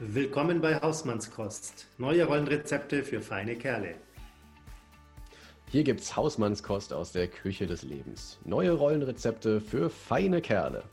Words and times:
Willkommen 0.00 0.60
bei 0.60 0.80
Hausmannskost. 0.80 1.88
Neue 1.98 2.24
Rollenrezepte 2.24 3.02
für 3.02 3.20
feine 3.20 3.56
Kerle. 3.56 3.96
Hier 5.66 5.82
gibt's 5.82 6.14
Hausmannskost 6.14 6.92
aus 6.92 7.10
der 7.10 7.26
Küche 7.26 7.66
des 7.66 7.82
Lebens. 7.82 8.38
Neue 8.44 8.70
Rollenrezepte 8.70 9.60
für 9.60 9.90
feine 9.90 10.40
Kerle. 10.40 10.84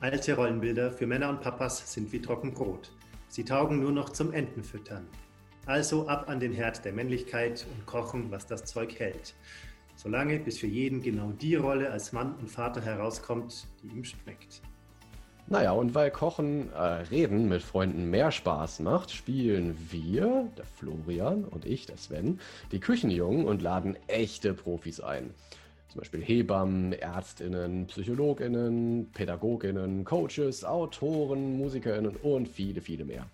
Alte 0.00 0.36
Rollenbilder 0.36 0.90
für 0.90 1.06
Männer 1.06 1.28
und 1.28 1.42
Papas 1.42 1.92
sind 1.92 2.10
wie 2.12 2.22
Trockenbrot. 2.22 2.90
Sie 3.28 3.44
taugen 3.44 3.78
nur 3.78 3.92
noch 3.92 4.08
zum 4.08 4.32
Entenfüttern. 4.32 5.06
Also 5.66 6.08
ab 6.08 6.30
an 6.30 6.40
den 6.40 6.54
Herd 6.54 6.82
der 6.86 6.94
Männlichkeit 6.94 7.66
und 7.76 7.84
kochen, 7.84 8.30
was 8.30 8.46
das 8.46 8.64
Zeug 8.64 8.98
hält. 8.98 9.34
Solange 9.96 10.38
bis 10.38 10.60
für 10.60 10.66
jeden 10.66 11.02
genau 11.02 11.30
die 11.32 11.56
Rolle 11.56 11.90
als 11.90 12.14
Mann 12.14 12.36
und 12.36 12.50
Vater 12.50 12.80
herauskommt, 12.80 13.66
die 13.82 13.88
ihm 13.88 14.04
schmeckt. 14.04 14.62
Naja, 15.46 15.72
und 15.72 15.94
weil 15.94 16.10
Kochen, 16.10 16.72
äh, 16.72 16.78
Reden 16.78 17.48
mit 17.50 17.62
Freunden 17.62 18.08
mehr 18.08 18.30
Spaß 18.30 18.80
macht, 18.80 19.10
spielen 19.10 19.76
wir, 19.90 20.48
der 20.56 20.64
Florian 20.64 21.44
und 21.44 21.66
ich, 21.66 21.84
der 21.84 21.98
Sven, 21.98 22.40
die 22.72 22.80
Küchenjungen 22.80 23.44
und 23.44 23.60
laden 23.60 23.96
echte 24.06 24.54
Profis 24.54 25.00
ein. 25.00 25.34
Zum 25.90 26.00
Beispiel 26.00 26.22
Hebammen, 26.22 26.94
Ärztinnen, 26.94 27.86
Psychologinnen, 27.88 29.10
Pädagoginnen, 29.12 30.04
Coaches, 30.04 30.64
Autoren, 30.64 31.58
Musikerinnen 31.58 32.16
und 32.16 32.48
viele, 32.48 32.80
viele 32.80 33.04
mehr. 33.04 33.26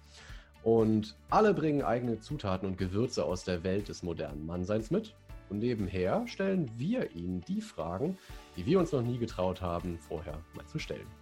Und 0.64 1.14
alle 1.30 1.54
bringen 1.54 1.82
eigene 1.82 2.18
Zutaten 2.18 2.68
und 2.68 2.76
Gewürze 2.76 3.24
aus 3.24 3.44
der 3.44 3.62
Welt 3.62 3.88
des 3.88 4.02
modernen 4.02 4.44
Mannseins 4.46 4.90
mit. 4.90 5.14
Und 5.48 5.60
nebenher 5.60 6.26
stellen 6.26 6.70
wir 6.76 7.12
ihnen 7.12 7.40
die 7.46 7.60
Fragen, 7.60 8.18
die 8.56 8.66
wir 8.66 8.80
uns 8.80 8.92
noch 8.92 9.02
nie 9.02 9.16
getraut 9.16 9.62
haben, 9.62 9.98
vorher 9.98 10.38
mal 10.54 10.66
zu 10.66 10.78
stellen. 10.78 11.19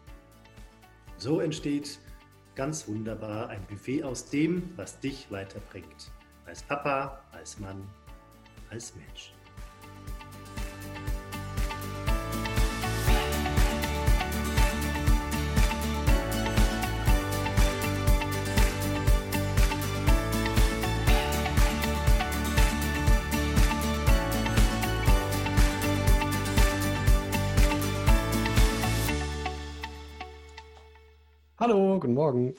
So 1.19 1.41
entsteht 1.41 1.99
ganz 2.55 2.87
wunderbar 2.87 3.49
ein 3.49 3.67
Buffet 3.67 4.05
aus 4.05 4.31
dem, 4.31 4.71
was 4.77 5.01
dich 5.01 5.31
weiterbringt. 5.31 6.13
Als 6.47 6.63
Papa, 6.63 7.25
als 7.33 7.59
Mann, 7.59 7.83
als 8.71 8.95
Mensch. 8.95 9.35
Hallo, 31.69 32.01
guten 32.01 32.15
Morgen. 32.15 32.55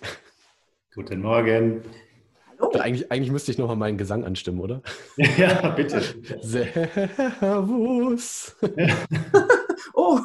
Guten 0.94 1.22
Morgen. 1.22 1.82
Hallo. 2.60 2.72
Eigentlich, 2.74 3.12
eigentlich 3.12 3.32
müsste 3.32 3.52
ich 3.52 3.58
nochmal 3.58 3.76
meinen 3.76 3.98
Gesang 3.98 4.24
anstimmen, 4.24 4.60
oder? 4.60 4.84
Ja, 5.36 5.70
bitte. 5.70 6.00
Servus. 6.44 7.76
oh. 9.96 10.20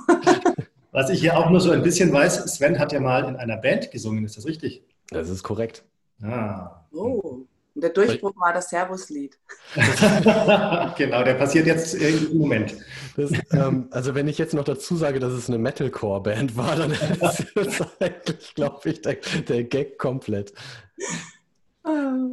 Was 0.92 1.08
ich 1.08 1.20
hier 1.20 1.34
auch 1.38 1.48
nur 1.48 1.62
so 1.62 1.70
ein 1.70 1.82
bisschen 1.82 2.12
weiß, 2.12 2.44
Sven 2.56 2.78
hat 2.78 2.92
ja 2.92 3.00
mal 3.00 3.26
in 3.26 3.36
einer 3.36 3.56
Band 3.56 3.90
gesungen, 3.90 4.22
ist 4.22 4.36
das 4.36 4.44
richtig? 4.44 4.84
Das 5.08 5.30
ist 5.30 5.42
korrekt. 5.42 5.82
Ah. 6.22 6.84
Oh. 6.92 7.46
Und 7.74 7.82
der 7.82 7.90
Durchbruch 7.90 8.32
war 8.36 8.52
das 8.52 8.70
Servus-Lied. 8.70 9.36
genau, 9.74 11.24
der 11.24 11.34
passiert 11.34 11.66
jetzt 11.66 11.94
im 11.94 12.38
Moment. 12.38 12.76
Das, 13.16 13.32
ähm, 13.50 13.88
also 13.90 14.14
wenn 14.14 14.28
ich 14.28 14.38
jetzt 14.38 14.54
noch 14.54 14.62
dazu 14.62 14.96
sage, 14.96 15.18
dass 15.18 15.32
es 15.32 15.48
eine 15.48 15.58
Metalcore-Band 15.58 16.56
war, 16.56 16.76
dann 16.76 16.92
ist 16.92 17.20
das 17.54 17.82
eigentlich, 18.00 18.54
glaube 18.54 18.88
ich, 18.88 19.02
der, 19.02 19.16
der 19.48 19.64
Gag 19.64 19.98
komplett. 19.98 20.52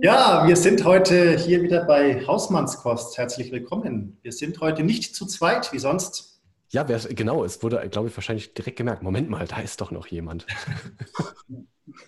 Ja, 0.02 0.48
wir 0.48 0.56
sind 0.56 0.86
heute 0.86 1.38
hier 1.38 1.62
wieder 1.62 1.84
bei 1.86 2.26
Hausmannskost. 2.26 3.18
Herzlich 3.18 3.52
willkommen. 3.52 4.18
Wir 4.22 4.32
sind 4.32 4.62
heute 4.62 4.84
nicht 4.84 5.16
zu 5.16 5.26
zweit 5.26 5.74
wie 5.74 5.80
sonst. 5.80 6.31
Ja, 6.72 6.84
genau. 6.84 7.44
Es 7.44 7.62
wurde, 7.62 7.86
glaube 7.90 8.08
ich, 8.08 8.16
wahrscheinlich 8.16 8.54
direkt 8.54 8.78
gemerkt. 8.78 9.04
Moment 9.04 9.30
mal, 9.30 9.46
da 9.46 9.60
ist 9.60 9.82
doch 9.82 9.92
noch 9.92 10.08
jemand. 10.08 10.48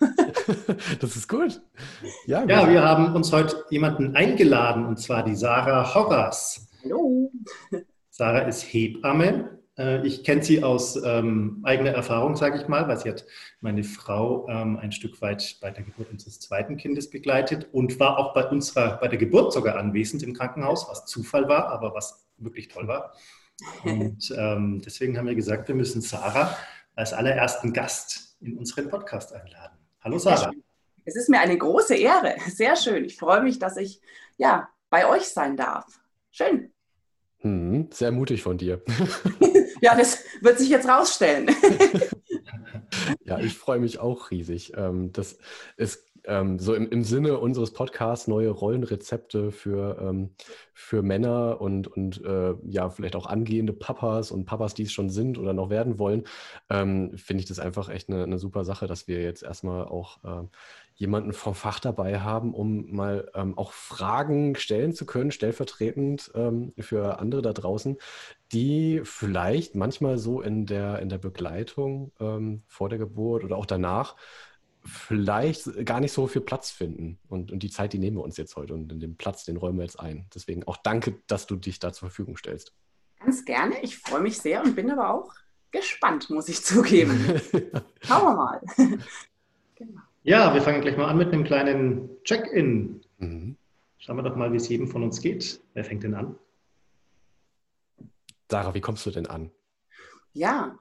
das 1.00 1.16
ist 1.16 1.28
gut. 1.28 1.60
Ja, 2.26 2.44
ja 2.44 2.68
wir 2.70 2.82
haben 2.82 3.14
uns 3.14 3.30
heute 3.30 3.62
jemanden 3.68 4.16
eingeladen, 4.16 4.86
und 4.86 4.98
zwar 4.98 5.22
die 5.22 5.34
Sarah 5.34 5.94
Horras. 5.94 6.66
Hallo. 6.82 7.30
Sarah 8.08 8.40
ist 8.40 8.62
Hebamme. 8.62 9.58
Äh, 9.76 10.06
ich 10.06 10.24
kenne 10.24 10.42
sie 10.42 10.62
aus 10.62 10.96
ähm, 11.04 11.60
eigener 11.64 11.90
Erfahrung, 11.90 12.34
sage 12.34 12.58
ich 12.58 12.66
mal, 12.66 12.88
weil 12.88 12.98
sie 12.98 13.10
hat 13.10 13.26
meine 13.60 13.84
Frau 13.84 14.48
ähm, 14.48 14.78
ein 14.78 14.92
Stück 14.92 15.20
weit 15.20 15.58
bei 15.60 15.72
der 15.72 15.84
Geburt 15.84 16.10
unseres 16.10 16.40
zweiten 16.40 16.78
Kindes 16.78 17.10
begleitet 17.10 17.68
und 17.72 18.00
war 18.00 18.18
auch 18.18 18.32
bei 18.32 18.48
unserer, 18.48 18.96
bei 18.96 19.08
der 19.08 19.18
Geburt 19.18 19.52
sogar 19.52 19.76
anwesend 19.76 20.22
im 20.22 20.32
Krankenhaus, 20.32 20.88
was 20.88 21.04
Zufall 21.04 21.48
war, 21.48 21.68
aber 21.68 21.92
was 21.92 22.24
wirklich 22.38 22.68
toll 22.68 22.88
war. 22.88 23.12
Und 23.84 24.34
ähm, 24.36 24.82
deswegen 24.84 25.16
haben 25.16 25.26
wir 25.26 25.34
gesagt, 25.34 25.68
wir 25.68 25.74
müssen 25.74 26.00
Sarah 26.00 26.56
als 26.94 27.12
allerersten 27.12 27.72
Gast 27.72 28.36
in 28.40 28.56
unseren 28.58 28.88
Podcast 28.88 29.32
einladen. 29.32 29.78
Hallo 30.02 30.18
Sarah. 30.18 30.52
Es 31.04 31.16
ist 31.16 31.28
mir 31.28 31.40
eine 31.40 31.56
große 31.56 31.94
Ehre. 31.94 32.36
Sehr 32.48 32.76
schön. 32.76 33.04
Ich 33.04 33.16
freue 33.16 33.42
mich, 33.42 33.58
dass 33.58 33.76
ich 33.76 34.00
ja, 34.36 34.68
bei 34.90 35.08
euch 35.08 35.24
sein 35.24 35.56
darf. 35.56 36.00
Schön. 36.30 36.72
Hm, 37.38 37.88
sehr 37.92 38.10
mutig 38.10 38.42
von 38.42 38.56
dir. 38.56 38.82
ja, 39.82 39.94
das 39.94 40.24
wird 40.40 40.58
sich 40.58 40.70
jetzt 40.70 40.88
rausstellen. 40.88 41.54
ja, 43.24 43.38
ich 43.38 43.56
freue 43.56 43.78
mich 43.78 43.98
auch 43.98 44.30
riesig. 44.30 44.72
Ähm, 44.76 45.12
das 45.12 45.36
ist 45.76 46.02
ähm, 46.26 46.58
so 46.58 46.74
im, 46.74 46.88
im, 46.90 47.04
Sinne 47.04 47.38
unseres 47.38 47.72
Podcasts 47.72 48.28
neue 48.28 48.50
Rollenrezepte 48.50 49.50
für, 49.50 49.98
ähm, 50.00 50.30
für 50.72 51.02
Männer 51.02 51.60
und, 51.60 51.86
und 51.88 52.24
äh, 52.24 52.54
ja, 52.64 52.90
vielleicht 52.90 53.16
auch 53.16 53.26
angehende 53.26 53.72
Papas 53.72 54.30
und 54.30 54.44
Papas, 54.44 54.74
die 54.74 54.84
es 54.84 54.92
schon 54.92 55.10
sind 55.10 55.38
oder 55.38 55.52
noch 55.52 55.70
werden 55.70 55.98
wollen, 55.98 56.24
ähm, 56.70 57.16
finde 57.16 57.42
ich 57.42 57.48
das 57.48 57.58
einfach 57.58 57.88
echt 57.88 58.08
eine, 58.08 58.24
eine, 58.24 58.38
super 58.38 58.64
Sache, 58.64 58.86
dass 58.86 59.06
wir 59.08 59.22
jetzt 59.22 59.42
erstmal 59.42 59.84
auch 59.84 60.24
äh, 60.24 60.46
jemanden 60.94 61.32
vom 61.32 61.54
Fach 61.54 61.80
dabei 61.80 62.20
haben, 62.20 62.54
um 62.54 62.90
mal 62.94 63.30
ähm, 63.34 63.58
auch 63.58 63.72
Fragen 63.72 64.54
stellen 64.56 64.92
zu 64.94 65.06
können, 65.06 65.30
stellvertretend 65.30 66.30
ähm, 66.34 66.72
für 66.78 67.18
andere 67.18 67.42
da 67.42 67.52
draußen, 67.52 67.98
die 68.52 69.00
vielleicht 69.04 69.74
manchmal 69.74 70.18
so 70.18 70.40
in 70.40 70.66
der, 70.66 71.00
in 71.00 71.08
der 71.08 71.18
Begleitung 71.18 72.12
ähm, 72.20 72.62
vor 72.68 72.88
der 72.88 72.98
Geburt 72.98 73.44
oder 73.44 73.56
auch 73.56 73.66
danach 73.66 74.16
vielleicht 74.84 75.86
gar 75.86 76.00
nicht 76.00 76.12
so 76.12 76.26
viel 76.26 76.42
Platz 76.42 76.70
finden. 76.70 77.18
Und, 77.28 77.50
und 77.50 77.62
die 77.62 77.70
Zeit, 77.70 77.92
die 77.92 77.98
nehmen 77.98 78.18
wir 78.18 78.24
uns 78.24 78.36
jetzt 78.36 78.56
heute 78.56 78.74
und 78.74 78.88
den 78.88 79.16
Platz, 79.16 79.44
den 79.44 79.56
räumen 79.56 79.78
wir 79.78 79.84
jetzt 79.84 79.98
ein. 79.98 80.26
Deswegen 80.34 80.64
auch 80.64 80.76
danke, 80.76 81.20
dass 81.26 81.46
du 81.46 81.56
dich 81.56 81.78
da 81.78 81.92
zur 81.92 82.08
Verfügung 82.08 82.36
stellst. 82.36 82.74
Ganz 83.18 83.44
gerne. 83.44 83.82
Ich 83.82 83.98
freue 83.98 84.20
mich 84.20 84.38
sehr 84.38 84.62
und 84.62 84.76
bin 84.76 84.90
aber 84.90 85.10
auch 85.10 85.32
gespannt, 85.70 86.30
muss 86.30 86.48
ich 86.48 86.62
zugeben. 86.62 87.40
Schauen 88.02 88.22
wir 88.22 88.34
mal. 88.34 88.60
genau. 89.74 90.00
Ja, 90.22 90.54
wir 90.54 90.62
fangen 90.62 90.80
gleich 90.80 90.96
mal 90.96 91.08
an 91.08 91.18
mit 91.18 91.32
einem 91.32 91.44
kleinen 91.44 92.08
Check-in. 92.24 93.02
Mhm. 93.18 93.56
Schauen 93.98 94.16
wir 94.16 94.22
doch 94.22 94.36
mal, 94.36 94.52
wie 94.52 94.56
es 94.56 94.68
jedem 94.68 94.88
von 94.88 95.02
uns 95.02 95.20
geht. 95.20 95.60
Wer 95.72 95.84
fängt 95.84 96.02
denn 96.02 96.14
an? 96.14 96.38
Sarah, 98.50 98.74
wie 98.74 98.80
kommst 98.82 99.06
du 99.06 99.10
denn 99.10 99.26
an? 99.26 99.50
Ja, 100.32 100.78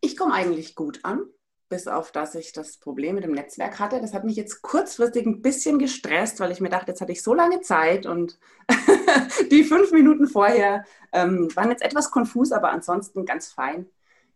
ich 0.00 0.16
komme 0.16 0.34
eigentlich 0.34 0.74
gut 0.74 1.00
an 1.04 1.26
bis 1.68 1.86
auf 1.86 2.12
dass 2.12 2.34
ich 2.34 2.52
das 2.52 2.78
Problem 2.78 3.14
mit 3.14 3.24
dem 3.24 3.32
Netzwerk 3.32 3.78
hatte. 3.78 4.00
Das 4.00 4.14
hat 4.14 4.24
mich 4.24 4.36
jetzt 4.36 4.62
kurzfristig 4.62 5.26
ein 5.26 5.42
bisschen 5.42 5.78
gestresst, 5.78 6.40
weil 6.40 6.50
ich 6.50 6.60
mir 6.60 6.70
dachte, 6.70 6.92
jetzt 6.92 7.00
hatte 7.00 7.12
ich 7.12 7.22
so 7.22 7.34
lange 7.34 7.60
Zeit 7.60 8.06
und 8.06 8.38
die 9.50 9.64
fünf 9.64 9.92
Minuten 9.92 10.26
vorher 10.26 10.84
ähm, 11.12 11.54
waren 11.54 11.70
jetzt 11.70 11.82
etwas 11.82 12.10
konfus, 12.10 12.52
aber 12.52 12.70
ansonsten 12.70 13.26
ganz 13.26 13.52
fein. 13.52 13.86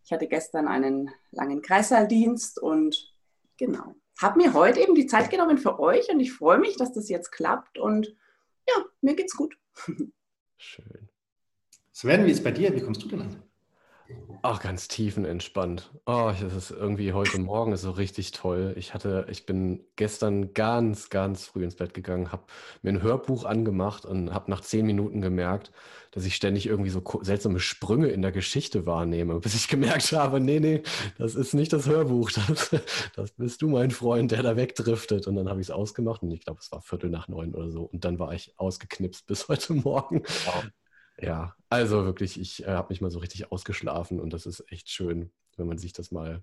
Ich 0.05 0.13
hatte 0.13 0.27
gestern 0.27 0.69
einen 0.69 1.11
langen 1.31 1.63
Kreissaaldienst 1.63 2.59
und 2.59 3.15
genau, 3.57 3.95
habe 4.21 4.39
mir 4.39 4.53
heute 4.53 4.81
eben 4.81 4.95
die 4.95 5.07
Zeit 5.07 5.31
genommen 5.31 5.59
für 5.59 5.79
euch 5.79 6.09
und 6.11 6.21
ich 6.21 6.33
freue 6.33 6.59
mich, 6.59 6.77
dass 6.77 6.93
das 6.93 7.09
jetzt 7.09 7.33
klappt 7.33 7.79
und 7.79 8.15
ja, 8.69 8.85
mir 9.01 9.15
geht's 9.15 9.37
gut. 9.37 9.57
Schön. 10.57 11.09
Sven, 11.93 12.25
wie 12.27 12.31
ist 12.31 12.39
es 12.39 12.45
bei 12.45 12.51
dir? 12.51 12.75
Wie 12.75 12.81
kommst 12.81 13.03
du 13.03 13.09
denn 13.09 13.23
an? 13.23 13.43
Ach, 14.45 14.61
ganz 14.61 14.89
tiefenentspannt. 14.89 15.93
Oh, 16.05 16.33
das 16.41 16.53
ist 16.53 16.71
irgendwie 16.73 17.13
heute 17.13 17.39
Morgen 17.39 17.77
so 17.77 17.93
richtig 17.93 18.33
toll. 18.33 18.75
Ich 18.77 18.93
hatte, 18.93 19.25
ich 19.31 19.47
bin 19.47 19.85
gestern 19.95 20.53
ganz, 20.53 21.11
ganz 21.11 21.47
früh 21.47 21.63
ins 21.63 21.77
Bett 21.77 21.95
gegangen, 21.95 22.33
habe 22.33 22.43
mir 22.83 22.91
ein 22.91 23.03
Hörbuch 23.03 23.45
angemacht 23.45 24.05
und 24.05 24.35
habe 24.35 24.51
nach 24.51 24.61
zehn 24.61 24.85
Minuten 24.85 25.21
gemerkt, 25.21 25.71
dass 26.11 26.25
ich 26.25 26.35
ständig 26.35 26.67
irgendwie 26.67 26.91
so 26.91 27.03
seltsame 27.23 27.61
Sprünge 27.61 28.09
in 28.09 28.21
der 28.21 28.33
Geschichte 28.33 28.85
wahrnehme, 28.85 29.39
bis 29.39 29.55
ich 29.55 29.69
gemerkt 29.69 30.11
habe, 30.11 30.41
nee, 30.41 30.59
nee, 30.59 30.83
das 31.19 31.37
ist 31.37 31.55
nicht 31.55 31.73
das 31.73 31.87
Hörbuch, 31.87 32.33
das, 32.49 32.71
das 33.15 33.31
bist 33.31 33.63
du, 33.63 33.69
mein 33.69 33.93
Freund, 33.93 34.33
der 34.33 34.43
da 34.43 34.57
wegdriftet. 34.57 35.29
Und 35.29 35.37
dann 35.37 35.49
habe 35.49 35.61
ich 35.61 35.69
es 35.69 35.71
ausgemacht 35.71 36.23
und 36.23 36.33
ich 36.33 36.45
glaube, 36.45 36.59
es 36.61 36.73
war 36.73 36.83
Viertel 36.83 37.11
nach 37.11 37.29
neun 37.29 37.55
oder 37.55 37.71
so. 37.71 37.85
Und 37.85 38.05
dann 38.05 38.19
war 38.19 38.35
ich 38.35 38.55
ausgeknipst 38.57 39.25
bis 39.29 39.47
heute 39.47 39.75
Morgen. 39.75 40.25
Wow. 40.47 40.65
Ja, 41.19 41.55
also 41.69 42.05
wirklich, 42.05 42.41
ich 42.41 42.65
äh, 42.65 42.69
habe 42.69 42.89
mich 42.91 43.01
mal 43.01 43.11
so 43.11 43.19
richtig 43.19 43.53
ausgeschlafen 43.53 44.21
und 44.21 44.33
das 44.33 44.47
ist 44.47 44.65
echt 44.71 44.91
schön, 44.91 45.33
wenn 45.57 45.67
man 45.67 45.79
sich 45.79 45.93
das 45.93 46.11
mal 46.11 46.43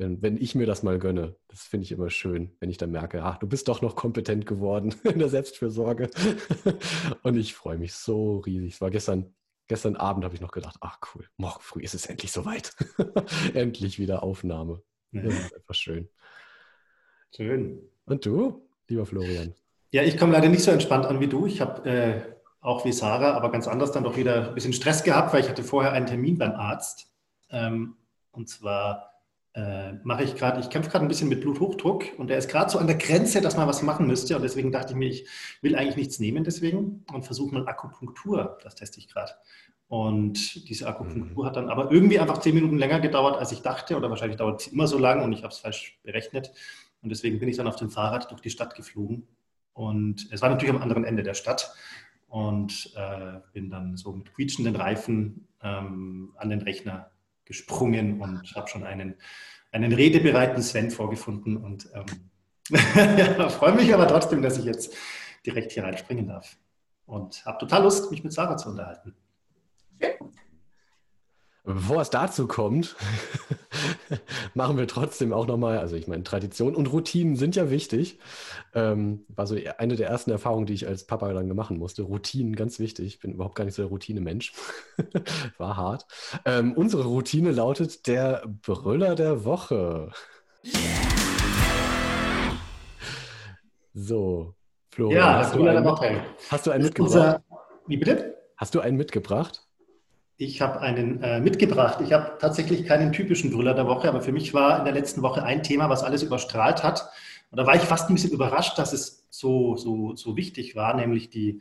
wenn, 0.00 0.22
wenn 0.22 0.36
ich 0.38 0.54
mir 0.54 0.66
das 0.66 0.82
mal 0.82 0.98
gönne. 0.98 1.36
Das 1.48 1.62
finde 1.62 1.84
ich 1.84 1.92
immer 1.92 2.08
schön, 2.08 2.56
wenn 2.58 2.70
ich 2.70 2.78
dann 2.78 2.90
merke, 2.90 3.22
ach, 3.22 3.36
du 3.36 3.46
bist 3.46 3.68
doch 3.68 3.82
noch 3.82 3.94
kompetent 3.94 4.46
geworden 4.46 4.94
in 5.04 5.18
der 5.18 5.28
Selbstfürsorge. 5.28 6.10
Und 7.22 7.36
ich 7.36 7.54
freue 7.54 7.76
mich 7.76 7.92
so 7.92 8.38
riesig. 8.38 8.74
Es 8.74 8.80
war 8.80 8.90
gestern, 8.90 9.34
gestern 9.68 9.96
Abend 9.96 10.24
habe 10.24 10.34
ich 10.34 10.40
noch 10.40 10.52
gedacht, 10.52 10.76
ach 10.80 10.98
cool, 11.14 11.28
morgen 11.36 11.60
früh 11.60 11.82
ist 11.82 11.94
es 11.94 12.06
endlich 12.06 12.32
soweit. 12.32 12.74
endlich 13.54 13.98
wieder 13.98 14.22
Aufnahme. 14.22 14.82
Ja. 15.12 15.22
Das 15.22 15.34
ist 15.34 15.54
einfach 15.54 15.74
schön. 15.74 16.08
Schön. 17.36 17.80
Und 18.06 18.24
du, 18.24 18.66
lieber 18.88 19.04
Florian? 19.04 19.54
Ja, 19.92 20.02
ich 20.02 20.16
komme 20.16 20.32
leider 20.32 20.48
nicht 20.48 20.62
so 20.62 20.70
entspannt 20.70 21.04
an 21.04 21.20
wie 21.20 21.28
du. 21.28 21.46
Ich 21.46 21.60
habe 21.60 21.88
äh, 21.88 22.22
auch 22.60 22.84
wie 22.84 22.92
Sarah, 22.92 23.32
aber 23.32 23.50
ganz 23.50 23.66
anders 23.68 23.92
dann 23.92 24.04
doch 24.04 24.16
wieder 24.16 24.48
ein 24.48 24.54
bisschen 24.54 24.72
Stress 24.72 25.02
gehabt, 25.02 25.32
weil 25.32 25.40
ich 25.40 25.48
hatte 25.48 25.64
vorher 25.64 25.92
einen 25.92 26.06
Termin 26.06 26.38
beim 26.38 26.52
Arzt. 26.52 27.10
Ähm, 27.50 27.96
und 28.32 28.48
zwar 28.48 29.10
äh, 29.54 29.94
mache 30.04 30.22
ich 30.22 30.36
gerade, 30.36 30.60
ich 30.60 30.70
kämpfe 30.70 30.90
gerade 30.90 31.04
ein 31.04 31.08
bisschen 31.08 31.28
mit 31.28 31.40
Bluthochdruck 31.40 32.04
und 32.18 32.28
der 32.28 32.38
ist 32.38 32.48
gerade 32.48 32.70
so 32.70 32.78
an 32.78 32.86
der 32.86 32.96
Grenze, 32.96 33.40
dass 33.40 33.56
man 33.56 33.66
was 33.66 33.82
machen 33.82 34.06
müsste. 34.06 34.36
Und 34.36 34.42
deswegen 34.42 34.70
dachte 34.72 34.92
ich 34.92 34.96
mir, 34.96 35.08
ich 35.08 35.26
will 35.62 35.74
eigentlich 35.74 35.96
nichts 35.96 36.18
nehmen 36.20 36.44
deswegen 36.44 37.04
und 37.12 37.24
versuche 37.24 37.54
mal 37.54 37.66
Akupunktur. 37.66 38.58
Das 38.62 38.74
teste 38.74 38.98
ich 38.98 39.08
gerade. 39.08 39.32
Und 39.88 40.68
diese 40.68 40.86
Akupunktur 40.86 41.42
mhm. 41.42 41.48
hat 41.48 41.56
dann 41.56 41.68
aber 41.68 41.90
irgendwie 41.90 42.20
einfach 42.20 42.38
zehn 42.38 42.54
Minuten 42.54 42.78
länger 42.78 43.00
gedauert, 43.00 43.36
als 43.38 43.50
ich 43.50 43.62
dachte. 43.62 43.96
Oder 43.96 44.08
wahrscheinlich 44.08 44.36
dauert 44.36 44.60
es 44.60 44.68
immer 44.68 44.86
so 44.86 44.98
lang 44.98 45.22
und 45.24 45.32
ich 45.32 45.42
habe 45.42 45.52
es 45.52 45.58
falsch 45.58 45.98
berechnet. 46.04 46.52
Und 47.02 47.08
deswegen 47.08 47.40
bin 47.40 47.48
ich 47.48 47.56
dann 47.56 47.66
auf 47.66 47.76
dem 47.76 47.90
Fahrrad 47.90 48.30
durch 48.30 48.40
die 48.40 48.50
Stadt 48.50 48.76
geflogen. 48.76 49.26
Und 49.72 50.28
es 50.30 50.42
war 50.42 50.50
natürlich 50.50 50.74
am 50.74 50.82
anderen 50.82 51.04
Ende 51.04 51.24
der 51.24 51.34
Stadt. 51.34 51.74
Und 52.30 52.92
äh, 52.96 53.40
bin 53.52 53.70
dann 53.70 53.96
so 53.96 54.12
mit 54.12 54.32
quietschenden 54.32 54.76
Reifen 54.76 55.48
ähm, 55.62 56.32
an 56.36 56.48
den 56.48 56.62
Rechner 56.62 57.10
gesprungen 57.44 58.20
und 58.20 58.54
habe 58.54 58.68
schon 58.68 58.84
einen, 58.84 59.16
einen 59.72 59.92
redebereiten 59.92 60.62
Sven 60.62 60.92
vorgefunden. 60.92 61.56
Und 61.56 61.90
ähm, 61.92 62.30
ja, 63.18 63.48
freue 63.48 63.74
mich 63.74 63.92
aber 63.92 64.06
trotzdem, 64.06 64.42
dass 64.42 64.58
ich 64.58 64.64
jetzt 64.64 64.96
direkt 65.44 65.72
hier 65.72 65.82
reinspringen 65.82 66.28
darf. 66.28 66.56
Und 67.04 67.44
habe 67.44 67.58
total 67.58 67.82
Lust, 67.82 68.10
mich 68.12 68.22
mit 68.22 68.32
Sarah 68.32 68.56
zu 68.56 68.68
unterhalten. 68.70 69.16
Bevor 71.74 72.02
es 72.02 72.10
dazu 72.10 72.48
kommt, 72.48 72.96
machen 74.54 74.76
wir 74.76 74.88
trotzdem 74.88 75.32
auch 75.32 75.46
nochmal, 75.46 75.78
also 75.78 75.94
ich 75.94 76.08
meine, 76.08 76.24
Tradition 76.24 76.74
und 76.74 76.92
Routinen 76.92 77.36
sind 77.36 77.54
ja 77.54 77.70
wichtig. 77.70 78.18
Ähm, 78.74 79.24
war 79.28 79.46
so 79.46 79.56
eine 79.78 79.96
der 79.96 80.08
ersten 80.08 80.30
Erfahrungen, 80.30 80.66
die 80.66 80.74
ich 80.74 80.86
als 80.86 81.04
Papa 81.04 81.32
dann 81.32 81.48
machen 81.54 81.78
musste. 81.78 82.02
Routinen, 82.02 82.56
ganz 82.56 82.78
wichtig. 82.78 83.06
Ich 83.06 83.20
bin 83.20 83.32
überhaupt 83.32 83.54
gar 83.54 83.64
nicht 83.64 83.74
so 83.74 83.82
der 83.82 83.90
Routine-Mensch. 83.90 84.52
war 85.58 85.76
hart. 85.76 86.06
Ähm, 86.44 86.72
unsere 86.72 87.04
Routine 87.04 87.52
lautet 87.52 88.06
der 88.06 88.42
Brüller 88.62 89.14
der 89.14 89.44
Woche. 89.44 90.10
So, 93.94 94.54
Florian. 94.90 95.18
Ja, 95.18 95.38
hast, 95.38 95.54
du 95.54 95.66
einen, 95.66 95.86
hast 96.50 96.66
du 96.66 96.70
einen 96.70 96.84
mitgebracht? 96.84 97.14
Unser, 97.14 97.44
wie 97.86 97.96
bitte? 97.96 98.36
Hast 98.56 98.74
du 98.74 98.80
einen 98.80 98.96
mitgebracht? 98.96 99.66
Ich 100.40 100.62
habe 100.62 100.80
einen 100.80 101.22
äh, 101.22 101.38
mitgebracht. 101.38 102.00
Ich 102.00 102.14
habe 102.14 102.38
tatsächlich 102.38 102.86
keinen 102.86 103.12
typischen 103.12 103.50
Brüller 103.50 103.74
der 103.74 103.86
Woche, 103.86 104.08
aber 104.08 104.22
für 104.22 104.32
mich 104.32 104.54
war 104.54 104.78
in 104.78 104.86
der 104.86 104.94
letzten 104.94 105.20
Woche 105.20 105.42
ein 105.42 105.62
Thema, 105.62 105.90
was 105.90 106.02
alles 106.02 106.22
überstrahlt 106.22 106.82
hat. 106.82 107.10
Und 107.50 107.58
da 107.58 107.66
war 107.66 107.74
ich 107.74 107.82
fast 107.82 108.08
ein 108.08 108.14
bisschen 108.14 108.32
überrascht, 108.32 108.78
dass 108.78 108.94
es 108.94 109.26
so, 109.28 109.76
so, 109.76 110.16
so 110.16 110.38
wichtig 110.38 110.74
war, 110.74 110.96
nämlich 110.96 111.28
die, 111.28 111.60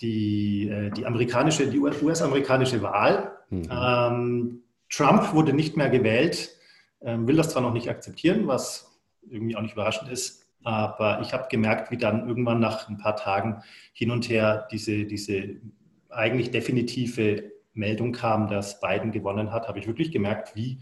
die, 0.00 0.68
äh, 0.68 0.90
die 0.90 1.06
amerikanische, 1.06 1.68
die 1.68 1.78
US-amerikanische 1.78 2.82
Wahl. 2.82 3.38
Mhm. 3.50 3.68
Ähm, 3.70 4.62
Trump 4.90 5.32
wurde 5.32 5.52
nicht 5.52 5.76
mehr 5.76 5.88
gewählt, 5.88 6.56
ähm, 7.02 7.28
will 7.28 7.36
das 7.36 7.50
zwar 7.50 7.62
noch 7.62 7.72
nicht 7.72 7.88
akzeptieren, 7.88 8.48
was 8.48 9.00
irgendwie 9.30 9.54
auch 9.54 9.62
nicht 9.62 9.74
überraschend 9.74 10.10
ist, 10.10 10.44
aber 10.64 11.20
ich 11.20 11.32
habe 11.32 11.46
gemerkt, 11.48 11.92
wie 11.92 11.98
dann 11.98 12.26
irgendwann 12.26 12.58
nach 12.58 12.88
ein 12.88 12.98
paar 12.98 13.14
Tagen 13.14 13.62
hin 13.92 14.10
und 14.10 14.28
her 14.28 14.66
diese, 14.72 15.04
diese 15.04 15.60
eigentlich 16.10 16.50
definitive 16.50 17.52
Meldung 17.74 18.12
kam, 18.12 18.48
dass 18.48 18.80
Biden 18.80 19.12
gewonnen 19.12 19.52
hat, 19.52 19.68
habe 19.68 19.78
ich 19.78 19.86
wirklich 19.86 20.12
gemerkt, 20.12 20.54
wie, 20.54 20.80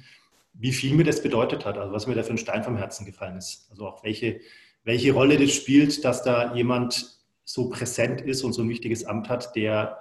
wie 0.55 0.73
viel 0.73 0.95
mir 0.95 1.05
das 1.05 1.23
bedeutet 1.23 1.65
hat, 1.65 1.79
also 1.79 1.93
was 1.93 2.07
mir 2.07 2.15
da 2.15 2.23
für 2.23 2.33
ein 2.33 2.39
Stein 2.39 2.65
vom 2.65 2.77
Herzen 2.77 3.07
gefallen 3.07 3.37
ist. 3.37 3.69
Also 3.71 3.87
auch 3.87 4.03
welche, 4.03 4.41
welche 4.85 5.13
Rolle 5.13 5.39
das 5.39 5.53
spielt, 5.53 6.05
dass 6.05 6.23
da 6.23 6.55
jemand 6.55 7.19
so 7.45 7.69
präsent 7.69 8.21
ist 8.21 8.43
und 8.43 8.53
so 8.53 8.63
ein 8.63 8.69
wichtiges 8.69 9.05
Amt 9.05 9.29
hat, 9.29 9.55
der 9.57 9.99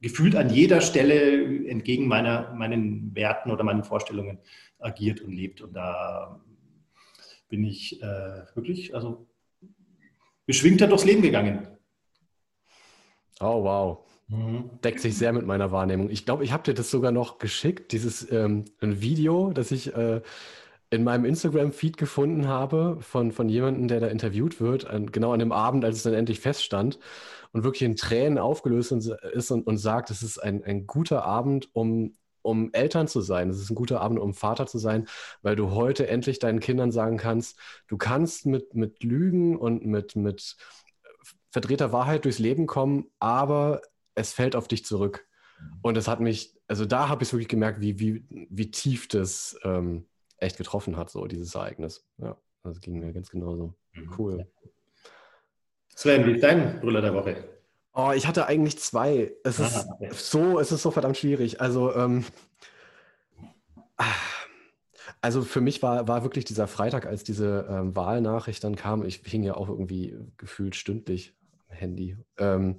gefühlt 0.00 0.34
an 0.36 0.50
jeder 0.50 0.80
Stelle 0.80 1.68
entgegen 1.68 2.06
meiner, 2.06 2.52
meinen 2.54 3.14
Werten 3.14 3.50
oder 3.50 3.64
meinen 3.64 3.84
Vorstellungen 3.84 4.38
agiert 4.78 5.20
und 5.20 5.32
lebt. 5.32 5.60
Und 5.60 5.74
da 5.74 6.40
bin 7.48 7.64
ich 7.64 8.02
äh, 8.02 8.42
wirklich 8.54 8.94
also 8.94 9.26
beschwingter 10.44 10.88
durchs 10.88 11.04
Leben 11.04 11.22
gegangen. 11.22 11.68
Oh, 13.40 13.62
wow. 13.62 14.11
Mhm. 14.32 14.70
Deckt 14.82 15.00
sich 15.00 15.16
sehr 15.16 15.32
mit 15.32 15.46
meiner 15.46 15.72
Wahrnehmung. 15.72 16.08
Ich 16.08 16.24
glaube, 16.24 16.42
ich 16.44 16.52
habe 16.52 16.62
dir 16.62 16.74
das 16.74 16.90
sogar 16.90 17.12
noch 17.12 17.38
geschickt, 17.38 17.92
dieses 17.92 18.30
ähm, 18.32 18.64
ein 18.80 19.02
Video, 19.02 19.52
das 19.52 19.70
ich 19.70 19.94
äh, 19.94 20.22
in 20.88 21.04
meinem 21.04 21.24
Instagram-Feed 21.26 21.96
gefunden 21.98 22.48
habe 22.48 22.98
von, 23.00 23.32
von 23.32 23.48
jemandem, 23.48 23.88
der 23.88 24.00
da 24.00 24.06
interviewt 24.08 24.60
wird, 24.60 24.86
an, 24.86 25.12
genau 25.12 25.32
an 25.32 25.38
dem 25.38 25.52
Abend, 25.52 25.84
als 25.84 25.98
es 25.98 26.02
dann 26.02 26.14
endlich 26.14 26.40
feststand 26.40 26.98
und 27.52 27.62
wirklich 27.62 27.82
in 27.82 27.96
Tränen 27.96 28.38
aufgelöst 28.38 28.92
ist 28.92 29.50
und, 29.50 29.66
und 29.66 29.76
sagt, 29.76 30.10
es 30.10 30.22
ist 30.22 30.38
ein, 30.38 30.64
ein 30.64 30.86
guter 30.86 31.24
Abend, 31.24 31.68
um, 31.74 32.14
um 32.40 32.72
Eltern 32.72 33.08
zu 33.08 33.20
sein. 33.20 33.50
Es 33.50 33.60
ist 33.60 33.70
ein 33.70 33.74
guter 33.74 34.00
Abend, 34.00 34.18
um 34.18 34.32
Vater 34.32 34.66
zu 34.66 34.78
sein, 34.78 35.06
weil 35.42 35.56
du 35.56 35.72
heute 35.72 36.08
endlich 36.08 36.38
deinen 36.38 36.60
Kindern 36.60 36.90
sagen 36.90 37.18
kannst, 37.18 37.58
du 37.86 37.98
kannst 37.98 38.46
mit, 38.46 38.74
mit 38.74 39.02
Lügen 39.02 39.56
und 39.56 39.84
mit, 39.84 40.16
mit 40.16 40.56
verdrehter 41.50 41.92
Wahrheit 41.92 42.24
durchs 42.24 42.38
Leben 42.38 42.66
kommen, 42.66 43.06
aber 43.18 43.82
es 44.14 44.32
fällt 44.32 44.56
auf 44.56 44.68
dich 44.68 44.84
zurück. 44.84 45.26
Mhm. 45.58 45.78
Und 45.82 45.96
das 45.96 46.08
hat 46.08 46.20
mich, 46.20 46.58
also 46.68 46.84
da 46.84 47.08
habe 47.08 47.22
ich 47.22 47.32
wirklich 47.32 47.48
gemerkt, 47.48 47.80
wie, 47.80 47.98
wie, 47.98 48.24
wie 48.28 48.70
tief 48.70 49.08
das 49.08 49.58
ähm, 49.64 50.06
echt 50.38 50.56
getroffen 50.56 50.96
hat, 50.96 51.10
so 51.10 51.26
dieses 51.26 51.54
Ereignis. 51.54 52.06
Ja, 52.18 52.36
das 52.62 52.80
ging 52.80 52.98
mir 52.98 53.12
ganz 53.12 53.30
genauso. 53.30 53.74
Mhm. 53.92 54.14
Cool. 54.18 54.46
Sven, 55.94 56.26
wie 56.26 56.32
ist 56.32 56.42
dein 56.42 56.80
Brüller 56.80 57.00
der 57.00 57.14
Woche? 57.14 57.48
Oh, 57.94 58.12
ich 58.14 58.26
hatte 58.26 58.46
eigentlich 58.46 58.78
zwei. 58.78 59.32
Es 59.44 59.60
ist 59.60 59.76
Aha, 59.76 59.94
okay. 59.94 60.10
so, 60.12 60.58
es 60.58 60.72
ist 60.72 60.82
so 60.82 60.90
verdammt 60.90 61.18
schwierig. 61.18 61.60
Also, 61.60 61.94
ähm, 61.94 62.24
also 65.20 65.42
für 65.42 65.60
mich 65.60 65.82
war, 65.82 66.08
war 66.08 66.22
wirklich 66.22 66.44
dieser 66.46 66.66
Freitag, 66.66 67.06
als 67.06 67.22
diese 67.22 67.66
ähm, 67.68 67.94
Wahlnachricht 67.94 68.64
dann 68.64 68.76
kam, 68.76 69.04
ich 69.04 69.20
hing 69.24 69.42
ja 69.42 69.54
auch 69.54 69.68
irgendwie 69.68 70.16
gefühlt 70.38 70.74
stündlich 70.74 71.36
am 71.68 71.76
Handy. 71.76 72.16
Ähm, 72.38 72.78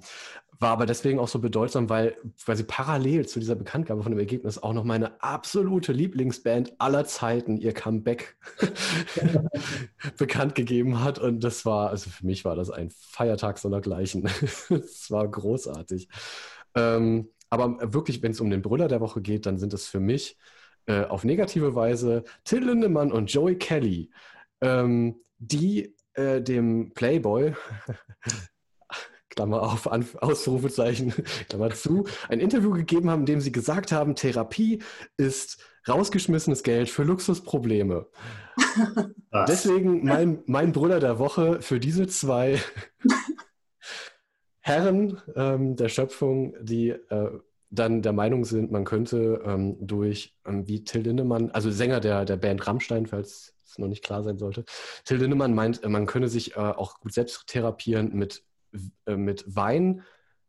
war 0.64 0.70
aber 0.70 0.86
deswegen 0.86 1.18
auch 1.18 1.28
so 1.28 1.40
bedeutsam, 1.40 1.90
weil, 1.90 2.16
sie 2.34 2.64
parallel 2.64 3.26
zu 3.26 3.38
dieser 3.38 3.54
Bekanntgabe 3.54 4.02
von 4.02 4.12
dem 4.12 4.18
Ergebnis 4.18 4.56
auch 4.56 4.72
noch 4.72 4.84
meine 4.84 5.22
absolute 5.22 5.92
Lieblingsband 5.92 6.72
aller 6.78 7.04
Zeiten, 7.04 7.58
ihr 7.58 7.74
Comeback, 7.74 8.38
bekannt 10.16 10.54
gegeben 10.54 11.04
hat. 11.04 11.18
Und 11.18 11.44
das 11.44 11.66
war, 11.66 11.90
also 11.90 12.08
für 12.08 12.24
mich 12.24 12.46
war 12.46 12.56
das 12.56 12.70
ein 12.70 12.88
Feiertag 12.90 13.58
sondergleichen. 13.58 14.24
Es 14.70 15.10
war 15.10 15.28
großartig. 15.28 16.08
Ähm, 16.74 17.28
aber 17.50 17.92
wirklich, 17.92 18.22
wenn 18.22 18.32
es 18.32 18.40
um 18.40 18.48
den 18.48 18.62
Brüller 18.62 18.88
der 18.88 19.02
Woche 19.02 19.20
geht, 19.20 19.44
dann 19.44 19.58
sind 19.58 19.74
es 19.74 19.86
für 19.86 20.00
mich 20.00 20.38
äh, 20.86 21.04
auf 21.04 21.24
negative 21.24 21.74
Weise 21.74 22.24
Till 22.44 22.64
Lindemann 22.64 23.12
und 23.12 23.30
Joey 23.30 23.58
Kelly, 23.58 24.10
ähm, 24.62 25.20
die 25.36 25.94
äh, 26.14 26.40
dem 26.40 26.94
Playboy 26.94 27.52
Klammer 29.34 29.62
auf, 29.62 29.86
Ausrufezeichen, 29.86 31.12
Klammer 31.48 31.70
zu, 31.70 32.04
ein 32.28 32.40
Interview 32.40 32.70
gegeben 32.70 33.10
haben, 33.10 33.20
in 33.20 33.26
dem 33.26 33.40
sie 33.40 33.52
gesagt 33.52 33.92
haben, 33.92 34.14
Therapie 34.14 34.82
ist 35.16 35.58
rausgeschmissenes 35.88 36.62
Geld 36.62 36.88
für 36.88 37.02
Luxusprobleme. 37.02 38.06
Was? 39.30 39.50
Deswegen 39.50 40.04
mein, 40.04 40.42
mein 40.46 40.72
Brüller 40.72 41.00
der 41.00 41.18
Woche 41.18 41.60
für 41.60 41.80
diese 41.80 42.06
zwei 42.06 42.60
Herren 44.60 45.20
ähm, 45.36 45.76
der 45.76 45.88
Schöpfung, 45.88 46.54
die 46.62 46.90
äh, 46.90 47.30
dann 47.70 48.02
der 48.02 48.12
Meinung 48.12 48.44
sind, 48.44 48.70
man 48.70 48.84
könnte 48.84 49.42
ähm, 49.44 49.76
durch, 49.80 50.34
ähm, 50.46 50.66
wie 50.66 50.84
Till 50.84 51.02
Lindemann, 51.02 51.50
also 51.50 51.70
Sänger 51.70 52.00
der, 52.00 52.24
der 52.24 52.36
Band 52.36 52.66
Rammstein, 52.66 53.06
falls 53.06 53.54
es 53.66 53.78
noch 53.78 53.88
nicht 53.88 54.04
klar 54.04 54.22
sein 54.22 54.38
sollte, 54.38 54.64
Till 55.04 55.18
Lindemann 55.18 55.54
meint, 55.54 55.86
man 55.86 56.06
könne 56.06 56.28
sich 56.28 56.56
äh, 56.56 56.60
auch 56.60 57.00
gut 57.00 57.12
selbst 57.12 57.46
therapieren 57.48 58.14
mit 58.14 58.44
äh, 59.06 59.16
mit 59.16 59.44
Wein, 59.46 60.02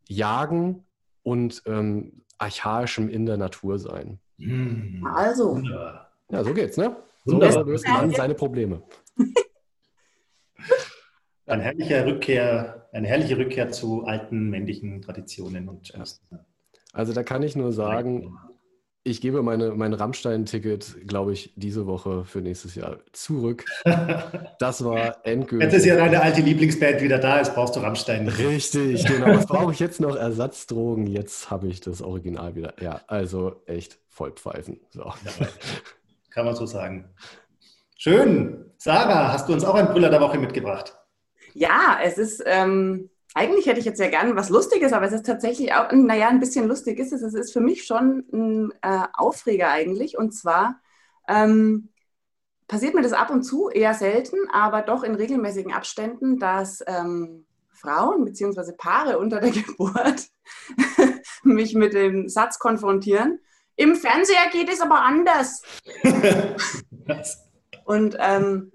Jagen 0.08 0.86
und 1.24 1.63
ähm, 1.65 2.24
archaischem 2.38 3.10
in 3.10 3.25
der 3.25 3.38
Natur 3.38 3.79
sein. 3.79 4.20
Hm. 4.38 5.08
Also. 5.13 5.62
Ja, 6.29 6.44
so 6.44 6.53
geht's, 6.53 6.77
ne? 6.77 6.96
So 7.25 7.39
löst 7.39 7.88
man 7.88 8.12
seine 8.12 8.36
Probleme. 8.36 8.84
Eine 11.48 11.62
herrliche 11.62 12.05
Rückkehr, 12.05 12.88
eine 12.91 13.08
herrliche 13.08 13.38
Rückkehr 13.38 13.70
zu 13.70 14.03
alten 14.05 14.50
männlichen 14.50 15.03
Traditionen 15.03 15.70
und 15.70 15.89
ja. 15.89 16.03
Also 16.91 17.13
da 17.13 17.22
kann 17.22 17.44
ich 17.44 17.55
nur 17.55 17.72
sagen, 17.72 18.36
ich 19.07 19.21
gebe 19.21 19.43
meine, 19.43 19.69
mein 19.71 19.93
Rammstein-Ticket, 19.93 21.07
glaube 21.07 21.31
ich, 21.31 21.53
diese 21.55 21.85
Woche 21.85 22.25
für 22.25 22.39
nächstes 22.39 22.75
Jahr 22.75 22.97
zurück. 23.13 23.63
Das 24.57 24.83
war 24.83 25.17
endgültig. 25.25 25.65
Jetzt 25.65 25.79
ist 25.79 25.85
ja 25.85 25.97
deine 25.97 26.21
alte 26.21 26.41
Lieblingsband 26.41 27.01
wieder 27.01 27.19
da, 27.19 27.38
jetzt 27.38 27.53
brauchst 27.53 27.75
du 27.75 27.81
Rammstein. 27.81 28.27
Richtig, 28.27 29.05
genau. 29.05 29.27
Was 29.27 29.45
brauche 29.47 29.74
ich 29.74 29.79
jetzt 29.79 30.00
noch? 30.00 30.15
Ersatzdrogen. 30.15 31.07
Jetzt 31.07 31.51
habe 31.51 31.67
ich 31.67 31.81
das 31.81 32.01
Original 32.01 32.55
wieder. 32.55 32.74
Ja, 32.81 33.01
also 33.07 33.62
echt 33.65 34.00
vollpfeifen. 34.07 34.79
So. 34.91 35.03
Ja, 35.03 35.47
kann 36.29 36.45
man 36.45 36.55
so 36.55 36.65
sagen. 36.65 37.09
Schön. 37.97 38.71
Sarah, 38.77 39.33
hast 39.33 39.50
du 39.50 39.53
uns 39.53 39.65
auch 39.65 39.75
einen 39.75 39.89
Brüller 39.89 40.09
der 40.09 40.21
Woche 40.21 40.39
mitgebracht? 40.39 40.97
Ja, 41.53 42.00
es 42.01 42.17
ist. 42.17 42.41
Ähm 42.45 43.09
eigentlich 43.36 43.65
hätte 43.68 43.80
ich 43.80 43.86
jetzt 43.86 44.00
ja 44.00 44.10
gerne 44.10 44.36
was 44.38 44.50
Lustiges, 44.50 44.94
aber 44.94 45.06
es 45.06 45.12
ist 45.12 45.25
tatsächlich 45.25 45.74
auch, 45.74 45.92
naja, 45.92 46.30
ein 46.30 46.39
bisschen 46.39 46.70
lustig 46.70 46.98
ist 47.00 47.12
es. 47.12 47.22
Es 47.22 47.34
ist 47.34 47.51
für 47.51 47.60
mich 47.60 47.84
schon 47.84 48.24
ein 48.32 48.72
äh, 48.82 49.08
Aufreger 49.13 49.70
eigentlich. 49.70 50.18
Und 50.18 50.34
zwar 50.34 50.80
ähm, 51.27 51.89
passiert 52.70 52.96
mir 52.96 53.01
das 53.01 53.12
ab 53.12 53.30
und 53.32 53.44
zu, 53.44 53.70
eher 53.70 53.94
selten, 53.94 54.38
aber 54.54 54.84
doch 54.84 55.04
in 55.04 55.15
regelmäßigen 55.15 55.74
Abständen, 55.74 56.39
dass 56.39 56.82
ähm, 56.88 57.46
Frauen 57.74 58.24
bzw. 58.24 58.72
Paare 58.72 59.20
unter 59.20 59.42
der 59.42 59.51
Geburt 59.68 60.30
mich 61.44 61.75
mit 61.75 61.94
dem 61.94 62.30
Satz 62.30 62.58
konfrontieren. 62.58 63.39
Im 63.75 63.98
Fernseher 63.98 64.50
geht 64.54 64.70
es 64.70 64.80
aber 64.80 65.01
anders. 65.01 65.62
und 67.84 68.15
ähm, 68.18 68.72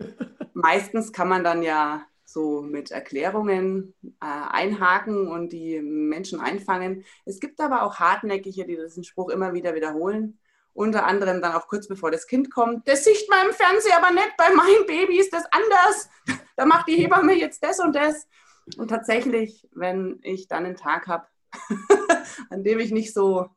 meistens 0.52 1.12
kann 1.12 1.28
man 1.28 1.44
dann 1.44 1.62
ja 1.62 2.04
so 2.32 2.62
mit 2.62 2.90
Erklärungen 2.90 3.94
äh, 4.02 4.26
einhaken 4.26 5.28
und 5.28 5.52
die 5.52 5.80
Menschen 5.80 6.40
einfangen. 6.40 7.04
Es 7.24 7.40
gibt 7.40 7.60
aber 7.60 7.82
auch 7.82 7.96
Hartnäckige, 7.96 8.66
die 8.66 8.76
diesen 8.76 9.04
Spruch 9.04 9.30
immer 9.30 9.52
wieder 9.52 9.74
wiederholen. 9.74 10.38
Unter 10.72 11.04
anderem 11.04 11.42
dann 11.42 11.54
auch 11.54 11.66
kurz 11.66 11.88
bevor 11.88 12.10
das 12.10 12.26
Kind 12.26 12.52
kommt. 12.52 12.86
Das 12.86 13.04
sieht 13.04 13.28
man 13.28 13.48
im 13.48 13.52
Fernsehen 13.52 13.94
aber 13.96 14.12
nicht, 14.12 14.36
bei 14.36 14.54
meinem 14.54 14.86
Baby 14.86 15.18
ist 15.18 15.32
das 15.32 15.44
anders. 15.50 16.08
Da 16.56 16.66
macht 16.66 16.88
die 16.88 16.96
Hebamme 16.96 17.32
jetzt 17.32 17.64
das 17.64 17.80
und 17.80 17.96
das. 17.96 18.28
Und 18.76 18.88
tatsächlich, 18.88 19.66
wenn 19.72 20.20
ich 20.22 20.46
dann 20.46 20.66
einen 20.66 20.76
Tag 20.76 21.06
habe, 21.06 21.26
an 22.50 22.64
dem 22.64 22.80
ich 22.80 22.90
nicht 22.90 23.14
so 23.14 23.48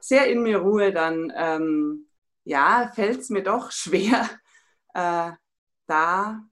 sehr 0.00 0.26
in 0.26 0.42
mir 0.42 0.58
ruhe, 0.58 0.92
dann 0.92 1.32
ähm, 1.34 2.08
ja, 2.44 2.90
fällt 2.94 3.20
es 3.20 3.30
mir 3.30 3.42
doch 3.42 3.70
schwer, 3.70 4.28
äh, 4.92 5.30
da 5.86 6.42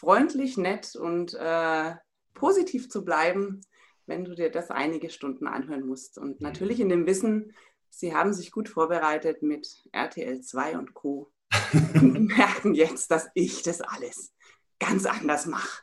freundlich, 0.00 0.56
nett 0.56 0.96
und 0.96 1.34
äh, 1.34 1.94
positiv 2.32 2.88
zu 2.88 3.04
bleiben, 3.04 3.60
wenn 4.06 4.24
du 4.24 4.34
dir 4.34 4.50
das 4.50 4.70
einige 4.70 5.10
Stunden 5.10 5.46
anhören 5.46 5.86
musst. 5.86 6.16
Und 6.16 6.40
mhm. 6.40 6.46
natürlich 6.46 6.80
in 6.80 6.88
dem 6.88 7.06
Wissen, 7.06 7.52
sie 7.90 8.14
haben 8.14 8.32
sich 8.32 8.50
gut 8.50 8.70
vorbereitet 8.70 9.42
mit 9.42 9.84
RTL 9.92 10.40
2 10.40 10.78
und 10.78 10.94
Co. 10.94 11.30
und 11.94 12.28
merken 12.28 12.74
jetzt, 12.74 13.10
dass 13.10 13.28
ich 13.34 13.62
das 13.62 13.82
alles 13.82 14.32
ganz 14.78 15.04
anders 15.04 15.46
mache. 15.46 15.82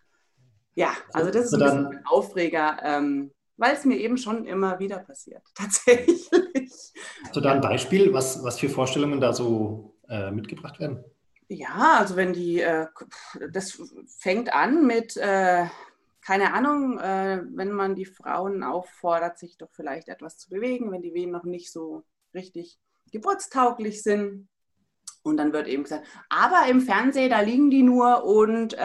Ja, 0.74 0.94
also 1.14 1.30
das 1.30 1.46
ist 1.46 1.54
ein, 1.54 1.60
bisschen 1.60 1.88
ein 1.88 2.06
Aufreger, 2.06 2.78
ähm, 2.84 3.32
weil 3.58 3.76
es 3.76 3.86
mir 3.86 3.98
eben 3.98 4.18
schon 4.18 4.46
immer 4.46 4.80
wieder 4.80 5.00
passiert, 5.00 5.44
tatsächlich. 5.56 6.30
Hast 7.24 7.36
du 7.36 7.42
da 7.42 7.52
ein 7.52 7.62
Beispiel, 7.62 8.14
was, 8.14 8.44
was 8.44 8.60
für 8.60 8.70
Vorstellungen 8.70 9.20
da 9.20 9.34
so 9.34 9.96
äh, 10.10 10.32
mitgebracht 10.32 10.80
werden? 10.80 11.04
Ja, 11.50 11.98
also 12.00 12.16
wenn 12.18 12.34
die, 12.34 12.60
äh, 12.60 12.88
das 13.52 13.82
fängt 14.20 14.54
an 14.54 14.86
mit, 14.86 15.16
äh, 15.16 15.66
keine 16.22 16.54
Ahnung, 16.54 17.00
äh, 17.00 17.42
wenn 17.56 17.72
man 17.72 17.96
die 17.96 18.06
Frauen 18.06 18.64
auffordert, 18.64 19.40
sich 19.40 19.58
doch 19.58 19.70
vielleicht 19.72 20.10
etwas 20.10 20.38
zu 20.38 20.50
bewegen, 20.50 20.92
wenn 20.92 21.02
die 21.02 21.14
Wehen 21.14 21.32
noch 21.32 21.46
nicht 21.46 21.72
so 21.72 22.04
richtig 22.34 22.78
geburtstauglich 23.14 24.04
sind. 24.04 24.50
Und 25.24 25.38
dann 25.38 25.54
wird 25.54 25.68
eben 25.68 25.84
gesagt, 25.84 26.06
aber 26.30 26.68
im 26.70 26.82
Fernsehen, 26.82 27.30
da 27.30 27.42
liegen 27.42 27.70
die 27.70 27.84
nur 27.84 28.24
und 28.26 28.76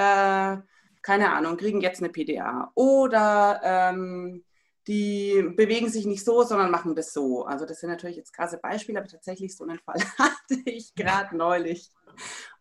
keine 1.02 1.33
Ahnung, 1.33 1.57
kriegen 1.57 1.81
jetzt 1.81 2.00
eine 2.00 2.11
PDA. 2.11 2.71
Oder 2.75 3.61
ähm, 3.64 4.45
die 4.87 5.42
bewegen 5.57 5.88
sich 5.88 6.07
nicht 6.07 6.25
so, 6.25 6.42
sondern 6.42 6.71
machen 6.71 6.95
das 6.95 7.12
so. 7.12 7.45
Also 7.45 7.66
das 7.66 7.81
sind 7.81 7.90
natürlich 7.90 8.16
jetzt 8.16 8.33
krasse 8.33 8.59
Beispiele, 8.59 8.99
aber 8.99 9.09
tatsächlich 9.09 9.57
so 9.57 9.64
einen 9.64 9.78
Fall 9.81 10.00
hatte 10.19 10.61
ich 10.64 10.95
gerade 10.95 11.37
neulich. 11.37 11.90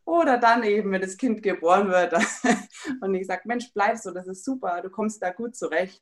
Oder 0.05 0.37
dann 0.37 0.63
eben, 0.63 0.91
wenn 0.91 1.01
das 1.01 1.17
Kind 1.17 1.43
geboren 1.43 1.89
wird 1.89 2.13
und 3.01 3.13
ich 3.13 3.27
sage, 3.27 3.43
Mensch, 3.45 3.71
bleib 3.73 3.97
so, 3.97 4.11
das 4.11 4.27
ist 4.27 4.43
super, 4.43 4.81
du 4.81 4.89
kommst 4.89 5.21
da 5.21 5.31
gut 5.31 5.55
zurecht. 5.55 6.01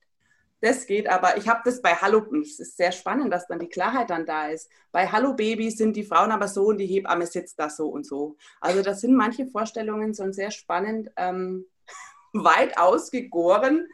Das 0.62 0.86
geht, 0.86 1.08
aber 1.08 1.38
ich 1.38 1.48
habe 1.48 1.62
das 1.64 1.82
bei 1.82 1.96
Hallo, 1.96 2.26
es 2.42 2.60
ist 2.60 2.76
sehr 2.76 2.92
spannend, 2.92 3.32
dass 3.32 3.48
dann 3.48 3.60
die 3.60 3.70
Klarheit 3.70 4.10
dann 4.10 4.26
da 4.26 4.50
ist. 4.50 4.70
Bei 4.92 5.08
Hallo 5.08 5.34
Baby 5.34 5.72
sind 5.72 5.96
die 5.96 6.04
Frauen 6.04 6.32
aber 6.32 6.50
so 6.50 6.66
und 6.66 6.80
die 6.80 6.86
Hebamme 6.86 7.26
sitzt 7.28 7.58
da 7.60 7.70
so 7.70 7.88
und 7.88 8.06
so. 8.06 8.36
Also 8.60 8.82
das 8.82 9.00
sind 9.00 9.16
manche 9.16 9.46
Vorstellungen 9.48 10.14
so 10.14 10.30
sehr 10.34 10.52
spannend, 10.52 11.12
ähm, 11.16 11.66
weit 12.34 12.78
ausgegoren. 12.78 13.88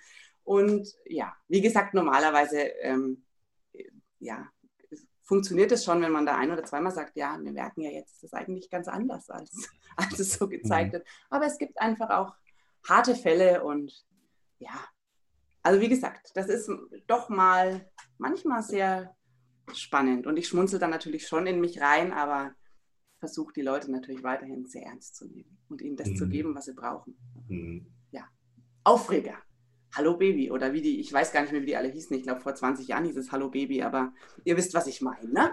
Und 0.43 0.87
ja, 1.05 1.35
wie 1.47 1.61
gesagt, 1.61 1.93
normalerweise 1.93 2.57
ähm, 2.81 3.23
ja, 4.19 4.49
funktioniert 5.25 5.71
es 5.71 5.83
schon, 5.83 6.01
wenn 6.01 6.11
man 6.11 6.25
da 6.25 6.37
ein 6.37 6.51
oder 6.51 6.63
zweimal 6.63 6.93
sagt, 6.93 7.17
ja, 7.17 7.37
wir 7.41 7.51
merken 7.51 7.81
ja 7.81 7.89
jetzt, 7.89 8.13
ist 8.13 8.23
das 8.23 8.33
eigentlich 8.33 8.69
ganz 8.69 8.87
anders, 8.87 9.29
als, 9.29 9.69
als 9.97 10.19
es 10.19 10.33
so 10.33 10.47
gezeigt 10.47 10.89
mhm. 10.89 10.97
wird. 10.97 11.07
Aber 11.29 11.45
es 11.45 11.57
gibt 11.57 11.79
einfach 11.81 12.09
auch 12.11 12.35
harte 12.87 13.15
Fälle 13.15 13.63
und 13.63 14.05
ja, 14.59 14.79
also 15.63 15.81
wie 15.81 15.89
gesagt, 15.89 16.31
das 16.35 16.47
ist 16.47 16.69
doch 17.07 17.29
mal 17.29 17.89
manchmal 18.19 18.61
sehr 18.61 19.15
spannend 19.73 20.27
und 20.27 20.37
ich 20.37 20.47
schmunzel 20.47 20.77
dann 20.77 20.91
natürlich 20.91 21.27
schon 21.27 21.47
in 21.47 21.59
mich 21.59 21.81
rein, 21.81 22.13
aber 22.13 22.53
versuche 23.17 23.53
die 23.53 23.63
Leute 23.63 23.91
natürlich 23.91 24.21
weiterhin 24.21 24.67
sehr 24.67 24.83
ernst 24.83 25.15
zu 25.15 25.25
nehmen 25.25 25.57
und 25.69 25.81
ihnen 25.81 25.97
das 25.97 26.09
mhm. 26.09 26.15
zu 26.17 26.29
geben, 26.29 26.53
was 26.53 26.65
sie 26.65 26.73
brauchen. 26.73 27.17
Mhm. 27.47 27.87
Ja, 28.11 28.27
Aufreger. 28.83 29.37
Hallo 29.95 30.17
Baby 30.17 30.51
oder 30.51 30.73
wie 30.73 30.81
die, 30.81 30.99
ich 30.99 31.11
weiß 31.11 31.31
gar 31.31 31.41
nicht 31.41 31.51
mehr, 31.51 31.61
wie 31.61 31.67
die 31.67 31.77
alle 31.77 31.89
hießen. 31.89 32.15
Ich 32.17 32.23
glaube, 32.23 32.41
vor 32.41 32.53
20 32.53 32.87
Jahren 32.87 33.05
hieß 33.05 33.15
es 33.17 33.31
Hallo 33.31 33.49
Baby, 33.49 33.81
aber 33.81 34.11
ihr 34.43 34.57
wisst, 34.57 34.73
was 34.73 34.87
ich 34.87 35.01
meine, 35.01 35.31
ne? 35.31 35.51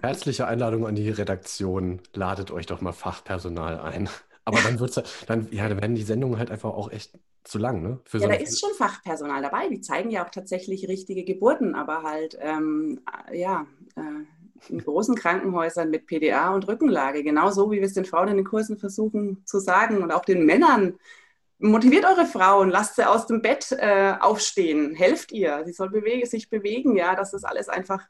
Herzliche 0.00 0.46
Einladung 0.46 0.86
an 0.86 0.94
die 0.94 1.10
Redaktion. 1.10 2.00
Ladet 2.14 2.50
euch 2.50 2.66
doch 2.66 2.80
mal 2.80 2.92
Fachpersonal 2.92 3.80
ein. 3.80 4.08
Aber 4.44 4.58
dann 4.60 4.78
wird's 4.78 5.00
dann, 5.26 5.48
ja, 5.50 5.68
dann 5.68 5.80
werden 5.80 5.96
die 5.96 6.02
Sendungen 6.02 6.38
halt 6.38 6.52
einfach 6.52 6.70
auch 6.70 6.90
echt 6.92 7.18
zu 7.42 7.58
lang, 7.58 7.82
ne? 7.82 8.00
Für 8.04 8.18
ja, 8.18 8.22
so 8.22 8.28
da 8.28 8.34
ist 8.34 8.60
schon 8.60 8.74
Fachpersonal 8.74 9.42
dabei. 9.42 9.68
Die 9.68 9.80
zeigen 9.80 10.10
ja 10.10 10.24
auch 10.24 10.30
tatsächlich 10.30 10.88
richtige 10.88 11.24
Geburten, 11.24 11.74
aber 11.74 12.04
halt, 12.04 12.38
ähm, 12.40 13.00
ja, 13.32 13.66
äh, 13.96 14.70
in 14.70 14.78
großen 14.78 15.16
Krankenhäusern 15.16 15.90
mit 15.90 16.06
PDA 16.06 16.54
und 16.54 16.66
Rückenlage. 16.66 17.22
Genauso 17.22 17.70
wie 17.70 17.76
wir 17.76 17.86
es 17.86 17.92
den 17.92 18.04
Frauen 18.04 18.28
in 18.28 18.36
den 18.36 18.46
Kursen 18.46 18.78
versuchen 18.78 19.42
zu 19.44 19.58
sagen 19.58 20.02
und 20.02 20.12
auch 20.12 20.24
den 20.24 20.46
Männern 20.46 20.98
motiviert 21.58 22.04
eure 22.04 22.26
Frauen, 22.26 22.70
lasst 22.70 22.96
sie 22.96 23.08
aus 23.08 23.26
dem 23.26 23.42
Bett 23.42 23.72
äh, 23.72 24.14
aufstehen, 24.20 24.94
helft 24.94 25.32
ihr, 25.32 25.62
sie 25.64 25.72
soll 25.72 25.90
bewege, 25.90 26.26
sich 26.26 26.50
bewegen, 26.50 26.96
ja, 26.96 27.14
dass 27.14 27.30
das 27.30 27.44
alles 27.44 27.68
einfach 27.68 28.02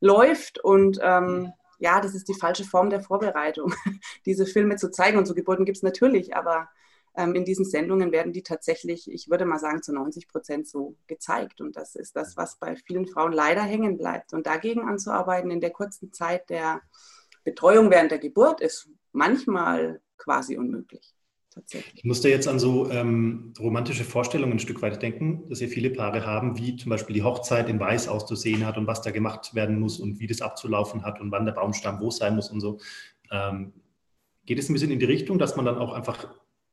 läuft 0.00 0.62
und 0.62 0.98
ähm, 1.02 1.52
ja, 1.78 2.00
das 2.00 2.14
ist 2.14 2.28
die 2.28 2.34
falsche 2.34 2.64
Form 2.64 2.90
der 2.90 3.02
Vorbereitung, 3.02 3.74
diese 4.26 4.46
Filme 4.46 4.76
zu 4.76 4.90
zeigen. 4.90 5.18
Und 5.18 5.26
so 5.26 5.34
Geburten 5.34 5.64
gibt 5.64 5.76
es 5.76 5.82
natürlich, 5.82 6.34
aber 6.34 6.68
ähm, 7.14 7.34
in 7.34 7.44
diesen 7.44 7.64
Sendungen 7.64 8.12
werden 8.12 8.32
die 8.32 8.42
tatsächlich, 8.42 9.10
ich 9.10 9.28
würde 9.28 9.44
mal 9.44 9.58
sagen, 9.58 9.82
zu 9.82 9.92
90 9.92 10.28
Prozent 10.28 10.68
so 10.68 10.96
gezeigt. 11.06 11.60
Und 11.60 11.76
das 11.76 11.94
ist 11.94 12.16
das, 12.16 12.36
was 12.36 12.56
bei 12.56 12.76
vielen 12.76 13.06
Frauen 13.06 13.32
leider 13.32 13.62
hängen 13.62 13.98
bleibt. 13.98 14.32
Und 14.32 14.46
dagegen 14.46 14.88
anzuarbeiten 14.88 15.50
in 15.50 15.60
der 15.60 15.70
kurzen 15.70 16.12
Zeit 16.12 16.48
der 16.50 16.80
Betreuung 17.44 17.90
während 17.90 18.10
der 18.10 18.18
Geburt 18.18 18.60
ist 18.60 18.88
manchmal 19.12 20.00
quasi 20.16 20.56
unmöglich 20.56 21.15
tatsächlich. 21.56 21.94
Ich 21.96 22.04
musste 22.04 22.28
jetzt 22.28 22.46
an 22.46 22.58
so 22.58 22.90
ähm, 22.90 23.52
romantische 23.58 24.04
Vorstellungen 24.04 24.52
ein 24.52 24.58
Stück 24.58 24.82
weit 24.82 25.02
denken, 25.02 25.48
dass 25.48 25.60
ja 25.60 25.66
viele 25.66 25.90
Paare 25.90 26.24
haben, 26.24 26.58
wie 26.58 26.76
zum 26.76 26.90
Beispiel 26.90 27.14
die 27.14 27.22
Hochzeit 27.22 27.68
in 27.68 27.80
Weiß 27.80 28.08
auszusehen 28.08 28.64
hat 28.64 28.76
und 28.78 28.86
was 28.86 29.02
da 29.02 29.10
gemacht 29.10 29.54
werden 29.54 29.80
muss 29.80 29.98
und 29.98 30.20
wie 30.20 30.26
das 30.26 30.42
abzulaufen 30.42 31.04
hat 31.04 31.20
und 31.20 31.32
wann 31.32 31.46
der 31.46 31.52
Baumstamm 31.52 32.00
wo 32.00 32.10
sein 32.10 32.36
muss 32.36 32.50
und 32.50 32.60
so. 32.60 32.78
Ähm, 33.32 33.72
geht 34.44 34.58
es 34.58 34.68
ein 34.68 34.74
bisschen 34.74 34.90
in 34.90 34.98
die 34.98 35.06
Richtung, 35.06 35.38
dass 35.38 35.56
man 35.56 35.64
dann 35.64 35.78
auch 35.78 35.92
einfach 35.92 36.28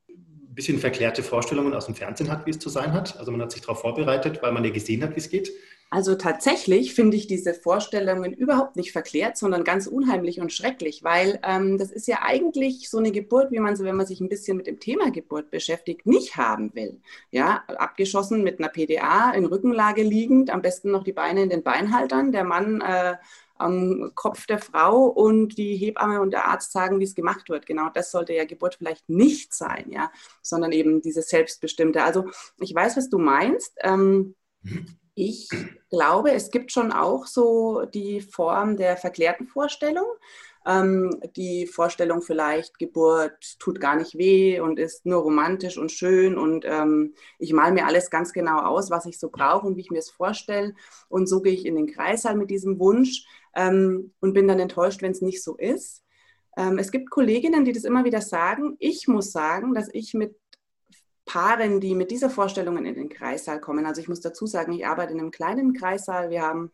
ein 0.09 0.55
bisschen 0.55 0.77
verklärte 0.77 1.23
Vorstellungen 1.23 1.73
aus 1.73 1.87
dem 1.87 1.95
Fernsehen 1.95 2.29
hat, 2.29 2.45
wie 2.45 2.51
es 2.51 2.59
zu 2.59 2.69
sein 2.69 2.93
hat? 2.93 3.17
Also 3.17 3.31
man 3.31 3.41
hat 3.41 3.51
sich 3.51 3.61
darauf 3.61 3.81
vorbereitet, 3.81 4.43
weil 4.43 4.51
man 4.51 4.63
ja 4.63 4.69
gesehen 4.69 5.01
hat, 5.01 5.15
wie 5.15 5.19
es 5.19 5.29
geht. 5.29 5.51
Also 5.93 6.15
tatsächlich 6.15 6.95
finde 6.95 7.15
ich 7.17 7.27
diese 7.27 7.53
Vorstellungen 7.53 8.33
überhaupt 8.33 8.77
nicht 8.77 8.91
verklärt, 8.91 9.37
sondern 9.37 9.63
ganz 9.63 9.85
unheimlich 9.85 10.41
und 10.41 10.51
schrecklich, 10.51 11.03
weil 11.03 11.39
ähm, 11.43 11.77
das 11.77 11.91
ist 11.91 12.07
ja 12.07 12.23
eigentlich 12.23 12.89
so 12.89 12.97
eine 12.97 13.11
Geburt, 13.11 13.51
wie 13.51 13.59
man 13.59 13.75
sie, 13.75 13.83
wenn 13.83 13.95
man 13.95 14.07
sich 14.07 14.19
ein 14.19 14.27
bisschen 14.27 14.57
mit 14.57 14.65
dem 14.65 14.79
Thema 14.79 15.11
Geburt 15.11 15.51
beschäftigt, 15.51 16.07
nicht 16.07 16.35
haben 16.35 16.73
will. 16.73 16.99
Ja, 17.29 17.63
abgeschossen 17.67 18.43
mit 18.43 18.57
einer 18.57 18.69
PDA 18.69 19.33
in 19.33 19.45
Rückenlage 19.45 20.01
liegend, 20.01 20.49
am 20.49 20.63
besten 20.63 20.89
noch 20.89 21.03
die 21.03 21.13
Beine 21.13 21.43
in 21.43 21.51
den 21.51 21.61
Beinhaltern, 21.61 22.31
der 22.31 22.43
Mann 22.43 22.81
äh, 22.81 23.13
am 23.59 24.13
Kopf 24.15 24.47
der 24.47 24.57
Frau 24.57 25.05
und 25.05 25.59
die 25.59 25.75
Hebamme 25.75 26.21
und 26.21 26.31
der 26.31 26.47
Arzt 26.47 26.71
sagen, 26.71 26.99
wie 27.01 27.03
es 27.03 27.13
gemacht 27.13 27.49
wird. 27.49 27.67
Genau 27.67 27.89
das 27.93 28.09
sollte 28.09 28.33
ja 28.33 28.45
Geburt 28.45 28.73
vielleicht 28.79 29.07
nicht 29.09 29.53
sein, 29.53 29.91
ja, 29.91 30.11
sondern 30.41 30.71
eben 30.71 31.03
diese 31.03 31.21
selbstbestimmte. 31.21 32.03
Also 32.03 32.25
ich 32.59 32.73
weiß, 32.73 32.97
was 32.97 33.11
du 33.11 33.19
meinst. 33.19 33.77
Ähm, 33.83 34.33
Ich 35.15 35.47
glaube, 35.89 36.31
es 36.31 36.49
gibt 36.49 36.71
schon 36.71 36.91
auch 36.91 37.27
so 37.27 37.85
die 37.85 38.21
Form 38.21 38.77
der 38.77 38.97
verklärten 38.97 39.47
Vorstellung. 39.47 40.07
Ähm, 40.65 41.19
die 41.35 41.67
Vorstellung 41.67 42.21
vielleicht, 42.21 42.79
Geburt 42.79 43.59
tut 43.59 43.79
gar 43.79 43.95
nicht 43.95 44.17
weh 44.17 44.59
und 44.59 44.79
ist 44.79 45.05
nur 45.05 45.21
romantisch 45.21 45.77
und 45.77 45.91
schön 45.91 46.37
und 46.37 46.63
ähm, 46.65 47.13
ich 47.37 47.51
male 47.51 47.73
mir 47.73 47.85
alles 47.85 48.09
ganz 48.09 48.31
genau 48.31 48.59
aus, 48.61 48.89
was 48.89 49.05
ich 49.05 49.19
so 49.19 49.29
brauche 49.29 49.67
und 49.67 49.75
wie 49.75 49.81
ich 49.81 49.91
mir 49.91 49.99
es 49.99 50.09
vorstelle. 50.09 50.73
Und 51.09 51.27
so 51.27 51.41
gehe 51.41 51.53
ich 51.53 51.65
in 51.65 51.75
den 51.75 51.87
Kreißsaal 51.87 52.35
mit 52.35 52.49
diesem 52.49 52.79
Wunsch 52.79 53.25
ähm, 53.55 54.13
und 54.21 54.33
bin 54.33 54.47
dann 54.47 54.59
enttäuscht, 54.59 55.01
wenn 55.01 55.11
es 55.11 55.21
nicht 55.21 55.43
so 55.43 55.57
ist. 55.57 56.01
Ähm, 56.57 56.77
es 56.77 56.91
gibt 56.91 57.09
Kolleginnen, 57.09 57.65
die 57.65 57.73
das 57.73 57.83
immer 57.83 58.05
wieder 58.05 58.21
sagen. 58.21 58.77
Ich 58.79 59.07
muss 59.07 59.31
sagen, 59.31 59.73
dass 59.73 59.89
ich 59.91 60.13
mit 60.13 60.35
Paaren, 61.25 61.79
die 61.79 61.95
mit 61.95 62.11
dieser 62.11 62.29
Vorstellung 62.29 62.77
in 62.77 62.95
den 62.95 63.09
Kreissaal 63.09 63.59
kommen, 63.59 63.85
also 63.85 64.01
ich 64.01 64.07
muss 64.09 64.21
dazu 64.21 64.45
sagen, 64.45 64.73
ich 64.73 64.85
arbeite 64.85 65.13
in 65.13 65.19
einem 65.19 65.31
kleinen 65.31 65.73
Kreissaal. 65.73 66.29
Wir 66.29 66.41
haben 66.41 66.71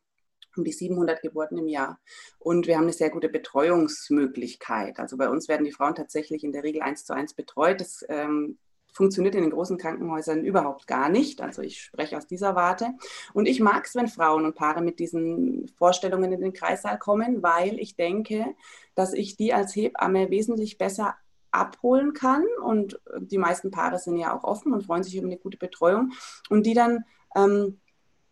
um 0.58 0.64
die 0.64 0.72
700 0.72 1.22
Geburten 1.22 1.58
im 1.58 1.68
Jahr. 1.68 2.00
Und 2.40 2.68
wir 2.68 2.76
haben 2.76 2.84
eine 2.84 2.94
sehr 2.94 3.10
gute 3.10 3.30
Betreuungsmöglichkeit. 3.30 5.00
Also 5.00 5.18
bei 5.18 5.30
uns 5.30 5.48
werden 5.48 5.66
die 5.66 5.72
Frauen 5.72 5.96
tatsächlich 5.96 6.44
in 6.44 6.52
der 6.52 6.64
Regel 6.64 6.82
eins 6.82 7.06
zu 7.06 7.14
eins 7.14 7.34
betreut. 7.34 7.82
Das 7.82 8.04
ähm, 8.10 8.58
funktioniert 8.92 9.36
in 9.36 9.42
den 9.42 9.52
großen 9.52 9.78
Krankenhäusern 9.78 10.44
überhaupt 10.44 10.88
gar 10.88 11.10
nicht. 11.10 11.42
Also 11.42 11.62
ich 11.62 11.82
spreche 11.82 12.18
aus 12.18 12.28
dieser 12.28 12.56
Warte. 12.56 12.94
Und 13.34 13.48
ich 13.48 13.60
mag 13.60 13.86
es, 13.86 13.96
wenn 13.96 14.08
Frauen 14.08 14.46
und 14.46 14.56
Paare 14.56 14.82
mit 14.82 15.00
diesen 15.00 15.68
Vorstellungen 15.78 16.32
in 16.32 16.42
den 16.42 16.54
Kreissaal 16.54 16.98
kommen, 16.98 17.44
weil 17.44 17.80
ich 17.80 17.96
denke, 17.96 18.56
dass 18.96 19.14
ich 19.14 19.38
die 19.38 19.54
als 19.54 19.76
Hebamme 19.76 20.30
wesentlich 20.30 20.78
besser 20.78 21.16
abholen 21.52 22.14
kann. 22.14 22.46
Und 22.64 23.00
die 23.20 23.38
meisten 23.38 23.72
Paare 23.72 24.00
sind 24.00 24.18
ja 24.18 24.36
auch 24.36 24.44
offen 24.44 24.74
und 24.74 24.86
freuen 24.86 25.04
sich 25.04 25.16
über 25.16 25.28
eine 25.28 25.38
gute 25.38 25.58
Betreuung. 25.58 26.12
Und 26.50 26.66
die 26.66 26.74
dann 26.74 27.06
ähm, 27.36 27.80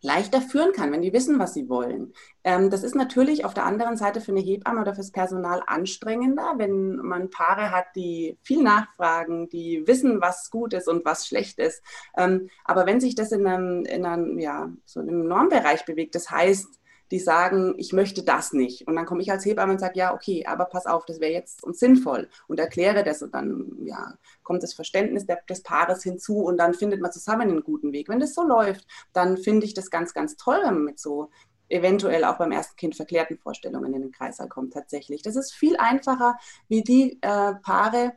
leichter 0.02 0.42
führen 0.42 0.74
kann, 0.74 0.92
wenn 0.92 1.02
die 1.02 1.14
wissen, 1.14 1.40
was 1.40 1.54
sie 1.54 1.70
wollen. 1.70 2.14
Ähm, 2.44 2.70
das 2.70 2.84
ist 2.84 2.96
natürlich 2.96 3.46
auf 3.46 3.54
der 3.54 3.66
anderen 3.66 3.98
Seite 3.98 4.22
für 4.22 4.32
eine 4.32 4.42
Hebamme 4.42 4.82
oder 4.82 4.94
fürs 4.94 5.12
Personal 5.12 5.64
anstrengender, 5.66 6.54
wenn 6.58 6.98
man 6.98 7.30
Paare 7.30 7.72
hat, 7.72 7.88
die 7.96 8.38
viel 8.44 8.62
nachfragen, 8.62 9.50
die 9.50 9.84
wissen, 9.88 10.22
was 10.22 10.52
gut 10.52 10.74
ist 10.74 10.88
und 10.88 11.04
was 11.04 11.28
schlecht 11.28 11.58
ist. 11.60 11.82
Ähm, 12.16 12.50
aber 12.64 12.86
wenn 12.86 13.00
sich 13.00 13.16
das 13.16 13.32
in 13.32 13.48
einem, 13.48 13.86
in 13.86 14.06
einem, 14.06 14.38
ja, 14.40 14.72
so 14.86 15.00
einem 15.00 15.28
Normbereich 15.28 15.86
bewegt, 15.86 16.14
das 16.14 16.30
heißt, 16.30 16.80
die 17.12 17.20
sagen, 17.20 17.76
ich 17.78 17.94
möchte 17.94 18.24
das 18.24 18.54
nicht. 18.54 18.88
Und 18.88 18.96
dann 18.96 19.06
komme 19.06 19.22
ich 19.22 19.32
als 19.32 19.46
Hebamme 19.46 19.74
und 19.74 19.80
sage, 19.80 19.98
ja, 19.98 20.14
okay, 20.14 20.46
aber 20.46 20.66
pass 20.66 20.86
auf, 20.86 21.06
das 21.06 21.20
wäre 21.20 21.32
jetzt 21.32 21.64
uns 21.64 21.80
sinnvoll 21.80 22.30
und 22.48 22.60
erkläre 22.60 23.04
das. 23.04 23.22
Und 23.22 23.34
dann 23.34 23.72
ja, 23.84 24.14
kommt 24.44 24.64
das 24.64 24.74
Verständnis 24.74 25.26
des 25.50 25.64
Paares 25.64 26.04
hinzu 26.04 26.40
und 26.40 26.58
dann 26.58 26.74
findet 26.74 27.02
man 27.02 27.12
zusammen 27.12 27.50
einen 27.50 27.64
guten 27.64 27.94
Weg. 27.94 28.10
Wenn 28.10 28.20
das 28.20 28.34
so 28.34 28.44
läuft, 28.44 28.86
dann 29.14 29.38
finde 29.38 29.66
ich 29.66 29.74
das 29.74 29.90
ganz, 29.90 30.14
ganz 30.14 30.36
toll, 30.36 30.60
wenn 30.64 30.74
man 30.74 30.84
mit 30.86 31.00
so 31.00 31.30
eventuell 31.70 32.24
auch 32.24 32.38
beim 32.38 32.52
ersten 32.52 32.76
Kind 32.76 32.96
verklärten 32.96 33.38
Vorstellungen 33.38 33.94
in 33.94 34.02
den 34.02 34.12
Kreißsaal 34.12 34.48
kommt 34.48 34.74
tatsächlich. 34.74 35.22
Das 35.22 35.36
ist 35.36 35.54
viel 35.54 35.76
einfacher 35.78 36.38
wie 36.68 36.82
die 36.82 37.20
äh, 37.22 37.56
Paare, 37.56 38.14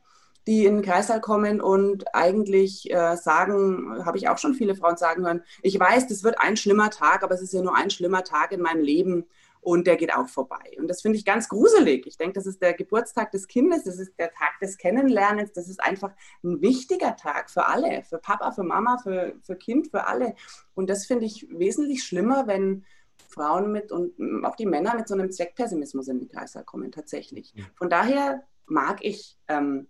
die 0.51 0.67
in 0.67 0.79
den 0.79 0.85
Kreißsaal 0.85 1.21
kommen 1.21 1.61
und 1.61 2.13
eigentlich 2.13 2.93
äh, 2.93 3.17
sagen, 3.17 4.05
habe 4.05 4.19
ich 4.19 4.29
auch 4.29 4.39
schon 4.39 4.55
viele 4.55 4.75
Frauen 4.75 4.97
sagen 4.97 5.25
hören, 5.25 5.45
ich 5.63 5.79
weiß, 5.79 6.09
das 6.09 6.25
wird 6.25 6.41
ein 6.41 6.57
schlimmer 6.57 6.91
Tag, 6.91 7.23
aber 7.23 7.37
es 7.37 7.41
ist 7.41 7.53
ja 7.53 7.63
nur 7.63 7.77
ein 7.77 7.89
schlimmer 7.89 8.25
Tag 8.25 8.51
in 8.51 8.61
meinem 8.61 8.83
Leben 8.83 9.27
und 9.61 9.87
der 9.87 9.95
geht 9.95 10.13
auch 10.13 10.27
vorbei. 10.27 10.77
Und 10.77 10.89
das 10.89 11.03
finde 11.03 11.19
ich 11.19 11.25
ganz 11.25 11.49
gruselig. 11.49 12.05
Ich 12.05 12.17
denke, 12.17 12.33
das 12.33 12.47
ist 12.47 12.61
der 12.61 12.75
Geburtstag 12.75 13.31
des 13.31 13.47
Kindes, 13.47 13.85
das 13.85 14.01
ist 14.01 14.19
der 14.19 14.33
Tag 14.33 14.59
des 14.61 14.77
Kennenlernens, 14.77 15.53
das 15.53 15.69
ist 15.69 15.81
einfach 15.81 16.11
ein 16.43 16.61
wichtiger 16.61 17.15
Tag 17.15 17.49
für 17.49 17.67
alle, 17.67 18.03
für 18.03 18.19
Papa, 18.19 18.51
für 18.51 18.65
Mama, 18.65 18.99
für, 18.99 19.35
für 19.45 19.55
Kind, 19.55 19.93
für 19.93 20.09
alle. 20.09 20.35
Und 20.75 20.91
das 20.91 21.07
finde 21.07 21.27
ich 21.27 21.47
wesentlich 21.49 22.03
schlimmer, 22.03 22.49
wenn 22.49 22.85
Frauen 23.29 23.71
mit 23.71 23.93
und 23.93 24.45
auch 24.45 24.57
die 24.57 24.67
Männer 24.67 24.97
mit 24.97 25.07
so 25.07 25.15
einem 25.15 25.31
Zweckpessimismus 25.31 26.09
in 26.09 26.19
den 26.19 26.29
Kreißsaal 26.29 26.65
kommen, 26.65 26.91
tatsächlich. 26.91 27.55
Von 27.77 27.89
daher 27.89 28.43
mag 28.67 29.05
ich 29.05 29.39
ähm, 29.47 29.87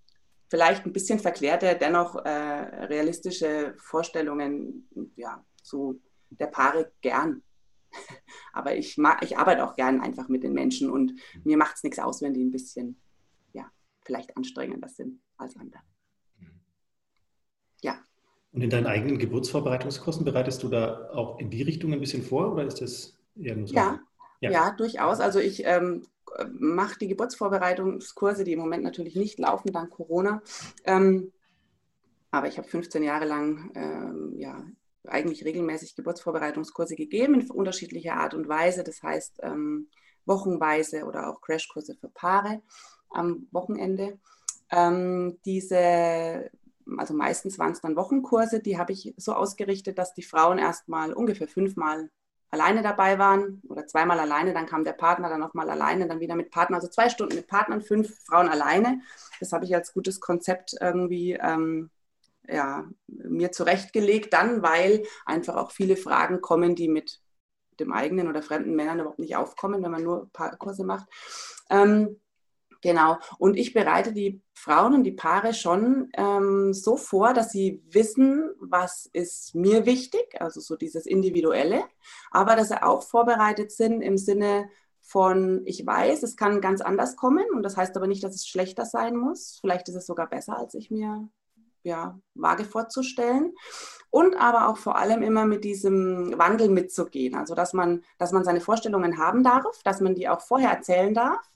vielleicht 0.50 0.84
ein 0.84 0.92
bisschen 0.92 1.20
verklärte, 1.20 1.78
dennoch 1.80 2.16
äh, 2.16 2.28
realistische 2.28 3.74
Vorstellungen 3.78 4.88
ja, 5.16 5.42
so 5.62 5.94
der 6.30 6.48
Paare 6.48 6.92
gern. 7.00 7.42
Aber 8.52 8.76
ich, 8.76 8.98
mag, 8.98 9.22
ich 9.22 9.38
arbeite 9.38 9.64
auch 9.64 9.76
gern 9.76 10.00
einfach 10.00 10.28
mit 10.28 10.42
den 10.42 10.52
Menschen 10.52 10.90
und 10.90 11.14
mir 11.44 11.56
macht 11.56 11.76
es 11.76 11.84
nichts 11.84 12.00
aus, 12.00 12.20
wenn 12.20 12.34
die 12.34 12.44
ein 12.44 12.50
bisschen, 12.50 13.00
ja, 13.52 13.70
vielleicht 14.04 14.36
anstrengender 14.36 14.88
sind 14.88 15.20
als 15.36 15.56
andere. 15.56 15.82
Ja. 17.80 17.98
Und 18.52 18.62
in 18.62 18.70
deinen 18.70 18.86
eigenen 18.86 19.18
Geburtsvorbereitungskursen 19.18 20.24
bereitest 20.24 20.64
du 20.64 20.68
da 20.68 21.10
auch 21.10 21.38
in 21.38 21.50
die 21.50 21.62
Richtung 21.62 21.92
ein 21.92 22.00
bisschen 22.00 22.22
vor 22.22 22.52
oder 22.52 22.64
ist 22.64 22.80
das 22.80 23.16
eher 23.36 23.54
nur 23.54 23.68
so? 23.68 23.74
Ja, 23.74 24.00
ja. 24.40 24.50
ja 24.50 24.70
durchaus. 24.72 25.20
Also 25.20 25.38
ich 25.38 25.64
ähm, 25.64 26.02
mache 26.58 26.98
die 26.98 27.08
Geburtsvorbereitungskurse, 27.08 28.44
die 28.44 28.52
im 28.52 28.60
Moment 28.60 28.84
natürlich 28.84 29.16
nicht 29.16 29.38
laufen, 29.38 29.72
dank 29.72 29.90
Corona. 29.90 30.42
Ähm, 30.84 31.32
aber 32.30 32.48
ich 32.48 32.58
habe 32.58 32.68
15 32.68 33.02
Jahre 33.02 33.24
lang 33.24 33.70
ähm, 33.74 34.34
ja, 34.36 34.64
eigentlich 35.06 35.44
regelmäßig 35.44 35.96
Geburtsvorbereitungskurse 35.96 36.94
gegeben 36.94 37.40
in 37.40 37.50
unterschiedlicher 37.50 38.14
Art 38.14 38.34
und 38.34 38.48
Weise. 38.48 38.84
Das 38.84 39.02
heißt 39.02 39.40
ähm, 39.42 39.88
wochenweise 40.26 41.04
oder 41.04 41.28
auch 41.28 41.40
Crashkurse 41.40 41.94
für 41.94 42.08
Paare 42.08 42.62
am 43.10 43.48
Wochenende. 43.50 44.18
Ähm, 44.70 45.38
diese, 45.44 46.50
also 46.98 47.14
meistens 47.14 47.58
waren 47.58 47.72
es 47.72 47.80
dann 47.80 47.96
Wochenkurse, 47.96 48.60
die 48.60 48.78
habe 48.78 48.92
ich 48.92 49.14
so 49.16 49.32
ausgerichtet, 49.32 49.98
dass 49.98 50.14
die 50.14 50.22
Frauen 50.22 50.58
erstmal 50.58 51.12
ungefähr 51.12 51.48
fünfmal 51.48 52.10
alleine 52.50 52.82
dabei 52.82 53.18
waren 53.18 53.62
oder 53.68 53.86
zweimal 53.86 54.18
alleine, 54.18 54.52
dann 54.52 54.66
kam 54.66 54.84
der 54.84 54.92
Partner, 54.92 55.28
dann 55.28 55.40
nochmal 55.40 55.70
alleine, 55.70 56.08
dann 56.08 56.20
wieder 56.20 56.34
mit 56.34 56.50
Partner, 56.50 56.76
also 56.76 56.88
zwei 56.88 57.08
Stunden 57.08 57.36
mit 57.36 57.46
Partnern, 57.46 57.82
fünf 57.82 58.24
Frauen 58.24 58.48
alleine. 58.48 59.00
Das 59.38 59.52
habe 59.52 59.64
ich 59.64 59.74
als 59.74 59.92
gutes 59.92 60.20
Konzept 60.20 60.74
irgendwie 60.80 61.34
ähm, 61.34 61.90
ja, 62.48 62.84
mir 63.06 63.52
zurechtgelegt, 63.52 64.32
dann, 64.32 64.62
weil 64.62 65.04
einfach 65.24 65.56
auch 65.56 65.70
viele 65.70 65.96
Fragen 65.96 66.40
kommen, 66.40 66.74
die 66.74 66.88
mit 66.88 67.20
dem 67.78 67.92
eigenen 67.92 68.28
oder 68.28 68.42
fremden 68.42 68.74
Männern 68.74 69.00
überhaupt 69.00 69.18
nicht 69.18 69.36
aufkommen, 69.36 69.82
wenn 69.82 69.90
man 69.90 70.02
nur 70.02 70.30
Kurse 70.58 70.84
macht. 70.84 71.08
Ähm, 71.70 72.20
Genau. 72.82 73.18
Und 73.38 73.56
ich 73.56 73.74
bereite 73.74 74.12
die 74.12 74.40
Frauen 74.54 74.94
und 74.94 75.04
die 75.04 75.12
Paare 75.12 75.52
schon 75.52 76.10
ähm, 76.14 76.72
so 76.72 76.96
vor, 76.96 77.34
dass 77.34 77.50
sie 77.50 77.82
wissen, 77.90 78.50
was 78.58 79.08
ist 79.12 79.54
mir 79.54 79.84
wichtig, 79.84 80.40
also 80.40 80.60
so 80.60 80.76
dieses 80.76 81.06
Individuelle, 81.06 81.84
aber 82.30 82.56
dass 82.56 82.68
sie 82.68 82.82
auch 82.82 83.02
vorbereitet 83.02 83.70
sind 83.70 84.00
im 84.00 84.16
Sinne 84.16 84.68
von, 85.02 85.62
ich 85.66 85.84
weiß, 85.84 86.22
es 86.22 86.36
kann 86.36 86.60
ganz 86.60 86.80
anders 86.80 87.16
kommen 87.16 87.44
und 87.52 87.62
das 87.62 87.76
heißt 87.76 87.96
aber 87.96 88.06
nicht, 88.06 88.22
dass 88.22 88.34
es 88.34 88.46
schlechter 88.46 88.84
sein 88.84 89.16
muss. 89.16 89.58
Vielleicht 89.60 89.88
ist 89.88 89.96
es 89.96 90.06
sogar 90.06 90.28
besser, 90.28 90.56
als 90.56 90.74
ich 90.74 90.90
mir 90.90 91.28
ja, 91.82 92.18
wage 92.34 92.64
vorzustellen. 92.64 93.54
Und 94.10 94.36
aber 94.36 94.68
auch 94.68 94.76
vor 94.76 94.96
allem 94.96 95.22
immer 95.22 95.46
mit 95.46 95.64
diesem 95.64 96.36
Wandel 96.36 96.68
mitzugehen. 96.68 97.34
Also 97.34 97.54
dass 97.54 97.72
man, 97.72 98.04
dass 98.18 98.32
man 98.32 98.44
seine 98.44 98.60
Vorstellungen 98.60 99.18
haben 99.18 99.42
darf, 99.42 99.82
dass 99.84 100.00
man 100.00 100.14
die 100.14 100.28
auch 100.28 100.40
vorher 100.40 100.70
erzählen 100.70 101.14
darf 101.14 101.50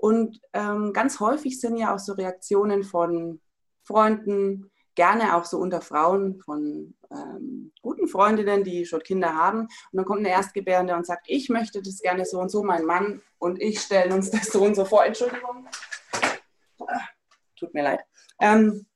und 0.00 0.40
ähm, 0.54 0.94
ganz 0.94 1.20
häufig 1.20 1.60
sind 1.60 1.76
ja 1.76 1.94
auch 1.94 1.98
so 1.98 2.14
Reaktionen 2.14 2.84
von 2.84 3.40
Freunden, 3.84 4.70
gerne 4.94 5.36
auch 5.36 5.44
so 5.44 5.58
unter 5.58 5.82
Frauen, 5.82 6.40
von 6.40 6.94
ähm, 7.10 7.72
guten 7.82 8.08
Freundinnen, 8.08 8.64
die 8.64 8.86
schon 8.86 9.02
Kinder 9.02 9.34
haben. 9.34 9.60
Und 9.60 9.70
dann 9.92 10.06
kommt 10.06 10.20
eine 10.20 10.30
Erstgebärende 10.30 10.94
und 10.94 11.04
sagt, 11.04 11.26
ich 11.28 11.50
möchte 11.50 11.82
das 11.82 12.00
gerne 12.00 12.24
so 12.24 12.38
und 12.38 12.50
so, 12.50 12.62
mein 12.62 12.86
Mann 12.86 13.20
und 13.38 13.60
ich 13.60 13.80
stellen 13.80 14.12
uns 14.12 14.30
das 14.30 14.46
so 14.46 14.62
und 14.62 14.74
so 14.74 14.86
vor. 14.86 15.04
Entschuldigung. 15.04 15.68
Tut 17.58 17.74
mir 17.74 17.82
leid. 17.82 18.00
Ähm, 18.40 18.86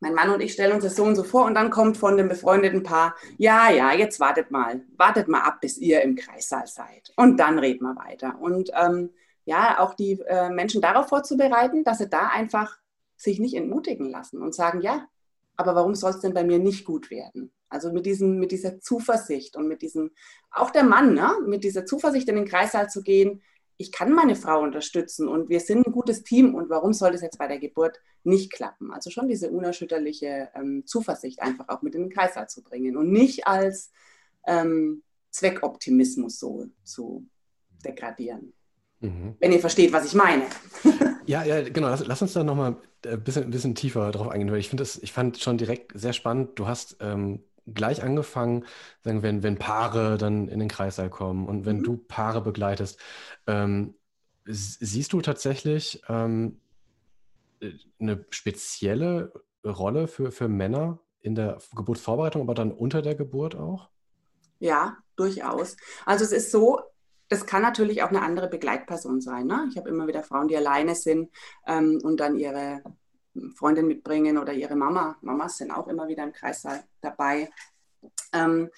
mein 0.00 0.14
Mann 0.14 0.30
und 0.30 0.40
ich 0.40 0.54
stellen 0.54 0.72
uns 0.72 0.82
das 0.82 0.96
so 0.96 1.04
und 1.04 1.14
so 1.14 1.22
vor 1.22 1.44
und 1.44 1.54
dann 1.54 1.70
kommt 1.70 1.96
von 1.96 2.16
dem 2.16 2.28
befreundeten 2.28 2.82
Paar, 2.82 3.14
ja, 3.38 3.70
ja, 3.70 3.92
jetzt 3.92 4.18
wartet 4.18 4.50
mal, 4.50 4.82
wartet 4.96 5.28
mal 5.28 5.42
ab, 5.42 5.60
bis 5.60 5.78
ihr 5.78 6.02
im 6.02 6.16
Kreissaal 6.16 6.66
seid 6.66 7.12
und 7.16 7.38
dann 7.38 7.58
reden 7.58 7.84
wir 7.84 7.94
weiter. 7.94 8.36
Und 8.40 8.70
ähm, 8.74 9.10
ja, 9.50 9.80
auch 9.80 9.94
die 9.94 10.20
äh, 10.28 10.48
Menschen 10.48 10.80
darauf 10.80 11.08
vorzubereiten, 11.08 11.82
dass 11.82 11.98
sie 11.98 12.08
da 12.08 12.28
einfach 12.28 12.78
sich 13.16 13.40
nicht 13.40 13.54
entmutigen 13.54 14.08
lassen 14.08 14.40
und 14.42 14.54
sagen, 14.54 14.80
ja, 14.80 15.08
aber 15.56 15.74
warum 15.74 15.96
soll 15.96 16.12
es 16.12 16.20
denn 16.20 16.34
bei 16.34 16.44
mir 16.44 16.60
nicht 16.60 16.84
gut 16.84 17.10
werden? 17.10 17.52
Also 17.68 17.92
mit, 17.92 18.06
diesem, 18.06 18.38
mit 18.38 18.52
dieser 18.52 18.78
Zuversicht 18.78 19.56
und 19.56 19.66
mit 19.66 19.82
diesem, 19.82 20.12
auch 20.52 20.70
der 20.70 20.84
Mann, 20.84 21.14
ne? 21.14 21.32
mit 21.44 21.64
dieser 21.64 21.84
Zuversicht 21.84 22.28
in 22.28 22.36
den 22.36 22.44
Kreissaal 22.44 22.88
zu 22.88 23.02
gehen, 23.02 23.42
ich 23.76 23.90
kann 23.90 24.12
meine 24.12 24.36
Frau 24.36 24.62
unterstützen 24.62 25.26
und 25.26 25.48
wir 25.48 25.58
sind 25.58 25.84
ein 25.84 25.92
gutes 25.92 26.22
Team 26.22 26.54
und 26.54 26.70
warum 26.70 26.92
soll 26.92 27.10
das 27.10 27.22
jetzt 27.22 27.38
bei 27.38 27.48
der 27.48 27.58
Geburt 27.58 28.00
nicht 28.22 28.52
klappen? 28.52 28.92
Also 28.92 29.10
schon 29.10 29.26
diese 29.26 29.50
unerschütterliche 29.50 30.50
ähm, 30.54 30.86
Zuversicht 30.86 31.42
einfach 31.42 31.68
auch 31.68 31.82
mit 31.82 31.96
in 31.96 32.02
den 32.02 32.10
Kreissaal 32.10 32.48
zu 32.48 32.62
bringen 32.62 32.96
und 32.96 33.10
nicht 33.10 33.48
als 33.48 33.90
ähm, 34.46 35.02
Zweckoptimismus 35.30 36.38
so 36.38 36.68
zu 36.84 37.26
degradieren. 37.84 38.52
Mhm. 39.00 39.36
Wenn 39.38 39.52
ihr 39.52 39.60
versteht, 39.60 39.92
was 39.92 40.06
ich 40.06 40.14
meine. 40.14 40.44
ja, 41.26 41.42
ja, 41.44 41.62
genau. 41.68 41.88
Lass, 41.88 42.06
lass 42.06 42.22
uns 42.22 42.32
da 42.34 42.44
nochmal 42.44 42.76
ein 43.06 43.24
bisschen, 43.24 43.44
ein 43.44 43.50
bisschen 43.50 43.74
tiefer 43.74 44.10
drauf 44.12 44.28
eingehen, 44.28 44.50
weil 44.50 44.60
ich 44.60 44.68
finde 44.68 44.84
ich 44.84 45.12
fand 45.12 45.38
schon 45.38 45.58
direkt 45.58 45.98
sehr 45.98 46.12
spannend. 46.12 46.58
Du 46.58 46.66
hast 46.66 46.98
ähm, 47.00 47.42
gleich 47.66 48.02
angefangen, 48.02 48.66
sagen, 49.02 49.22
wenn, 49.22 49.42
wenn 49.42 49.58
Paare 49.58 50.18
dann 50.18 50.48
in 50.48 50.58
den 50.58 50.68
Kreissaal 50.68 51.10
kommen 51.10 51.46
und 51.46 51.64
wenn 51.64 51.78
mhm. 51.78 51.84
du 51.84 51.96
Paare 51.96 52.42
begleitest, 52.42 52.98
ähm, 53.46 53.94
siehst 54.44 55.12
du 55.12 55.20
tatsächlich 55.20 56.02
ähm, 56.08 56.60
äh, 57.60 57.72
eine 57.98 58.24
spezielle 58.30 59.32
Rolle 59.64 60.08
für, 60.08 60.30
für 60.32 60.48
Männer 60.48 61.00
in 61.20 61.34
der 61.34 61.58
Geburtsvorbereitung, 61.74 62.42
aber 62.42 62.54
dann 62.54 62.72
unter 62.72 63.02
der 63.02 63.14
Geburt 63.14 63.54
auch? 63.54 63.88
Ja, 64.58 64.98
durchaus. 65.16 65.76
Also 66.06 66.24
es 66.24 66.32
ist 66.32 66.50
so, 66.50 66.80
das 67.30 67.46
kann 67.46 67.62
natürlich 67.62 68.02
auch 68.02 68.08
eine 68.08 68.22
andere 68.22 68.48
Begleitperson 68.48 69.20
sein. 69.20 69.46
Ne? 69.46 69.66
Ich 69.70 69.78
habe 69.78 69.88
immer 69.88 70.08
wieder 70.08 70.24
Frauen, 70.24 70.48
die 70.48 70.56
alleine 70.56 70.96
sind 70.96 71.30
ähm, 71.66 72.00
und 72.02 72.18
dann 72.18 72.36
ihre 72.36 72.82
Freundin 73.54 73.86
mitbringen 73.86 74.36
oder 74.36 74.52
ihre 74.52 74.74
Mama. 74.74 75.16
Mamas 75.22 75.56
sind 75.56 75.70
auch 75.70 75.86
immer 75.86 76.08
wieder 76.08 76.24
im 76.24 76.32
Kreissaal 76.32 76.82
dabei. 77.00 77.48
Ähm, 78.32 78.68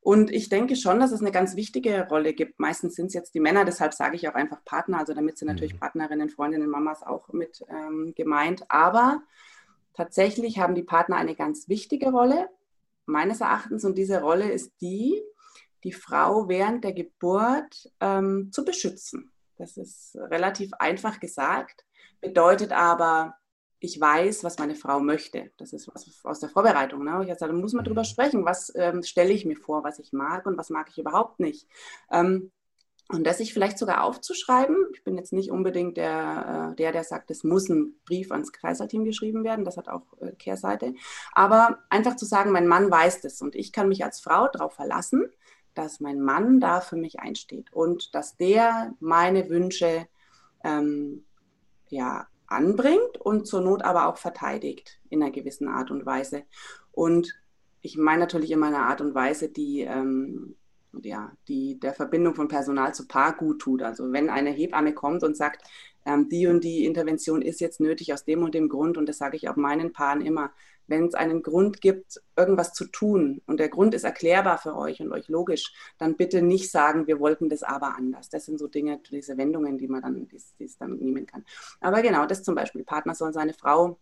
und 0.00 0.30
ich 0.30 0.50
denke 0.50 0.76
schon, 0.76 1.00
dass 1.00 1.12
es 1.12 1.22
eine 1.22 1.32
ganz 1.32 1.56
wichtige 1.56 2.06
Rolle 2.06 2.34
gibt. 2.34 2.60
Meistens 2.60 2.94
sind 2.94 3.06
es 3.06 3.14
jetzt 3.14 3.34
die 3.34 3.40
Männer, 3.40 3.64
deshalb 3.64 3.94
sage 3.94 4.16
ich 4.16 4.28
auch 4.28 4.34
einfach 4.34 4.62
Partner, 4.66 4.98
also 4.98 5.14
damit 5.14 5.38
sind 5.38 5.48
natürlich 5.48 5.72
mhm. 5.72 5.80
Partnerinnen, 5.80 6.28
Freundinnen, 6.28 6.68
Mamas 6.68 7.02
auch 7.02 7.32
mit 7.32 7.64
ähm, 7.70 8.12
gemeint. 8.14 8.64
Aber 8.68 9.22
tatsächlich 9.94 10.58
haben 10.58 10.74
die 10.74 10.82
Partner 10.82 11.16
eine 11.16 11.34
ganz 11.34 11.70
wichtige 11.70 12.10
Rolle, 12.10 12.50
meines 13.06 13.40
Erachtens. 13.40 13.86
Und 13.86 13.96
diese 13.96 14.20
Rolle 14.20 14.50
ist 14.50 14.72
die, 14.82 15.22
die 15.84 15.92
Frau 15.92 16.48
während 16.48 16.82
der 16.82 16.92
Geburt 16.92 17.90
ähm, 18.00 18.50
zu 18.52 18.64
beschützen. 18.64 19.30
Das 19.56 19.76
ist 19.76 20.16
relativ 20.16 20.72
einfach 20.78 21.20
gesagt, 21.20 21.84
bedeutet 22.20 22.72
aber, 22.72 23.36
ich 23.84 24.00
weiß, 24.00 24.44
was 24.44 24.58
meine 24.58 24.74
Frau 24.74 24.98
möchte. 24.98 25.50
Das 25.58 25.74
ist 25.74 25.88
was 25.94 26.06
aus 26.24 26.40
der 26.40 26.48
Vorbereitung. 26.48 27.04
Ne? 27.04 27.20
Ich 27.22 27.38
sage, 27.38 27.52
da 27.52 27.58
muss 27.58 27.74
man 27.74 27.84
drüber 27.84 28.00
mhm. 28.00 28.06
sprechen, 28.06 28.44
was 28.44 28.72
ähm, 28.74 29.02
stelle 29.02 29.32
ich 29.32 29.44
mir 29.44 29.56
vor, 29.56 29.84
was 29.84 29.98
ich 29.98 30.12
mag 30.12 30.46
und 30.46 30.56
was 30.56 30.70
mag 30.70 30.88
ich 30.90 30.98
überhaupt 30.98 31.38
nicht. 31.38 31.68
Ähm, 32.10 32.50
und 33.10 33.24
das 33.24 33.36
sich 33.36 33.52
vielleicht 33.52 33.78
sogar 33.78 34.02
aufzuschreiben. 34.02 34.76
Ich 34.94 35.04
bin 35.04 35.18
jetzt 35.18 35.34
nicht 35.34 35.50
unbedingt 35.50 35.98
der, 35.98 36.70
äh, 36.72 36.76
der, 36.76 36.92
der 36.92 37.04
sagt, 37.04 37.30
es 37.30 37.44
muss 37.44 37.68
ein 37.68 37.94
Brief 38.06 38.32
ans 38.32 38.52
Kreiserteam 38.52 39.04
geschrieben 39.04 39.44
werden. 39.44 39.66
Das 39.66 39.76
hat 39.76 39.88
auch 39.88 40.06
äh, 40.20 40.32
Kehrseite. 40.32 40.94
Aber 41.32 41.80
einfach 41.90 42.16
zu 42.16 42.24
sagen, 42.24 42.50
mein 42.50 42.66
Mann 42.66 42.90
weiß 42.90 43.20
das 43.20 43.42
und 43.42 43.54
ich 43.54 43.72
kann 43.72 43.88
mich 43.88 44.02
als 44.02 44.20
Frau 44.20 44.48
darauf 44.48 44.72
verlassen, 44.72 45.30
dass 45.74 46.00
mein 46.00 46.20
Mann 46.20 46.60
da 46.60 46.80
für 46.80 46.96
mich 46.96 47.20
einsteht 47.20 47.72
und 47.72 48.14
dass 48.14 48.36
der 48.36 48.94
meine 49.00 49.48
Wünsche 49.48 50.06
ähm, 50.62 51.24
ja, 51.88 52.26
anbringt 52.46 53.16
und 53.20 53.46
zur 53.46 53.60
Not 53.60 53.82
aber 53.82 54.06
auch 54.06 54.16
verteidigt 54.16 55.00
in 55.10 55.22
einer 55.22 55.32
gewissen 55.32 55.68
Art 55.68 55.90
und 55.90 56.06
Weise. 56.06 56.44
Und 56.92 57.34
ich 57.80 57.96
meine 57.96 58.20
natürlich 58.20 58.50
immer 58.50 58.66
eine 58.66 58.80
Art 58.80 59.00
und 59.00 59.14
Weise, 59.14 59.48
die, 59.48 59.82
ähm, 59.82 60.56
ja, 61.02 61.32
die 61.48 61.78
der 61.78 61.92
Verbindung 61.92 62.34
von 62.34 62.48
Personal 62.48 62.94
zu 62.94 63.06
Paar 63.06 63.36
gut 63.36 63.60
tut. 63.60 63.82
Also 63.82 64.12
wenn 64.12 64.30
eine 64.30 64.50
Hebamme 64.50 64.94
kommt 64.94 65.22
und 65.22 65.36
sagt, 65.36 65.66
ähm, 66.04 66.28
die 66.28 66.46
und 66.46 66.62
die 66.64 66.84
Intervention 66.84 67.42
ist 67.42 67.60
jetzt 67.60 67.80
nötig 67.80 68.12
aus 68.12 68.24
dem 68.24 68.42
und 68.42 68.54
dem 68.54 68.68
Grund, 68.68 68.96
und 68.96 69.08
das 69.08 69.18
sage 69.18 69.36
ich 69.36 69.48
auch 69.48 69.56
meinen 69.56 69.92
Paaren 69.92 70.20
immer, 70.20 70.52
wenn 70.86 71.06
es 71.06 71.14
einen 71.14 71.42
Grund 71.42 71.80
gibt, 71.80 72.20
irgendwas 72.36 72.72
zu 72.74 72.86
tun 72.86 73.40
und 73.46 73.58
der 73.58 73.68
Grund 73.68 73.94
ist 73.94 74.04
erklärbar 74.04 74.58
für 74.58 74.76
euch 74.76 75.00
und 75.00 75.12
euch 75.12 75.28
logisch, 75.28 75.72
dann 75.98 76.16
bitte 76.16 76.42
nicht 76.42 76.70
sagen, 76.70 77.06
wir 77.06 77.20
wollten 77.20 77.48
das 77.48 77.62
aber 77.62 77.96
anders. 77.96 78.28
Das 78.28 78.44
sind 78.44 78.58
so 78.58 78.68
Dinge, 78.68 79.00
diese 79.10 79.36
Wendungen, 79.38 79.78
die 79.78 79.88
man 79.88 80.02
dann, 80.02 80.28
die 80.28 80.64
es 80.64 80.76
dann 80.76 80.96
nehmen 80.96 81.26
kann. 81.26 81.44
Aber 81.80 82.02
genau, 82.02 82.26
das 82.26 82.42
zum 82.42 82.54
Beispiel, 82.54 82.84
Partner 82.84 83.14
soll 83.14 83.32
seine 83.32 83.54
Frau 83.54 83.98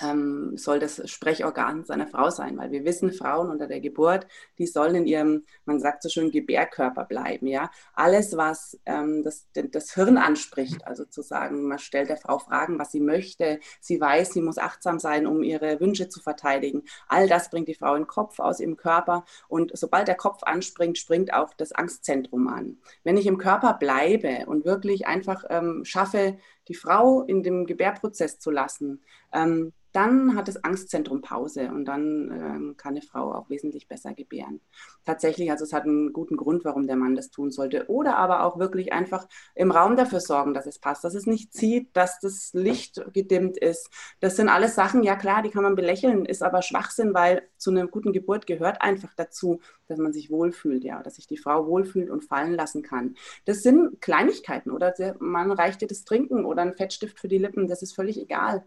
ähm, 0.00 0.56
soll 0.56 0.78
das 0.78 1.02
Sprechorgan 1.10 1.84
seiner 1.84 2.06
Frau 2.06 2.30
sein, 2.30 2.56
weil 2.56 2.70
wir 2.70 2.84
wissen, 2.84 3.12
Frauen 3.12 3.50
unter 3.50 3.66
der 3.66 3.80
Geburt, 3.80 4.26
die 4.58 4.66
sollen 4.66 4.94
in 4.94 5.06
ihrem, 5.06 5.44
man 5.64 5.80
sagt 5.80 6.02
so 6.02 6.08
schön, 6.08 6.30
Gebärkörper 6.30 7.04
bleiben. 7.04 7.46
Ja? 7.46 7.70
Alles, 7.94 8.36
was 8.36 8.78
ähm, 8.86 9.22
das, 9.22 9.46
das 9.52 9.94
Hirn 9.94 10.18
anspricht, 10.18 10.86
also 10.86 11.04
zu 11.04 11.22
sagen, 11.22 11.68
man 11.68 11.78
stellt 11.78 12.08
der 12.08 12.16
Frau 12.16 12.38
Fragen, 12.38 12.78
was 12.78 12.92
sie 12.92 13.00
möchte, 13.00 13.60
sie 13.80 14.00
weiß, 14.00 14.32
sie 14.32 14.42
muss 14.42 14.58
achtsam 14.58 14.98
sein, 14.98 15.26
um 15.26 15.42
ihre 15.42 15.80
Wünsche 15.80 16.08
zu 16.08 16.20
verteidigen. 16.20 16.82
All 17.08 17.28
das 17.28 17.50
bringt 17.50 17.68
die 17.68 17.74
Frau 17.74 17.94
in 17.94 18.02
den 18.02 18.08
Kopf 18.08 18.38
aus 18.38 18.60
ihrem 18.60 18.76
Körper 18.76 19.24
und 19.48 19.76
sobald 19.76 20.08
der 20.08 20.16
Kopf 20.16 20.42
anspringt, 20.42 20.98
springt 20.98 21.32
auch 21.32 21.54
das 21.54 21.72
Angstzentrum 21.72 22.48
an. 22.48 22.78
Wenn 23.04 23.16
ich 23.16 23.26
im 23.26 23.38
Körper 23.38 23.74
bleibe 23.74 24.46
und 24.46 24.64
wirklich 24.64 25.06
einfach 25.06 25.44
ähm, 25.48 25.84
schaffe, 25.84 26.38
die 26.68 26.74
Frau 26.74 27.22
in 27.22 27.42
dem 27.42 27.66
Gebärprozess 27.66 28.38
zu 28.38 28.50
lassen, 28.50 29.02
ähm, 29.32 29.72
dann 29.92 30.36
hat 30.36 30.48
das 30.48 30.62
Angstzentrum 30.62 31.22
Pause 31.22 31.70
und 31.70 31.86
dann 31.86 32.30
ähm, 32.30 32.74
kann 32.76 32.92
eine 32.92 33.02
Frau 33.02 33.32
auch 33.32 33.48
wesentlich 33.48 33.88
besser 33.88 34.12
gebären. 34.12 34.60
Tatsächlich, 35.04 35.50
also 35.50 35.64
es 35.64 35.72
hat 35.72 35.84
einen 35.84 36.12
guten 36.12 36.36
Grund, 36.36 36.64
warum 36.64 36.86
der 36.86 36.96
Mann 36.96 37.16
das 37.16 37.30
tun 37.30 37.50
sollte. 37.50 37.88
Oder 37.88 38.16
aber 38.16 38.44
auch 38.44 38.58
wirklich 38.58 38.92
einfach 38.92 39.26
im 39.54 39.70
Raum 39.70 39.96
dafür 39.96 40.20
sorgen, 40.20 40.52
dass 40.52 40.66
es 40.66 40.78
passt, 40.78 41.04
dass 41.04 41.14
es 41.14 41.26
nicht 41.26 41.54
zieht, 41.54 41.96
dass 41.96 42.20
das 42.20 42.50
Licht 42.52 43.02
gedimmt 43.14 43.56
ist. 43.56 43.90
Das 44.20 44.36
sind 44.36 44.50
alles 44.50 44.74
Sachen, 44.74 45.02
ja 45.02 45.16
klar, 45.16 45.42
die 45.42 45.50
kann 45.50 45.62
man 45.62 45.74
belächeln, 45.74 46.26
ist 46.26 46.42
aber 46.42 46.60
Schwachsinn, 46.60 47.14
weil 47.14 47.42
zu 47.56 47.70
einer 47.70 47.86
guten 47.86 48.12
Geburt 48.12 48.46
gehört 48.46 48.82
einfach 48.82 49.14
dazu, 49.14 49.60
dass 49.86 49.98
man 49.98 50.12
sich 50.12 50.30
wohlfühlt, 50.30 50.84
ja, 50.84 51.02
dass 51.02 51.16
sich 51.16 51.26
die 51.26 51.38
Frau 51.38 51.66
wohlfühlt 51.66 52.10
und 52.10 52.24
fallen 52.24 52.52
lassen 52.52 52.82
kann. 52.82 53.16
Das 53.46 53.62
sind 53.62 54.00
Kleinigkeiten 54.02 54.70
oder 54.70 54.94
man 55.18 55.50
reicht 55.50 55.80
dir 55.80 55.88
das 55.88 56.04
Trinken 56.04 56.44
oder 56.44 56.57
ein 56.62 56.74
Fettstift 56.74 57.18
für 57.18 57.28
die 57.28 57.38
Lippen, 57.38 57.68
das 57.68 57.82
ist 57.82 57.94
völlig 57.94 58.20
egal. 58.20 58.64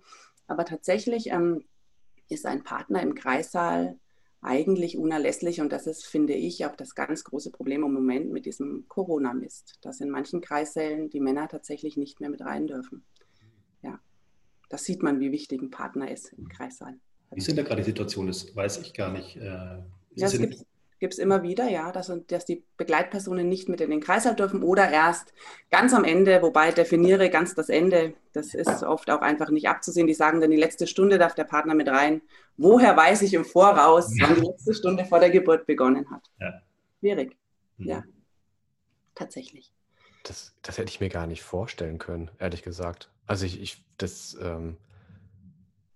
Aber 0.48 0.66
tatsächlich 0.66 1.28
ähm, 1.28 1.66
ist 2.30 2.46
ein 2.46 2.64
Partner 2.64 3.02
im 3.02 3.16
Kreissaal 3.16 3.98
eigentlich 4.42 4.98
unerlässlich 4.98 5.62
und 5.62 5.72
das 5.72 5.86
ist, 5.86 6.06
finde 6.06 6.34
ich, 6.34 6.66
auch 6.66 6.76
das 6.76 6.96
ganz 6.96 7.24
große 7.24 7.52
Problem 7.52 7.84
im 7.84 7.94
Moment 7.94 8.32
mit 8.32 8.46
diesem 8.46 8.86
Corona-Mist, 8.88 9.78
dass 9.82 10.02
in 10.02 10.10
manchen 10.10 10.42
Kreissälen 10.42 11.10
die 11.10 11.20
Männer 11.20 11.48
tatsächlich 11.48 11.96
nicht 11.96 12.20
mehr 12.20 12.30
mit 12.30 12.42
rein 12.42 12.66
dürfen. 12.66 13.06
Ja, 13.84 14.00
das 14.70 14.84
sieht 14.84 15.04
man, 15.04 15.20
wie 15.20 15.32
wichtig 15.32 15.62
ein 15.62 15.70
Partner 15.70 16.10
ist 16.10 16.34
im 16.34 16.50
Kreissaal. 16.50 17.00
Wie 17.32 17.38
ist 17.38 17.48
denn 17.48 17.56
da 17.56 17.64
gerade 17.64 17.82
die 17.82 17.86
Situation? 17.86 18.28
Das 18.28 18.56
weiß 18.56 18.80
ich 18.80 18.94
gar 18.94 19.12
nicht. 19.12 19.38
Äh, 19.38 19.42
ja, 19.42 19.84
es 20.16 20.38
gibt, 20.38 20.66
gibt 21.02 21.14
es 21.14 21.20
immer 21.20 21.42
wieder, 21.42 21.68
ja, 21.68 21.92
dass, 21.92 22.14
dass 22.28 22.46
die 22.46 22.64
Begleitpersonen 22.78 23.50
nicht 23.50 23.68
mit 23.68 23.82
in 23.82 23.90
den 23.90 24.02
Kreislauf 24.02 24.36
dürfen 24.36 24.62
oder 24.62 24.88
erst 24.88 25.34
ganz 25.72 25.96
am 25.96 26.04
Ende, 26.04 26.44
wobei 26.44 26.72
definiere 26.72 27.32
ganz 27.32 27.56
das 27.56 27.70
Ende, 27.70 28.14
das 28.34 28.54
ist 28.54 28.84
oft 28.84 29.10
auch 29.10 29.22
einfach 29.22 29.50
nicht 29.50 29.68
abzusehen. 29.68 30.06
Die 30.06 30.14
sagen 30.14 30.42
dann, 30.42 30.52
die 30.52 30.58
letzte 30.58 30.86
Stunde 30.86 31.18
darf 31.18 31.34
der 31.34 31.46
Partner 31.46 31.74
mit 31.74 31.90
rein. 31.90 32.22
Woher 32.56 32.96
weiß 32.96 33.24
ich 33.24 33.34
im 33.34 33.46
Voraus, 33.46 34.14
wann 34.22 34.36
die 34.36 34.42
letzte 34.42 34.76
Stunde 34.76 35.04
vor 35.06 35.20
der 35.20 35.32
Geburt 35.32 35.66
begonnen 35.66 36.06
hat? 36.12 36.22
Ja. 36.40 36.62
Schwierig, 37.00 37.36
mhm. 37.78 37.88
ja, 37.88 38.04
tatsächlich. 39.16 39.74
Das, 40.22 40.54
das 40.62 40.78
hätte 40.78 40.90
ich 40.90 41.00
mir 41.00 41.10
gar 41.10 41.26
nicht 41.26 41.42
vorstellen 41.42 41.98
können, 41.98 42.30
ehrlich 42.38 42.62
gesagt. 42.62 43.10
Also 43.26 43.48
ich, 43.48 43.60
ich 43.60 43.84
das, 43.98 44.38
ähm, 44.40 44.78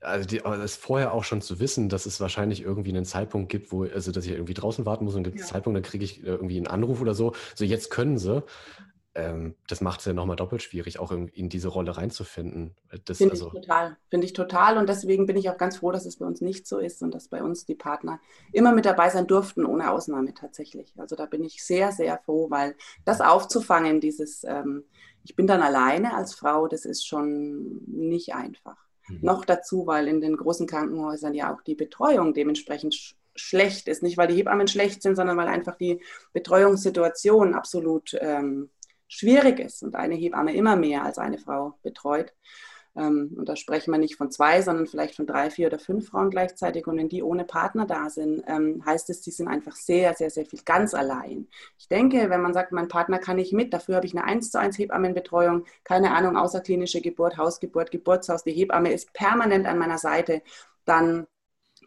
also 0.06 0.28
die, 0.28 0.40
das 0.40 0.76
vorher 0.76 1.14
auch 1.14 1.24
schon 1.24 1.42
zu 1.42 1.60
wissen, 1.60 1.90
dass 1.90 2.06
es 2.06 2.20
wahrscheinlich 2.20 2.62
irgendwie 2.62 2.92
einen 2.92 3.06
Zeitpunkt 3.06 3.50
gibt, 3.50 3.72
wo, 3.72 3.84
also 3.84 4.12
dass 4.12 4.26
ich 4.26 4.32
irgendwie 4.32 4.54
draußen 4.54 4.86
warten 4.86 5.06
muss 5.06 5.16
und 5.16 5.24
gibt 5.24 5.38
es 5.38 5.44
ja. 5.44 5.54
Zeitpunkt, 5.54 5.76
dann 5.76 5.84
kriege 5.84 6.06
ich 6.06 6.24
äh, 6.24 6.28
irgendwie 6.28 6.58
einen 6.58 6.68
Anruf 6.68 7.02
oder 7.02 7.14
so. 7.14 7.34
So, 7.56 7.66
jetzt 7.66 7.90
können 7.90 8.18
sie. 8.18 8.44
Ähm, 9.18 9.56
das 9.68 9.80
macht 9.80 10.02
es 10.02 10.06
ja 10.06 10.14
nochmal 10.14 10.36
doppelt 10.36 10.62
schwierig, 10.62 11.00
auch 11.00 11.12
in, 11.12 11.30
in 11.30 11.48
diese 11.48 11.70
Rolle 11.70 11.96
reinzufinden. 11.96 12.76
Finde 13.14 13.32
also, 13.32 13.48
ich 13.48 13.54
total. 13.54 13.98
Finde 14.10 14.26
ich 14.26 14.34
total. 14.34 14.78
Und 14.78 14.90
deswegen 14.90 15.26
bin 15.26 15.38
ich 15.38 15.50
auch 15.50 15.58
ganz 15.58 15.78
froh, 15.78 15.92
dass 15.92 16.06
es 16.06 16.18
bei 16.18 16.26
uns 16.26 16.42
nicht 16.42 16.68
so 16.68 16.80
ist 16.80 17.02
und 17.02 17.16
dass 17.16 17.30
bei 17.30 17.42
uns 17.42 17.66
die 17.66 17.76
Partner 17.76 18.20
immer 18.52 18.74
mit 18.74 18.86
dabei 18.86 19.10
sein 19.10 19.26
durften, 19.26 19.66
ohne 19.66 19.90
Ausnahme 19.92 20.34
tatsächlich. 20.34 20.94
Also 20.98 21.16
da 21.16 21.26
bin 21.26 21.44
ich 21.44 21.64
sehr, 21.64 21.94
sehr 21.94 22.20
froh, 22.26 22.50
weil 22.50 22.76
das 23.06 23.22
aufzufangen, 23.22 24.02
dieses, 24.02 24.44
ähm, 24.44 24.84
ich 25.24 25.36
bin 25.36 25.48
dann 25.48 25.62
alleine 25.62 26.14
als 26.14 26.36
Frau, 26.36 26.68
das 26.68 26.84
ist 26.84 27.08
schon 27.08 27.82
nicht 27.88 28.36
einfach. 28.36 28.85
Mhm. 29.08 29.20
Noch 29.22 29.46
dazu, 29.46 29.88
weil 29.88 30.08
in 30.08 30.22
den 30.22 30.38
großen 30.38 30.68
Krankenhäusern 30.68 31.34
ja 31.34 31.54
auch 31.54 31.62
die 31.62 31.76
Betreuung 31.76 32.34
dementsprechend 32.34 32.96
sch 32.96 33.16
schlecht 33.38 33.90
ist. 33.90 34.02
Nicht, 34.02 34.18
weil 34.18 34.30
die 34.30 34.36
Hebammen 34.36 34.68
schlecht 34.68 35.02
sind, 35.02 35.18
sondern 35.18 35.36
weil 35.36 35.50
einfach 35.50 35.76
die 35.76 36.02
Betreuungssituation 36.32 37.54
absolut 37.54 38.16
ähm, 38.22 38.70
schwierig 39.10 39.60
ist 39.60 39.84
und 39.84 39.96
eine 39.96 40.16
Hebamme 40.16 40.56
immer 40.56 40.78
mehr 40.78 41.04
als 41.04 41.18
eine 41.18 41.38
Frau 41.38 41.78
betreut. 41.84 42.34
Ähm, 42.96 43.36
und 43.38 43.50
da 43.50 43.56
sprechen 43.56 43.92
wir 43.92 43.98
nicht 43.98 44.16
von 44.16 44.32
zwei, 44.32 44.62
sondern 44.62 44.88
vielleicht 44.88 45.16
von 45.16 45.28
drei, 45.28 45.50
vier 45.50 45.68
oder 45.68 45.80
fünf 45.80 46.10
Frauen 46.10 46.30
gleichzeitig. 46.30 46.88
Und 46.88 46.98
wenn 46.98 47.10
die 47.10 47.24
ohne 47.24 47.44
Partner 47.44 47.86
da 47.86 48.10
sind, 48.10 48.44
ähm, 48.48 48.84
heißt 48.86 49.10
es, 49.10 49.22
die 49.22 49.32
sind 49.32 49.48
einfach 49.48 49.76
sehr, 49.76 50.14
sehr, 50.14 50.30
sehr 50.30 50.46
viel 50.46 50.62
ganz 50.64 50.94
allein. 50.94 51.48
Ich 51.78 51.88
denke, 51.88 52.30
wenn 52.30 52.42
man 52.42 52.54
sagt, 52.54 52.72
mein 52.72 52.88
Partner 52.88 53.20
kann 53.20 53.36
nicht 53.36 53.54
mit, 53.54 53.74
dafür 53.74 53.96
habe 53.98 54.06
ich 54.06 54.16
eine 54.16 54.24
1 54.24 54.52
zu 54.52 54.60
1 54.60 54.78
Hebammenbetreuung, 54.78 55.66
keine 55.84 56.14
Ahnung, 56.14 56.38
außerklinische 56.38 57.02
Geburt, 57.02 57.38
Hausgeburt, 57.38 57.92
Geburtshaus, 57.92 58.44
die 58.44 58.54
Hebamme 58.54 58.94
ist 58.94 59.14
permanent 59.14 59.66
an 59.66 59.78
meiner 59.78 59.98
Seite, 59.98 60.42
dann 60.86 61.28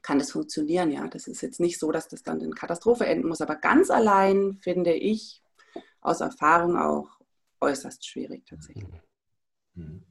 kann 0.02 0.18
das 0.18 0.32
funktionieren. 0.32 0.90
Ja, 0.90 1.08
das 1.08 1.26
ist 1.26 1.40
jetzt 1.40 1.60
nicht 1.60 1.78
so, 1.78 1.90
dass 1.90 2.08
das 2.08 2.22
dann 2.22 2.40
in 2.40 2.54
Katastrophe 2.54 3.06
enden 3.06 3.28
muss, 3.28 3.40
aber 3.40 3.56
ganz 3.56 3.90
allein 3.90 4.58
finde 4.60 4.92
ich 4.92 5.42
aus 6.00 6.20
Erfahrung 6.20 6.76
auch 6.76 7.08
äußerst 7.60 8.06
schwierig 8.06 8.46
tatsächlich. 8.46 8.88
Mhm. 9.74 10.07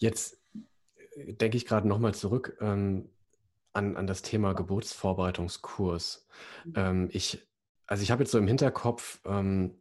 Jetzt 0.00 0.38
äh, 1.14 1.34
denke 1.34 1.56
ich 1.56 1.66
gerade 1.66 1.86
nochmal 1.86 2.14
zurück 2.14 2.56
ähm, 2.60 3.08
an, 3.72 3.96
an 3.96 4.06
das 4.06 4.22
Thema 4.22 4.54
Geburtsvorbereitungskurs. 4.54 6.26
Mhm. 6.64 6.72
Ähm, 6.74 7.08
ich, 7.12 7.46
also 7.86 8.02
ich 8.02 8.10
habe 8.10 8.22
jetzt 8.22 8.32
so 8.32 8.38
im 8.38 8.48
Hinterkopf, 8.48 9.20
ähm, 9.24 9.76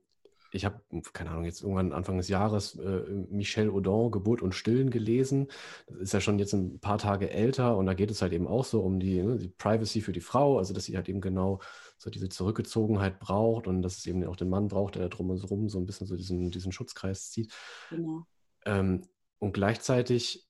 ich 0.52 0.66
habe, 0.66 0.82
keine 1.14 1.30
Ahnung, 1.30 1.46
jetzt 1.46 1.62
irgendwann 1.62 1.94
Anfang 1.94 2.18
des 2.18 2.28
Jahres 2.28 2.76
äh, 2.76 3.04
Michel 3.30 3.70
Audin, 3.70 4.10
Geburt 4.10 4.42
und 4.42 4.56
Stillen 4.56 4.90
gelesen. 4.90 5.48
Das 5.88 6.00
ist 6.00 6.14
ja 6.14 6.22
schon 6.22 6.40
jetzt 6.40 6.54
ein 6.54 6.80
paar 6.80 6.98
Tage 6.98 7.30
älter 7.30 7.78
und 7.78 7.86
da 7.86 7.94
geht 7.94 8.10
es 8.10 8.22
halt 8.22 8.34
eben 8.34 8.48
auch 8.48 8.66
so 8.66 8.82
um 8.82 9.00
die, 9.00 9.22
ne, 9.22 9.38
die 9.38 9.50
Privacy 9.50 10.02
für 10.02 10.12
die 10.12 10.22
Frau, 10.22 10.58
also 10.58 10.74
dass 10.74 10.86
sie 10.86 10.96
halt 10.96 11.08
eben 11.08 11.22
genau 11.22 11.60
so 11.98 12.10
diese 12.10 12.30
Zurückgezogenheit 12.30 13.20
braucht 13.20 13.68
und 13.68 13.84
dass 13.84 13.98
es 13.98 14.08
eben 14.08 14.26
auch 14.26 14.36
den 14.36 14.50
Mann 14.50 14.70
braucht, 14.70 14.96
der 14.96 15.10
drumherum 15.10 15.70
so 15.70 15.78
ein 15.78 15.86
bisschen 15.86 16.08
so 16.08 16.16
diesen, 16.16 16.50
diesen 16.50 16.72
Schutzkreis 16.72 17.30
zieht. 17.30 17.54
Genau. 17.92 18.26
Ähm, 18.66 19.04
und 19.40 19.54
gleichzeitig 19.54 20.46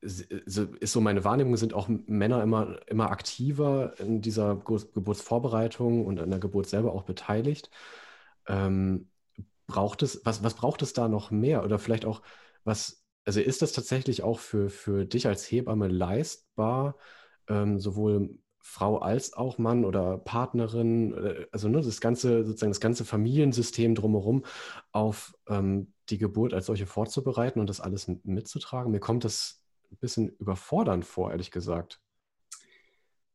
ist 0.00 0.92
so 0.92 1.00
meine 1.00 1.24
Wahrnehmung, 1.24 1.56
sind 1.56 1.72
auch 1.72 1.88
Männer 1.88 2.42
immer, 2.42 2.78
immer 2.88 3.10
aktiver 3.10 3.98
in 3.98 4.20
dieser 4.20 4.56
Geburtsvorbereitung 4.56 6.04
und 6.04 6.20
an 6.20 6.30
der 6.30 6.40
Geburt 6.40 6.66
selber 6.68 6.92
auch 6.92 7.04
beteiligt. 7.04 7.70
Ähm, 8.46 9.08
braucht 9.66 10.02
es, 10.02 10.20
was, 10.24 10.42
was 10.42 10.54
braucht 10.54 10.82
es 10.82 10.92
da 10.92 11.08
noch 11.08 11.30
mehr? 11.30 11.64
Oder 11.64 11.78
vielleicht 11.78 12.04
auch, 12.04 12.20
was, 12.64 13.02
also 13.24 13.40
ist 13.40 13.62
das 13.62 13.72
tatsächlich 13.72 14.22
auch 14.22 14.38
für, 14.40 14.68
für 14.68 15.06
dich 15.06 15.26
als 15.26 15.50
Hebamme 15.50 15.88
leistbar, 15.88 16.96
ähm, 17.48 17.78
sowohl 17.78 18.38
Frau 18.66 18.96
als 18.96 19.34
auch 19.34 19.58
Mann 19.58 19.84
oder 19.84 20.16
Partnerin, 20.16 21.12
äh, 21.12 21.46
also 21.52 21.68
ne, 21.68 21.82
das 21.82 22.00
ganze, 22.00 22.44
sozusagen 22.46 22.72
das 22.72 22.80
ganze 22.80 23.04
Familiensystem 23.04 23.94
drumherum 23.94 24.44
auf 24.90 25.34
ähm, 25.48 25.92
die 26.08 26.16
Geburt 26.16 26.54
als 26.54 26.66
solche 26.66 26.86
vorzubereiten 26.86 27.60
und 27.60 27.68
das 27.68 27.80
alles 27.80 28.10
mitzutragen? 28.24 28.90
Mir 28.90 29.00
kommt 29.00 29.24
das 29.24 29.62
ein 29.92 29.98
bisschen 29.98 30.30
überfordernd 30.38 31.04
vor, 31.04 31.30
ehrlich 31.30 31.50
gesagt. 31.50 32.00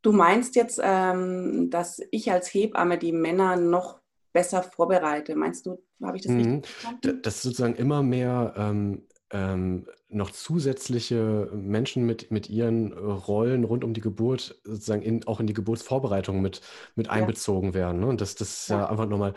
Du 0.01 0.13
meinst 0.13 0.55
jetzt, 0.55 0.81
ähm, 0.83 1.69
dass 1.69 2.01
ich 2.09 2.31
als 2.31 2.51
Hebamme 2.51 2.97
die 2.97 3.11
Männer 3.11 3.55
noch 3.55 4.01
besser 4.33 4.63
vorbereite. 4.63 5.35
Meinst 5.35 5.67
du, 5.67 5.83
habe 6.01 6.17
ich 6.17 6.23
das 6.23 6.31
mhm. 6.31 6.37
richtig 6.37 6.71
verstanden? 6.71 7.21
Dass 7.21 7.43
sozusagen 7.43 7.75
immer 7.75 8.01
mehr 8.01 8.55
ähm, 8.57 9.07
ähm, 9.31 9.85
noch 10.09 10.31
zusätzliche 10.31 11.49
Menschen 11.53 12.05
mit, 12.05 12.31
mit 12.31 12.49
ihren 12.49 12.93
Rollen 12.93 13.63
rund 13.63 13.83
um 13.83 13.93
die 13.93 14.01
Geburt 14.01 14.59
sozusagen 14.63 15.01
in, 15.01 15.27
auch 15.27 15.39
in 15.39 15.47
die 15.47 15.53
Geburtsvorbereitung 15.53 16.41
mit, 16.41 16.61
mit 16.95 17.09
einbezogen 17.09 17.69
ja. 17.69 17.75
werden. 17.75 18.01
Ne? 18.01 18.07
Und 18.07 18.21
dass 18.21 18.35
das 18.35 18.67
ja. 18.67 18.79
ja 18.79 18.89
einfach 18.89 19.07
nochmal 19.07 19.33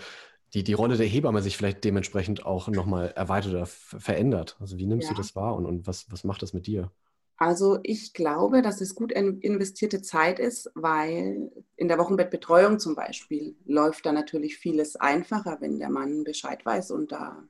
die, 0.55 0.64
die 0.64 0.72
Rolle 0.72 0.96
der 0.96 1.07
Hebamme 1.07 1.42
sich 1.42 1.57
vielleicht 1.57 1.85
dementsprechend 1.85 2.44
auch 2.44 2.68
nochmal 2.68 3.12
erweitert 3.16 3.52
oder 3.52 3.66
verändert. 3.66 4.57
Also 4.61 4.78
wie 4.78 4.87
nimmst 4.87 5.09
ja. 5.09 5.14
du 5.14 5.20
das 5.20 5.35
wahr 5.35 5.55
und, 5.57 5.66
und 5.66 5.87
was, 5.87 6.11
was 6.11 6.24
macht 6.24 6.42
das 6.42 6.52
mit 6.52 6.66
dir? 6.66 6.90
Also 7.37 7.81
ich 7.83 8.12
glaube, 8.12 8.62
dass 8.62 8.81
es 8.81 8.94
gut 8.94 9.11
investierte 9.11 10.00
Zeit 10.00 10.38
ist, 10.38 10.70
weil 10.74 11.50
in 11.76 11.88
der 11.88 11.98
Wochenbettbetreuung 11.98 12.78
zum 12.78 12.94
Beispiel 12.94 13.57
läuft 13.64 14.07
da 14.07 14.12
natürlich 14.12 14.59
vieles 14.59 14.96
einfacher, 14.96 15.57
wenn 15.61 15.78
der 15.78 15.90
Mann 15.90 16.22
Bescheid 16.22 16.64
weiß 16.64 16.92
und 16.92 17.11
da 17.11 17.42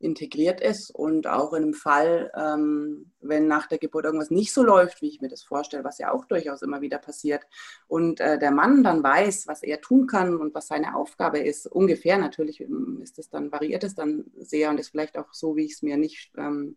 integriert 0.00 0.60
ist. 0.60 0.90
Und 0.90 1.26
auch 1.26 1.52
in 1.52 1.64
einem 1.64 1.74
Fall, 1.74 2.30
ähm, 2.36 3.10
wenn 3.20 3.46
nach 3.46 3.66
der 3.66 3.78
Geburt 3.78 4.04
irgendwas 4.04 4.30
nicht 4.30 4.52
so 4.52 4.62
läuft, 4.62 5.02
wie 5.02 5.08
ich 5.08 5.20
mir 5.20 5.28
das 5.28 5.42
vorstelle, 5.42 5.84
was 5.84 5.98
ja 5.98 6.12
auch 6.12 6.24
durchaus 6.24 6.62
immer 6.62 6.80
wieder 6.80 6.98
passiert, 6.98 7.42
und 7.86 8.20
äh, 8.20 8.38
der 8.38 8.50
Mann 8.50 8.82
dann 8.82 9.02
weiß, 9.02 9.46
was 9.46 9.62
er 9.62 9.80
tun 9.80 10.06
kann 10.06 10.36
und 10.36 10.54
was 10.54 10.68
seine 10.68 10.94
Aufgabe 10.94 11.38
ist, 11.38 11.66
ungefähr 11.66 12.18
natürlich 12.18 12.60
ähm, 12.60 13.00
ist 13.02 13.18
es 13.18 13.28
dann, 13.28 13.50
variiert 13.50 13.84
es 13.84 13.94
dann 13.94 14.24
sehr 14.38 14.70
und 14.70 14.78
ist 14.78 14.90
vielleicht 14.90 15.18
auch 15.18 15.32
so, 15.32 15.56
wie 15.56 15.64
ich 15.64 15.74
es 15.74 15.82
mir 15.82 15.96
nicht 15.96 16.30
ähm, 16.36 16.76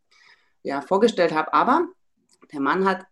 ja, 0.64 0.82
vorgestellt 0.82 1.34
habe. 1.34 1.54
Aber 1.54 1.88
der 2.52 2.60
Mann 2.60 2.86
hat, 2.86 3.06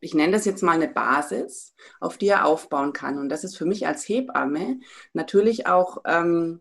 ich 0.00 0.14
nenne 0.14 0.32
das 0.32 0.44
jetzt 0.44 0.62
mal 0.62 0.72
eine 0.72 0.88
Basis, 0.88 1.74
auf 2.00 2.18
die 2.18 2.28
er 2.28 2.44
aufbauen 2.44 2.92
kann. 2.92 3.18
Und 3.18 3.30
das 3.30 3.44
ist 3.44 3.56
für 3.56 3.64
mich 3.64 3.86
als 3.86 4.06
Hebamme 4.06 4.80
natürlich 5.14 5.66
auch 5.66 6.02
ähm, 6.04 6.60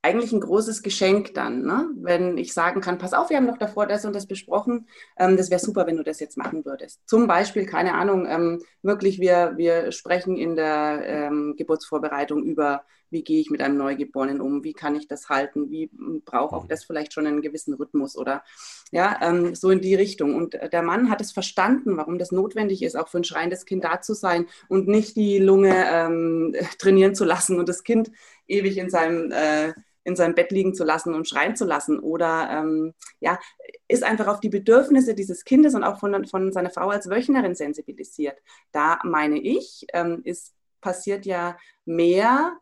eigentlich 0.00 0.32
ein 0.32 0.40
großes 0.40 0.82
Geschenk 0.82 1.34
dann, 1.34 1.62
ne? 1.62 1.90
wenn 1.96 2.38
ich 2.38 2.52
sagen 2.52 2.80
kann, 2.80 2.98
pass 2.98 3.12
auf, 3.12 3.30
wir 3.30 3.36
haben 3.36 3.48
doch 3.48 3.58
davor 3.58 3.86
das 3.86 4.04
und 4.04 4.14
das 4.14 4.26
besprochen, 4.26 4.86
ähm, 5.18 5.36
das 5.36 5.50
wäre 5.50 5.60
super, 5.60 5.86
wenn 5.86 5.96
du 5.96 6.04
das 6.04 6.20
jetzt 6.20 6.36
machen 6.36 6.64
würdest. 6.64 7.00
Zum 7.06 7.26
Beispiel, 7.26 7.66
keine 7.66 7.94
Ahnung, 7.94 8.26
ähm, 8.28 8.62
wirklich, 8.82 9.18
wir, 9.18 9.54
wir 9.56 9.90
sprechen 9.90 10.36
in 10.36 10.54
der 10.54 11.02
ähm, 11.04 11.54
Geburtsvorbereitung 11.56 12.44
über, 12.44 12.84
wie 13.10 13.24
gehe 13.24 13.40
ich 13.40 13.50
mit 13.50 13.60
einem 13.60 13.76
Neugeborenen 13.76 14.40
um, 14.40 14.62
wie 14.62 14.72
kann 14.72 14.94
ich 14.94 15.08
das 15.08 15.28
halten, 15.28 15.70
wie 15.70 15.90
braucht 16.24 16.54
auch 16.54 16.66
das 16.66 16.84
vielleicht 16.84 17.12
schon 17.12 17.26
einen 17.26 17.42
gewissen 17.42 17.74
Rhythmus 17.74 18.16
oder 18.16 18.44
ja, 18.92 19.18
ähm, 19.20 19.56
so 19.56 19.70
in 19.70 19.80
die 19.80 19.96
Richtung. 19.96 20.36
Und 20.36 20.54
der 20.54 20.82
Mann 20.82 21.10
hat 21.10 21.20
es 21.20 21.32
verstanden, 21.32 21.96
warum 21.96 22.18
das 22.18 22.30
notwendig 22.30 22.82
ist, 22.82 22.96
auch 22.96 23.08
für 23.08 23.18
ein 23.18 23.24
schreiendes 23.24 23.64
Kind 23.64 23.82
da 23.82 24.00
zu 24.00 24.14
sein 24.14 24.46
und 24.68 24.86
nicht 24.86 25.16
die 25.16 25.38
Lunge 25.38 25.74
ähm, 25.90 26.54
trainieren 26.78 27.16
zu 27.16 27.24
lassen 27.24 27.58
und 27.58 27.68
das 27.68 27.82
Kind 27.82 28.12
ewig 28.46 28.78
in 28.78 28.90
seinem 28.90 29.32
äh, 29.32 29.72
in 30.08 30.16
seinem 30.16 30.34
Bett 30.34 30.50
liegen 30.50 30.74
zu 30.74 30.84
lassen 30.84 31.14
und 31.14 31.28
schreien 31.28 31.54
zu 31.54 31.64
lassen 31.64 32.00
oder 32.00 32.48
ähm, 32.50 32.94
ja, 33.20 33.38
ist 33.86 34.02
einfach 34.02 34.26
auf 34.26 34.40
die 34.40 34.48
Bedürfnisse 34.48 35.14
dieses 35.14 35.44
Kindes 35.44 35.74
und 35.74 35.84
auch 35.84 36.00
von, 36.00 36.26
von 36.26 36.52
seiner 36.52 36.70
Frau 36.70 36.88
als 36.88 37.08
Wöchnerin 37.08 37.54
sensibilisiert. 37.54 38.38
Da 38.72 38.98
meine 39.04 39.38
ich, 39.38 39.86
ähm, 39.92 40.22
ist 40.24 40.54
passiert 40.80 41.26
ja 41.26 41.56
mehr 41.84 42.56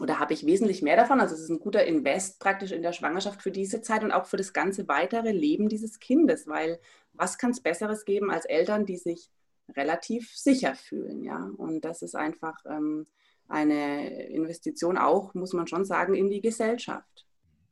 oder 0.00 0.20
habe 0.20 0.32
ich 0.32 0.46
wesentlich 0.46 0.82
mehr 0.82 0.96
davon. 0.96 1.20
Also 1.20 1.34
es 1.34 1.40
ist 1.40 1.48
ein 1.48 1.58
guter 1.58 1.84
Invest 1.84 2.38
praktisch 2.38 2.70
in 2.70 2.82
der 2.82 2.92
Schwangerschaft 2.92 3.42
für 3.42 3.50
diese 3.50 3.82
Zeit 3.82 4.04
und 4.04 4.12
auch 4.12 4.26
für 4.26 4.36
das 4.36 4.52
ganze 4.52 4.86
weitere 4.86 5.32
Leben 5.32 5.68
dieses 5.68 5.98
Kindes, 5.98 6.46
weil 6.46 6.78
was 7.12 7.36
kann 7.36 7.50
es 7.50 7.60
Besseres 7.60 8.04
geben 8.04 8.30
als 8.30 8.44
Eltern, 8.44 8.86
die 8.86 8.96
sich 8.96 9.30
relativ 9.76 10.36
sicher 10.36 10.74
fühlen, 10.74 11.24
ja. 11.24 11.50
Und 11.56 11.84
das 11.84 12.02
ist 12.02 12.14
einfach 12.14 12.64
ähm, 12.66 13.06
eine 13.48 14.28
Investition 14.28 14.98
auch, 14.98 15.34
muss 15.34 15.52
man 15.52 15.66
schon 15.66 15.84
sagen, 15.84 16.14
in 16.14 16.30
die 16.30 16.40
Gesellschaft. 16.40 17.26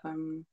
Ähm, 0.05 0.47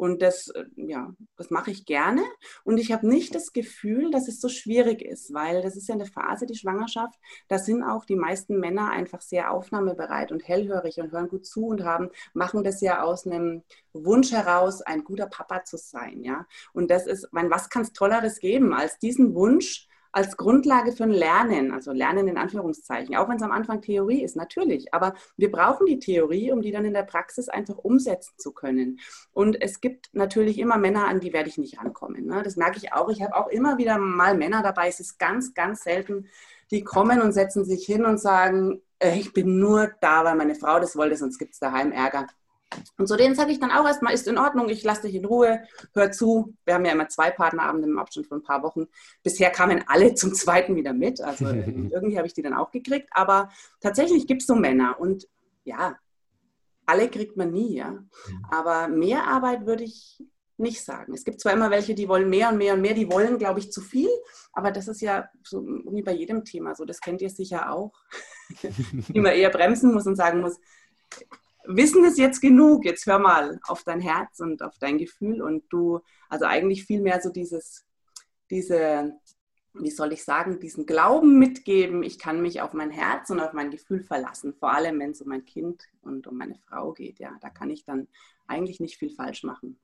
und 0.00 0.22
das, 0.22 0.48
äh, 0.48 0.64
ja, 0.76 1.12
das 1.36 1.50
mache 1.50 1.70
ich 1.70 1.84
gerne. 1.84 2.22
Und 2.64 2.78
ich 2.78 2.90
habe 2.90 3.06
nicht 3.06 3.34
das 3.34 3.52
Gefühl, 3.52 4.10
dass 4.10 4.28
es 4.28 4.40
so 4.40 4.48
schwierig 4.48 5.02
ist, 5.02 5.34
weil 5.34 5.60
das 5.60 5.76
ist 5.76 5.88
ja 5.88 5.94
eine 5.94 6.06
Phase, 6.06 6.46
die 6.46 6.56
Schwangerschaft. 6.56 7.18
Da 7.48 7.58
sind 7.58 7.82
auch 7.82 8.06
die 8.06 8.16
meisten 8.16 8.58
Männer 8.58 8.88
einfach 8.88 9.20
sehr 9.20 9.50
aufnahmebereit 9.50 10.32
und 10.32 10.48
hellhörig 10.48 10.98
und 11.00 11.12
hören 11.12 11.28
gut 11.28 11.44
zu 11.44 11.66
und 11.66 11.84
haben, 11.84 12.08
machen 12.32 12.64
das 12.64 12.80
ja 12.80 13.02
aus 13.02 13.26
einem 13.26 13.62
Wunsch 13.92 14.32
heraus, 14.32 14.80
ein 14.80 15.04
guter 15.04 15.26
Papa 15.26 15.64
zu 15.64 15.76
sein. 15.76 16.24
Ja? 16.24 16.46
Und 16.72 16.90
das 16.90 17.06
ist, 17.06 17.28
mein, 17.32 17.50
was 17.50 17.68
kann 17.68 17.82
es 17.82 17.92
Tolleres 17.92 18.40
geben 18.40 18.72
als 18.72 18.98
diesen 19.00 19.34
Wunsch, 19.34 19.86
als 20.12 20.36
Grundlage 20.36 20.92
für 20.92 21.04
ein 21.04 21.10
Lernen, 21.10 21.72
also 21.72 21.92
Lernen 21.92 22.26
in 22.26 22.36
Anführungszeichen, 22.36 23.16
auch 23.16 23.28
wenn 23.28 23.36
es 23.36 23.42
am 23.42 23.52
Anfang 23.52 23.80
Theorie 23.80 24.22
ist, 24.22 24.36
natürlich. 24.36 24.92
Aber 24.92 25.14
wir 25.36 25.50
brauchen 25.52 25.86
die 25.86 25.98
Theorie, 25.98 26.50
um 26.50 26.62
die 26.62 26.72
dann 26.72 26.84
in 26.84 26.94
der 26.94 27.04
Praxis 27.04 27.48
einfach 27.48 27.76
umsetzen 27.76 28.34
zu 28.36 28.52
können. 28.52 28.98
Und 29.32 29.60
es 29.60 29.80
gibt 29.80 30.10
natürlich 30.12 30.58
immer 30.58 30.78
Männer, 30.78 31.06
an 31.06 31.20
die 31.20 31.32
werde 31.32 31.48
ich 31.48 31.58
nicht 31.58 31.78
rankommen. 31.78 32.26
Ne? 32.26 32.42
Das 32.42 32.56
merke 32.56 32.78
ich 32.78 32.92
auch. 32.92 33.08
Ich 33.08 33.22
habe 33.22 33.36
auch 33.36 33.48
immer 33.48 33.78
wieder 33.78 33.98
mal 33.98 34.36
Männer 34.36 34.62
dabei. 34.62 34.88
Es 34.88 35.00
ist 35.00 35.18
ganz, 35.18 35.54
ganz 35.54 35.84
selten, 35.84 36.26
die 36.70 36.82
kommen 36.82 37.20
und 37.20 37.32
setzen 37.32 37.64
sich 37.64 37.84
hin 37.84 38.04
und 38.04 38.18
sagen, 38.18 38.82
äh, 38.98 39.18
ich 39.18 39.32
bin 39.32 39.58
nur 39.58 39.90
da, 40.00 40.24
weil 40.24 40.36
meine 40.36 40.54
Frau 40.54 40.80
das 40.80 40.96
wollte, 40.96 41.16
sonst 41.16 41.38
gibt 41.38 41.54
es 41.54 41.60
daheim 41.60 41.92
Ärger. 41.92 42.26
Und 42.98 43.06
zu 43.06 43.16
denen 43.16 43.34
sage 43.34 43.52
ich 43.52 43.60
dann 43.60 43.70
auch 43.70 43.86
erstmal, 43.86 44.14
ist 44.14 44.28
in 44.28 44.38
Ordnung, 44.38 44.68
ich 44.68 44.84
lasse 44.84 45.02
dich 45.02 45.14
in 45.14 45.24
Ruhe, 45.24 45.62
hör 45.94 46.12
zu. 46.12 46.54
Wir 46.64 46.74
haben 46.74 46.84
ja 46.84 46.92
immer 46.92 47.08
zwei 47.08 47.30
Partnerabende 47.30 47.88
im 47.88 47.98
Abstand 47.98 48.26
von 48.26 48.38
ein 48.38 48.44
paar 48.44 48.62
Wochen. 48.62 48.86
Bisher 49.22 49.50
kamen 49.50 49.84
alle 49.86 50.14
zum 50.14 50.34
zweiten 50.34 50.76
wieder 50.76 50.92
mit. 50.92 51.20
Also 51.20 51.46
irgendwie 51.46 52.16
habe 52.16 52.26
ich 52.26 52.34
die 52.34 52.42
dann 52.42 52.54
auch 52.54 52.70
gekriegt. 52.70 53.08
Aber 53.12 53.50
tatsächlich 53.80 54.26
gibt 54.26 54.42
es 54.42 54.46
so 54.46 54.54
Männer. 54.54 55.00
Und 55.00 55.26
ja, 55.64 55.96
alle 56.86 57.08
kriegt 57.08 57.36
man 57.36 57.50
nie, 57.50 57.76
ja. 57.76 57.90
Mhm. 57.90 58.06
Aber 58.50 58.88
mehr 58.88 59.26
Arbeit 59.26 59.66
würde 59.66 59.84
ich 59.84 60.22
nicht 60.60 60.84
sagen. 60.84 61.14
Es 61.14 61.24
gibt 61.24 61.40
zwar 61.40 61.52
immer 61.52 61.70
welche, 61.70 61.94
die 61.94 62.08
wollen 62.08 62.28
mehr 62.28 62.50
und 62.50 62.58
mehr 62.58 62.74
und 62.74 62.82
mehr, 62.82 62.94
die 62.94 63.10
wollen, 63.10 63.38
glaube 63.38 63.58
ich, 63.58 63.72
zu 63.72 63.80
viel, 63.80 64.10
aber 64.52 64.70
das 64.70 64.88
ist 64.88 65.00
ja 65.00 65.28
so 65.42 65.62
wie 65.62 66.02
bei 66.02 66.12
jedem 66.12 66.44
Thema 66.44 66.74
so, 66.74 66.84
das 66.84 67.00
kennt 67.00 67.22
ihr 67.22 67.30
sicher 67.30 67.72
auch, 67.72 67.92
wie 69.08 69.20
man 69.20 69.32
eher 69.32 69.50
bremsen 69.50 69.92
muss 69.92 70.06
und 70.06 70.16
sagen 70.16 70.40
muss, 70.40 70.58
Wissen 71.76 72.04
ist 72.04 72.18
jetzt 72.18 72.40
genug, 72.40 72.84
jetzt 72.84 73.06
hör 73.06 73.18
mal 73.18 73.60
auf 73.66 73.84
dein 73.84 74.00
Herz 74.00 74.40
und 74.40 74.62
auf 74.62 74.78
dein 74.78 74.98
Gefühl 74.98 75.42
und 75.42 75.64
du, 75.70 76.00
also 76.28 76.44
eigentlich 76.44 76.84
viel 76.84 77.00
mehr 77.00 77.20
so 77.20 77.30
dieses, 77.30 77.84
diese, 78.50 79.12
wie 79.74 79.90
soll 79.90 80.12
ich 80.12 80.24
sagen, 80.24 80.60
diesen 80.60 80.86
Glauben 80.86 81.38
mitgeben, 81.38 82.02
ich 82.02 82.18
kann 82.18 82.42
mich 82.42 82.60
auf 82.60 82.72
mein 82.72 82.90
Herz 82.90 83.30
und 83.30 83.40
auf 83.40 83.52
mein 83.52 83.70
Gefühl 83.70 84.02
verlassen, 84.02 84.54
vor 84.54 84.72
allem 84.72 84.98
wenn 84.98 85.12
es 85.12 85.22
um 85.22 85.28
mein 85.28 85.44
Kind 85.44 85.84
und 86.02 86.26
um 86.26 86.36
meine 86.36 86.56
Frau 86.68 86.92
geht, 86.92 87.18
ja, 87.18 87.36
da 87.40 87.50
kann 87.50 87.70
ich 87.70 87.84
dann 87.84 88.08
eigentlich 88.46 88.80
nicht 88.80 88.96
viel 88.96 89.10
falsch 89.10 89.44
machen. 89.44 89.78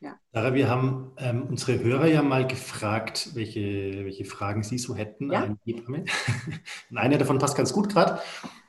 Ja. 0.00 0.18
Sarah, 0.32 0.52
wir 0.52 0.68
haben 0.68 1.12
ähm, 1.18 1.46
unsere 1.48 1.78
Hörer 1.78 2.08
ja 2.08 2.22
mal 2.22 2.44
gefragt, 2.44 3.30
welche, 3.34 4.04
welche 4.04 4.24
Fragen 4.24 4.64
sie 4.64 4.78
so 4.78 4.96
hätten 4.96 5.30
ja? 5.30 5.44
an 5.44 5.58
Hebamme. 5.64 6.04
eine 6.94 7.18
davon 7.18 7.38
passt 7.38 7.56
ganz 7.56 7.72
gut 7.72 7.88
gerade. 7.88 8.20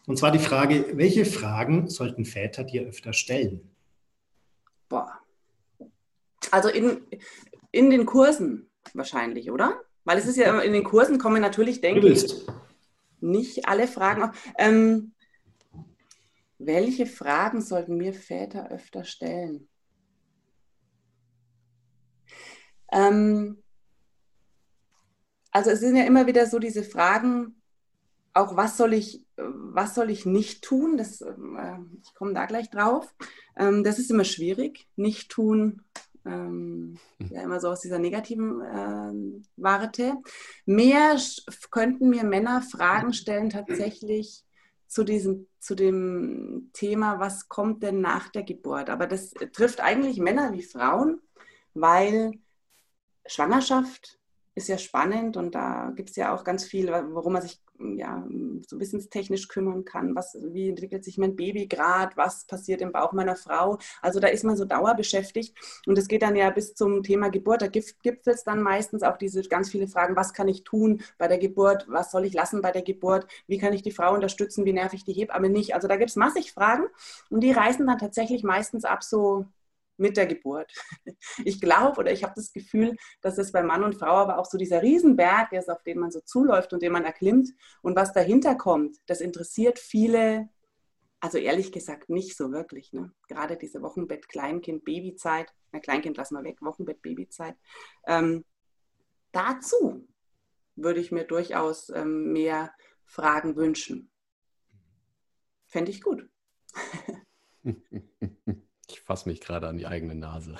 Und 0.05 0.17
zwar 0.17 0.31
die 0.31 0.39
Frage, 0.39 0.97
welche 0.97 1.25
Fragen 1.25 1.89
sollten 1.89 2.25
Väter 2.25 2.63
dir 2.63 2.83
öfter 2.83 3.13
stellen? 3.13 3.71
Boah. 4.89 5.19
Also 6.51 6.69
in, 6.69 7.01
in 7.71 7.89
den 7.89 8.05
Kursen 8.05 8.69
wahrscheinlich, 8.93 9.49
oder? 9.49 9.81
Weil 10.03 10.17
es 10.17 10.27
ist 10.27 10.35
ja 10.35 10.59
in 10.59 10.73
den 10.73 10.83
Kursen 10.83 11.17
kommen 11.17 11.41
natürlich, 11.41 11.79
denke 11.79 12.09
ich, 12.09 12.45
nicht 13.21 13.67
alle 13.67 13.87
Fragen 13.87 14.23
auf. 14.23 14.53
Ähm, 14.57 15.13
welche 16.57 17.05
Fragen 17.05 17.61
sollten 17.61 17.97
mir 17.97 18.13
Väter 18.13 18.69
öfter 18.69 19.05
stellen? 19.05 19.69
Ähm, 22.91 23.63
also 25.51 25.71
es 25.71 25.79
sind 25.79 25.95
ja 25.95 26.03
immer 26.03 26.27
wieder 26.27 26.45
so 26.45 26.59
diese 26.59 26.83
Fragen, 26.83 27.62
auch 28.33 28.55
was 28.55 28.77
soll 28.77 28.93
ich, 28.93 29.25
was 29.37 29.95
soll 29.95 30.09
ich 30.09 30.25
nicht 30.25 30.63
tun? 30.63 30.97
Das, 30.97 31.21
äh, 31.21 31.33
ich 32.01 32.13
komme 32.15 32.33
da 32.33 32.45
gleich 32.45 32.69
drauf. 32.69 33.13
Ähm, 33.55 33.83
das 33.83 33.99
ist 33.99 34.11
immer 34.11 34.23
schwierig. 34.23 34.87
Nicht 34.95 35.29
tun, 35.29 35.83
ähm, 36.25 36.97
ja 37.19 37.41
immer 37.41 37.59
so 37.59 37.69
aus 37.69 37.81
dieser 37.81 37.99
negativen 37.99 38.61
äh, 38.61 39.41
Warte. 39.57 40.17
Mehr 40.65 41.17
könnten 41.69 42.09
mir 42.09 42.23
Männer 42.23 42.61
Fragen 42.61 43.13
stellen 43.13 43.49
tatsächlich 43.49 44.43
zu 44.87 45.03
diesem 45.03 45.47
zu 45.59 45.75
dem 45.75 46.71
Thema, 46.73 47.19
was 47.19 47.47
kommt 47.47 47.83
denn 47.83 48.01
nach 48.01 48.27
der 48.27 48.43
Geburt? 48.43 48.89
Aber 48.89 49.07
das 49.07 49.33
trifft 49.53 49.79
eigentlich 49.79 50.19
Männer 50.19 50.51
wie 50.51 50.61
Frauen, 50.61 51.21
weil 51.73 52.33
Schwangerschaft 53.25 54.19
ist 54.55 54.67
ja 54.67 54.77
spannend 54.77 55.37
und 55.37 55.55
da 55.55 55.93
gibt 55.95 56.09
es 56.09 56.17
ja 56.17 56.35
auch 56.35 56.43
ganz 56.43 56.65
viel, 56.65 56.91
worum 56.91 57.33
man 57.33 57.41
sich 57.41 57.62
ja, 57.79 58.25
so 58.67 58.79
wissenstechnisch 58.79 59.47
kümmern 59.47 59.85
kann. 59.85 60.15
Was, 60.15 60.37
wie 60.41 60.69
entwickelt 60.69 61.03
sich 61.03 61.17
mein 61.17 61.35
Baby 61.35 61.67
gerade? 61.67 62.15
Was 62.15 62.45
passiert 62.45 62.81
im 62.81 62.91
Bauch 62.91 63.13
meiner 63.13 63.35
Frau? 63.35 63.77
Also 64.01 64.19
da 64.19 64.27
ist 64.27 64.43
man 64.43 64.55
so 64.55 64.65
dauerbeschäftigt 64.65 65.57
und 65.87 65.97
es 65.97 66.07
geht 66.07 66.21
dann 66.21 66.35
ja 66.35 66.49
bis 66.49 66.75
zum 66.75 67.03
Thema 67.03 67.29
Geburt. 67.29 67.61
Da 67.61 67.67
gibt 67.67 68.27
es 68.27 68.43
dann 68.43 68.61
meistens 68.61 69.03
auch 69.03 69.17
diese 69.17 69.41
ganz 69.43 69.69
viele 69.69 69.87
Fragen, 69.87 70.15
was 70.15 70.33
kann 70.33 70.47
ich 70.47 70.63
tun 70.63 71.01
bei 71.17 71.27
der 71.27 71.37
Geburt? 71.37 71.85
Was 71.87 72.11
soll 72.11 72.25
ich 72.25 72.33
lassen 72.33 72.61
bei 72.61 72.71
der 72.71 72.83
Geburt? 72.83 73.27
Wie 73.47 73.57
kann 73.57 73.73
ich 73.73 73.81
die 73.81 73.91
Frau 73.91 74.13
unterstützen? 74.13 74.65
Wie 74.65 74.73
nerv 74.73 74.93
ich 74.93 75.03
die 75.03 75.13
Hebamme 75.13 75.49
nicht? 75.49 75.75
Also 75.75 75.87
da 75.87 75.97
gibt 75.97 76.09
es 76.09 76.15
massig 76.15 76.53
Fragen 76.53 76.85
und 77.29 77.41
die 77.41 77.51
reißen 77.51 77.85
dann 77.85 77.97
tatsächlich 77.97 78.43
meistens 78.43 78.85
ab 78.85 79.03
so 79.03 79.45
mit 80.03 80.17
der 80.17 80.27
Geburt. 80.27 80.71
Ich 81.45 81.59
glaube 81.59 81.99
oder 81.99 82.11
ich 82.11 82.23
habe 82.23 82.33
das 82.35 82.53
Gefühl, 82.53 82.95
dass 83.21 83.37
es 83.37 83.51
bei 83.51 83.63
Mann 83.63 83.83
und 83.83 83.95
Frau 83.95 84.15
aber 84.17 84.37
auch 84.37 84.45
so 84.45 84.57
dieser 84.57 84.83
Riesenberg 84.83 85.51
ist, 85.53 85.69
auf 85.69 85.81
den 85.83 85.99
man 85.99 86.11
so 86.11 86.19
zuläuft 86.19 86.73
und 86.73 86.83
den 86.83 86.91
man 86.91 87.05
erklimmt. 87.05 87.49
Und 87.81 87.95
was 87.95 88.13
dahinter 88.13 88.55
kommt, 88.55 88.97
das 89.07 89.19
interessiert 89.19 89.79
viele, 89.79 90.49
also 91.19 91.37
ehrlich 91.39 91.71
gesagt 91.71 92.09
nicht 92.09 92.37
so 92.37 92.51
wirklich. 92.51 92.93
Ne? 92.93 93.11
Gerade 93.27 93.57
diese 93.57 93.81
Wochenbett, 93.81 94.29
Kleinkind, 94.29 94.85
Babyzeit, 94.85 95.51
na 95.71 95.79
Kleinkind 95.79 96.17
lassen 96.17 96.35
wir 96.35 96.43
weg, 96.43 96.61
Wochenbett, 96.61 97.01
Babyzeit. 97.01 97.55
Ähm, 98.05 98.45
dazu 99.31 100.07
würde 100.75 100.99
ich 100.99 101.11
mir 101.11 101.23
durchaus 101.23 101.89
ähm, 101.89 102.31
mehr 102.31 102.73
Fragen 103.05 103.55
wünschen. 103.55 104.11
Fände 105.65 105.91
ich 105.91 106.01
gut. 106.01 106.29
Ich 108.93 109.01
fasse 109.01 109.27
mich 109.27 109.41
gerade 109.41 109.67
an 109.67 109.77
die 109.77 109.87
eigene 109.87 110.15
Nase. 110.15 110.55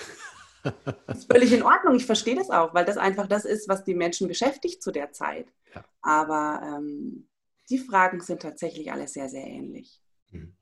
Das 1.06 1.20
ist 1.20 1.32
völlig 1.32 1.52
in 1.52 1.64
Ordnung. 1.64 1.96
Ich 1.96 2.06
verstehe 2.06 2.36
das 2.36 2.50
auch, 2.50 2.74
weil 2.74 2.86
das 2.86 2.98
einfach 2.98 3.28
das 3.28 3.46
ist, 3.46 3.68
was 3.68 3.84
die 3.84 3.96
Menschen 3.96 4.28
beschäftigt 4.28 4.82
zu 4.82 4.92
der 4.92 5.12
Zeit. 5.12 5.48
Ja. 5.76 5.84
Aber 6.02 6.62
ähm, 6.64 7.28
die 7.70 7.78
Fragen 7.78 8.22
sind 8.22 8.42
tatsächlich 8.42 8.92
alle 8.92 9.08
sehr, 9.08 9.30
sehr 9.30 9.46
ähnlich. 9.46 10.02
Mhm. 10.32 10.56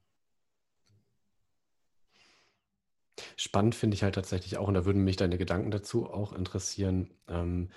Spannend 3.38 3.75
finde 3.75 3.95
ich 3.95 4.03
halt 4.03 4.15
tatsächlich 4.15 4.57
auch, 4.57 4.67
und 4.67 4.73
da 4.73 4.86
würden 4.86 5.03
mich 5.03 5.15
deine 5.15 5.38
Gedanken 5.38 5.71
dazu 5.71 6.10
auch 6.10 6.34
interessieren. 6.34 7.13
Ähm, 7.27 7.69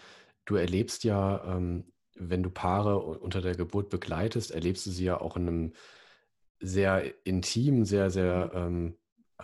du 0.45 0.57
erlebst 0.57 1.05
ja, 1.05 1.57
ähm, 1.57 1.93
wenn 2.15 2.43
du 2.43 2.51
Paare 2.51 3.01
unter 3.01 3.43
der 3.43 3.55
Geburt 3.55 3.91
begleitest, 3.91 4.51
erlebst 4.51 4.87
du 4.87 4.91
sie 4.91 5.05
ja 5.05 5.21
auch 5.21 5.37
in 5.37 5.49
einem 5.49 5.73
sehr 6.61 7.27
intimen, 7.27 7.85
sehr, 7.85 8.11
sehr 8.11 8.53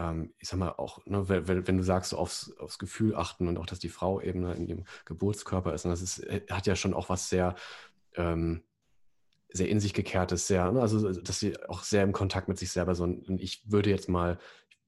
ähm, 0.00 0.32
ich 0.38 0.48
sag 0.48 0.58
mal, 0.58 0.70
auch, 0.70 1.04
ne, 1.04 1.28
wenn, 1.28 1.66
wenn, 1.66 1.76
du 1.76 1.82
sagst, 1.82 2.10
so 2.10 2.18
aufs, 2.18 2.56
aufs, 2.58 2.78
Gefühl 2.78 3.14
achten 3.14 3.48
und 3.48 3.58
auch, 3.58 3.66
dass 3.66 3.78
die 3.78 3.90
Frau 3.90 4.20
eben 4.20 4.40
ne, 4.40 4.54
in 4.54 4.66
ihrem 4.66 4.84
Geburtskörper 5.04 5.74
ist, 5.74 5.84
und 5.84 5.90
das 5.90 6.00
ist, 6.00 6.20
äh, 6.20 6.40
hat 6.50 6.66
ja 6.66 6.74
schon 6.74 6.94
auch 6.94 7.10
was 7.10 7.28
sehr, 7.28 7.54
ähm, 8.14 8.62
sehr 9.52 9.68
in 9.68 9.78
sich 9.78 9.92
gekehrtes, 9.92 10.46
sehr, 10.46 10.72
ne, 10.72 10.80
also 10.80 11.12
dass 11.12 11.38
sie 11.38 11.62
auch 11.68 11.82
sehr 11.82 12.02
im 12.02 12.12
Kontakt 12.12 12.48
mit 12.48 12.58
sich 12.58 12.70
selber 12.72 12.94
sind. 12.94 13.28
Und 13.28 13.40
ich 13.42 13.70
würde 13.70 13.90
jetzt 13.90 14.08
mal, 14.08 14.38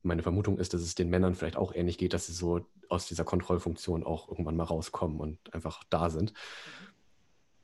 meine 0.03 0.22
Vermutung 0.22 0.59
ist, 0.59 0.72
dass 0.72 0.81
es 0.81 0.94
den 0.94 1.11
Männern 1.11 1.35
vielleicht 1.35 1.57
auch 1.57 1.75
ähnlich 1.75 1.98
geht, 1.98 2.14
dass 2.14 2.27
sie 2.27 2.33
so 2.33 2.66
aus 2.88 3.07
dieser 3.07 3.25
Kontrollfunktion 3.25 4.05
auch 4.05 4.29
irgendwann 4.29 4.57
mal 4.57 4.64
rauskommen 4.64 5.20
und 5.20 5.53
einfach 5.53 5.85
da 5.90 6.11
sind. 6.11 6.33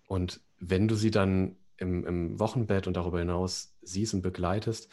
Und 0.06 0.40
wenn 0.58 0.87
du 0.87 0.94
sie 0.96 1.11
dann 1.11 1.56
im, 1.78 2.04
im 2.04 2.38
Wochenbett 2.38 2.87
und 2.87 2.96
darüber 2.96 3.20
hinaus 3.20 3.74
siehst 3.82 4.14
und 4.14 4.22
begleitest, 4.22 4.88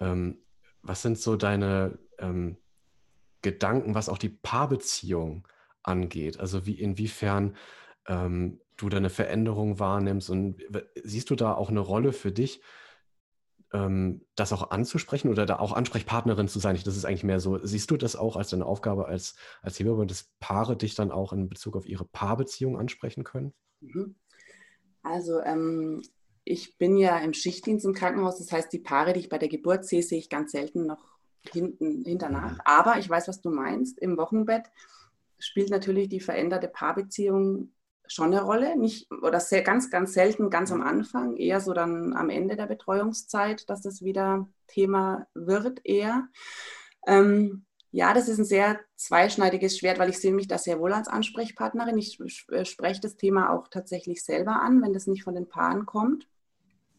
ähm, 0.00 0.38
was 0.82 1.02
sind 1.02 1.18
so 1.18 1.36
deine 1.36 1.98
ähm, 2.18 2.56
Gedanken, 3.42 3.94
was 3.94 4.08
auch 4.08 4.18
die 4.18 4.28
Paarbeziehung 4.28 5.46
angeht? 5.82 6.40
Also 6.40 6.66
wie 6.66 6.78
inwiefern 6.80 7.56
ähm, 8.06 8.60
du 8.76 8.88
deine 8.88 9.10
Veränderung 9.10 9.78
wahrnimmst 9.78 10.30
und 10.30 10.62
siehst 11.02 11.30
du 11.30 11.36
da 11.36 11.54
auch 11.54 11.70
eine 11.70 11.80
Rolle 11.80 12.12
für 12.12 12.32
dich, 12.32 12.60
ähm, 13.72 14.24
das 14.34 14.52
auch 14.52 14.70
anzusprechen 14.70 15.30
oder 15.30 15.46
da 15.46 15.58
auch 15.58 15.72
Ansprechpartnerin 15.72 16.48
zu 16.48 16.58
sein? 16.58 16.78
Das 16.84 16.96
ist 16.96 17.04
eigentlich 17.04 17.24
mehr 17.24 17.40
so. 17.40 17.64
Siehst 17.64 17.90
du 17.90 17.96
das 17.96 18.16
auch 18.16 18.36
als 18.36 18.50
deine 18.50 18.66
Aufgabe 18.66 19.06
als, 19.06 19.36
als 19.60 19.78
Hebamme, 19.78 20.06
dass 20.06 20.30
Paare 20.40 20.76
dich 20.76 20.94
dann 20.94 21.10
auch 21.10 21.32
in 21.32 21.48
Bezug 21.48 21.76
auf 21.76 21.86
ihre 21.86 22.04
Paarbeziehung 22.04 22.78
ansprechen 22.78 23.24
können? 23.24 23.52
Mhm. 23.80 24.16
Also 25.02 25.40
ähm, 25.40 26.02
ich 26.44 26.76
bin 26.78 26.96
ja 26.96 27.18
im 27.18 27.32
Schichtdienst 27.32 27.84
im 27.84 27.94
Krankenhaus, 27.94 28.38
das 28.38 28.50
heißt, 28.50 28.72
die 28.72 28.80
Paare, 28.80 29.12
die 29.12 29.20
ich 29.20 29.28
bei 29.28 29.38
der 29.38 29.48
Geburt 29.48 29.84
sehe, 29.84 30.02
sehe 30.02 30.18
ich 30.18 30.28
ganz 30.28 30.52
selten 30.52 30.86
noch 30.86 31.04
hinten, 31.50 32.04
hinternach. 32.04 32.58
Aber 32.64 32.98
ich 32.98 33.08
weiß, 33.08 33.28
was 33.28 33.40
du 33.40 33.50
meinst. 33.50 33.98
Im 33.98 34.16
Wochenbett 34.16 34.64
spielt 35.38 35.70
natürlich 35.70 36.08
die 36.08 36.20
veränderte 36.20 36.68
Paarbeziehung 36.68 37.72
schon 38.06 38.32
eine 38.32 38.42
Rolle. 38.42 38.76
Nicht, 38.76 39.10
oder 39.10 39.40
sehr, 39.40 39.62
ganz, 39.62 39.90
ganz 39.90 40.12
selten 40.12 40.50
ganz 40.50 40.72
am 40.72 40.82
Anfang, 40.82 41.36
eher 41.36 41.60
so 41.60 41.72
dann 41.72 42.14
am 42.14 42.30
Ende 42.30 42.56
der 42.56 42.66
Betreuungszeit, 42.66 43.68
dass 43.70 43.82
das 43.82 44.02
wieder 44.02 44.48
Thema 44.66 45.26
wird, 45.34 45.80
eher. 45.84 46.28
Ähm, 47.06 47.64
ja, 47.90 48.14
das 48.14 48.28
ist 48.28 48.38
ein 48.38 48.44
sehr 48.44 48.80
zweischneidiges 48.96 49.78
Schwert, 49.78 49.98
weil 49.98 50.08
ich 50.08 50.18
sehe 50.18 50.32
mich 50.32 50.48
da 50.48 50.56
sehr 50.56 50.80
wohl 50.80 50.92
als 50.94 51.08
Ansprechpartnerin. 51.08 51.98
Ich 51.98 52.18
spreche 52.62 53.00
das 53.00 53.16
Thema 53.16 53.50
auch 53.50 53.68
tatsächlich 53.68 54.24
selber 54.24 54.62
an, 54.62 54.80
wenn 54.82 54.94
das 54.94 55.06
nicht 55.06 55.24
von 55.24 55.34
den 55.34 55.48
Paaren 55.48 55.84
kommt. 55.84 56.26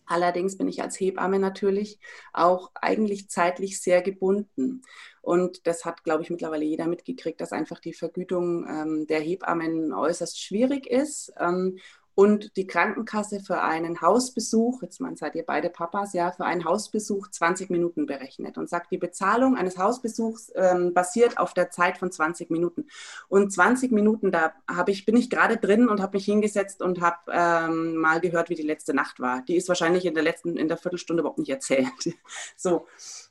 Allerdings 0.06 0.58
bin 0.58 0.68
ich 0.68 0.82
als 0.82 1.00
Hebamme 1.00 1.40
natürlich 1.40 2.00
auch 2.34 2.72
eigentlich 2.76 3.30
zeitlich 3.30 3.82
sehr 3.82 4.02
gebunden. 4.02 4.82
Und 5.22 5.66
das 5.68 5.86
hat, 5.86 6.04
glaube 6.04 6.24
ich, 6.24 6.30
mittlerweile 6.30 6.66
jeder 6.66 6.88
mitgekriegt, 6.88 7.40
dass 7.40 7.54
einfach 7.54 7.80
die 7.80 7.94
Vergütung 7.94 8.68
ähm, 8.68 9.08
der 9.08 9.22
Hebammen 9.22 9.94
äußerst 9.94 10.42
schwierig 10.42 10.86
ist. 10.86 11.32
Ähm, 11.40 11.78
und 12.16 12.56
die 12.58 12.68
Krankenkasse 12.68 13.40
für 13.40 13.62
einen 13.62 14.02
Hausbesuch, 14.02 14.84
jetzt 14.84 15.02
man 15.02 15.16
seid 15.16 15.36
ihr 15.36 15.44
beide 15.44 15.70
Papas, 15.70 16.14
ja, 16.14 16.32
für 16.32 16.46
einen 16.46 16.64
Hausbesuch 16.64 17.30
20 17.30 17.72
Minuten 17.72 18.06
berechnet 18.06 18.58
und 18.58 18.70
sagt, 18.70 18.92
die 18.92 18.98
Bezahlung 18.98 19.58
eines 19.58 19.78
Hausbesuchs 19.78 20.52
ähm, 20.56 20.94
basiert 20.94 21.40
auf 21.40 21.54
der 21.54 21.72
Zeit 21.72 21.98
von 21.98 22.12
20 22.12 22.52
Minuten. 22.52 22.86
Und 23.30 23.52
20 23.52 23.92
Minuten, 23.92 24.32
da 24.32 24.54
habe 24.70 24.92
ich, 24.92 25.06
bin 25.06 25.18
ich 25.18 25.30
gerade 25.30 25.58
drin 25.58 25.90
und 25.90 26.02
habe 26.02 26.18
mich 26.18 26.26
hingesetzt 26.26 26.84
und 26.84 27.02
habe 27.02 27.18
ähm, 27.32 27.96
mal 27.96 28.20
gehört, 28.20 28.50
wie 28.50 28.56
die 28.56 28.62
letzte 28.62 28.94
Nacht 28.94 29.20
war. 29.20 29.42
Die 29.48 29.56
ist 29.56 29.68
wahrscheinlich 29.68 30.06
in 30.06 30.14
der 30.14 30.24
letzten, 30.24 30.58
in 30.58 30.68
der 30.68 30.78
Viertelstunde 30.78 31.22
überhaupt 31.22 31.40
nicht 31.40 31.50
erzählt. 31.50 31.88
so. 32.56 32.86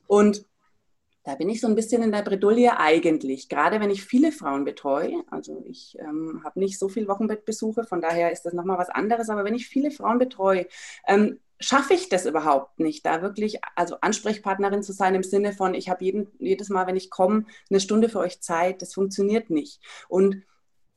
Und 0.09 0.45
da 1.25 1.37
bin 1.37 1.49
ich 1.49 1.61
so 1.61 1.69
ein 1.69 1.77
bisschen 1.77 2.03
in 2.03 2.11
der 2.11 2.23
Bredouille 2.23 2.79
eigentlich, 2.79 3.49
gerade 3.49 3.81
wenn 3.81 3.91
ich 3.91 4.05
viele 4.05 4.33
Frauen 4.33 4.65
betreue. 4.65 5.23
Also 5.31 5.63
ich 5.67 5.97
ähm, 6.01 6.43
habe 6.45 6.59
nicht 6.59 6.79
so 6.79 6.89
viele 6.89 7.07
Wochenbettbesuche, 7.07 7.85
von 7.85 8.01
daher 8.01 8.33
ist 8.33 8.43
das 8.43 8.55
nochmal 8.55 8.79
was 8.79 8.91
anderes. 8.91 9.31
Aber 9.31 9.45
wenn 9.45 9.55
ich 9.55 9.69
viele 9.69 9.93
Frauen 9.93 10.19
betreue, 10.19 10.67
ähm, 11.07 11.39
schaffe 11.61 11.95
ich 11.95 12.09
das 12.09 12.27
überhaupt 12.27 12.81
nicht, 12.81 13.07
da 13.07 13.23
wirklich 13.23 13.61
also 13.77 13.97
Ansprechpartnerin 14.01 14.83
zu 14.83 14.93
sein 14.93 15.15
im 15.15 15.23
Sinne 15.23 15.53
von, 15.53 15.75
ich 15.75 15.89
habe 15.89 16.05
jedes 16.39 16.69
Mal, 16.71 16.89
wenn 16.89 16.97
ich 16.97 17.09
komme, 17.11 17.45
eine 17.71 17.79
Stunde 17.79 18.09
für 18.09 18.19
euch 18.19 18.41
Zeit. 18.41 18.83
Das 18.83 18.95
funktioniert 18.95 19.49
nicht. 19.49 19.81
Und 20.09 20.43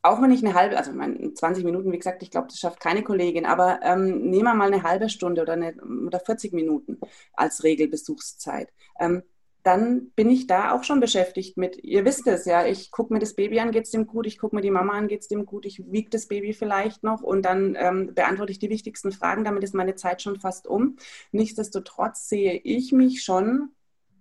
auch 0.02 0.22
wenn 0.22 0.32
ich 0.32 0.44
eine 0.44 0.56
halbe, 0.56 0.78
also 0.78 0.92
meine 0.92 1.34
20 1.34 1.64
Minuten, 1.64 1.92
wie 1.92 1.98
gesagt, 1.98 2.24
ich 2.24 2.32
glaube, 2.32 2.48
das 2.48 2.60
schafft 2.60 2.80
keine 2.80 3.04
Kollegin, 3.04 3.46
aber 3.46 3.80
ähm, 3.84 4.30
nehmen 4.30 4.46
wir 4.46 4.54
mal 4.54 4.72
eine 4.72 4.84
halbe 4.84 5.10
Stunde 5.10 5.42
oder, 5.42 5.54
eine, 5.54 5.76
oder 6.06 6.20
40 6.20 6.54
Minuten 6.54 7.00
als 7.34 7.64
Regelbesuchszeit. 7.64 8.70
Ähm, 9.00 9.24
dann 9.66 10.12
bin 10.12 10.30
ich 10.30 10.46
da 10.46 10.74
auch 10.74 10.84
schon 10.84 11.00
beschäftigt 11.00 11.58
mit, 11.58 11.84
ihr 11.84 12.06
wisst 12.06 12.28
es 12.28 12.46
ja, 12.46 12.68
ich 12.68 12.92
gucke 12.92 13.12
mir 13.12 13.20
das 13.20 13.34
Baby 13.34 13.60
an, 13.60 13.72
geht 13.72 13.86
es 13.86 13.90
dem 13.90 14.06
gut, 14.06 14.28
ich 14.28 14.38
gucke 14.38 14.56
mir 14.56 14.62
die 14.62 14.70
Mama 14.70 14.94
an, 14.94 15.08
geht 15.08 15.22
es 15.22 15.28
dem 15.28 15.48
gut, 15.48 15.66
ich 15.66 15.92
wiege 15.92 16.12
das 16.12 16.28
Baby 16.28 16.54
vielleicht 16.54 17.02
noch 17.02 17.24
und 17.24 17.44
dann 17.44 17.76
ähm, 17.76 18.14
beantworte 18.14 18.52
ich 18.52 18.60
die 18.60 18.70
wichtigsten 18.70 19.12
Fragen, 19.12 19.44
damit 19.44 19.64
ist 19.64 19.74
meine 19.74 19.96
Zeit 19.96 20.22
schon 20.22 20.40
fast 20.40 20.68
um. 20.68 20.98
Nichtsdestotrotz 21.32 22.30
sehe 22.30 22.62
ich 22.64 22.92
mich 22.92 23.24
schon 23.24 23.70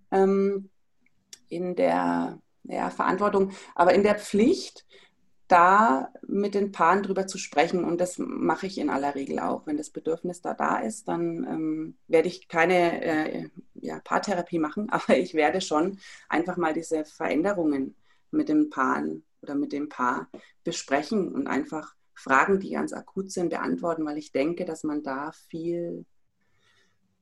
ähm, 0.09 0.71
in 1.47 1.75
der 1.75 2.39
ja, 2.63 2.89
Verantwortung, 2.89 3.51
aber 3.75 3.93
in 3.93 4.01
der 4.01 4.15
Pflicht, 4.15 4.83
da 5.47 6.11
mit 6.27 6.55
den 6.55 6.71
Paaren 6.71 7.03
drüber 7.03 7.27
zu 7.27 7.37
sprechen. 7.37 7.83
Und 7.83 8.01
das 8.01 8.17
mache 8.17 8.65
ich 8.65 8.77
in 8.77 8.89
aller 8.89 9.13
Regel 9.13 9.39
auch. 9.39 9.67
Wenn 9.67 9.77
das 9.77 9.91
Bedürfnis 9.91 10.41
da 10.41 10.53
da 10.53 10.77
ist, 10.77 11.07
dann 11.07 11.43
ähm, 11.43 11.97
werde 12.07 12.27
ich 12.27 12.47
keine 12.47 13.03
äh, 13.03 13.49
ja, 13.85 13.99
Paartherapie 14.03 14.59
machen, 14.59 14.89
aber 14.91 15.17
ich 15.17 15.33
werde 15.33 15.61
schon 15.61 15.99
einfach 16.29 16.57
mal 16.57 16.73
diese 16.73 17.05
Veränderungen 17.05 17.95
mit 18.31 18.49
den 18.49 18.69
Paaren 18.69 19.23
oder 19.41 19.55
mit 19.55 19.71
dem 19.71 19.89
Paar 19.89 20.29
besprechen 20.63 21.33
und 21.33 21.47
einfach 21.47 21.95
Fragen, 22.13 22.59
die 22.59 22.71
ganz 22.71 22.93
akut 22.93 23.31
sind, 23.31 23.49
beantworten, 23.49 24.05
weil 24.05 24.17
ich 24.17 24.31
denke, 24.31 24.65
dass 24.65 24.83
man 24.83 25.03
da 25.03 25.31
viel 25.49 26.05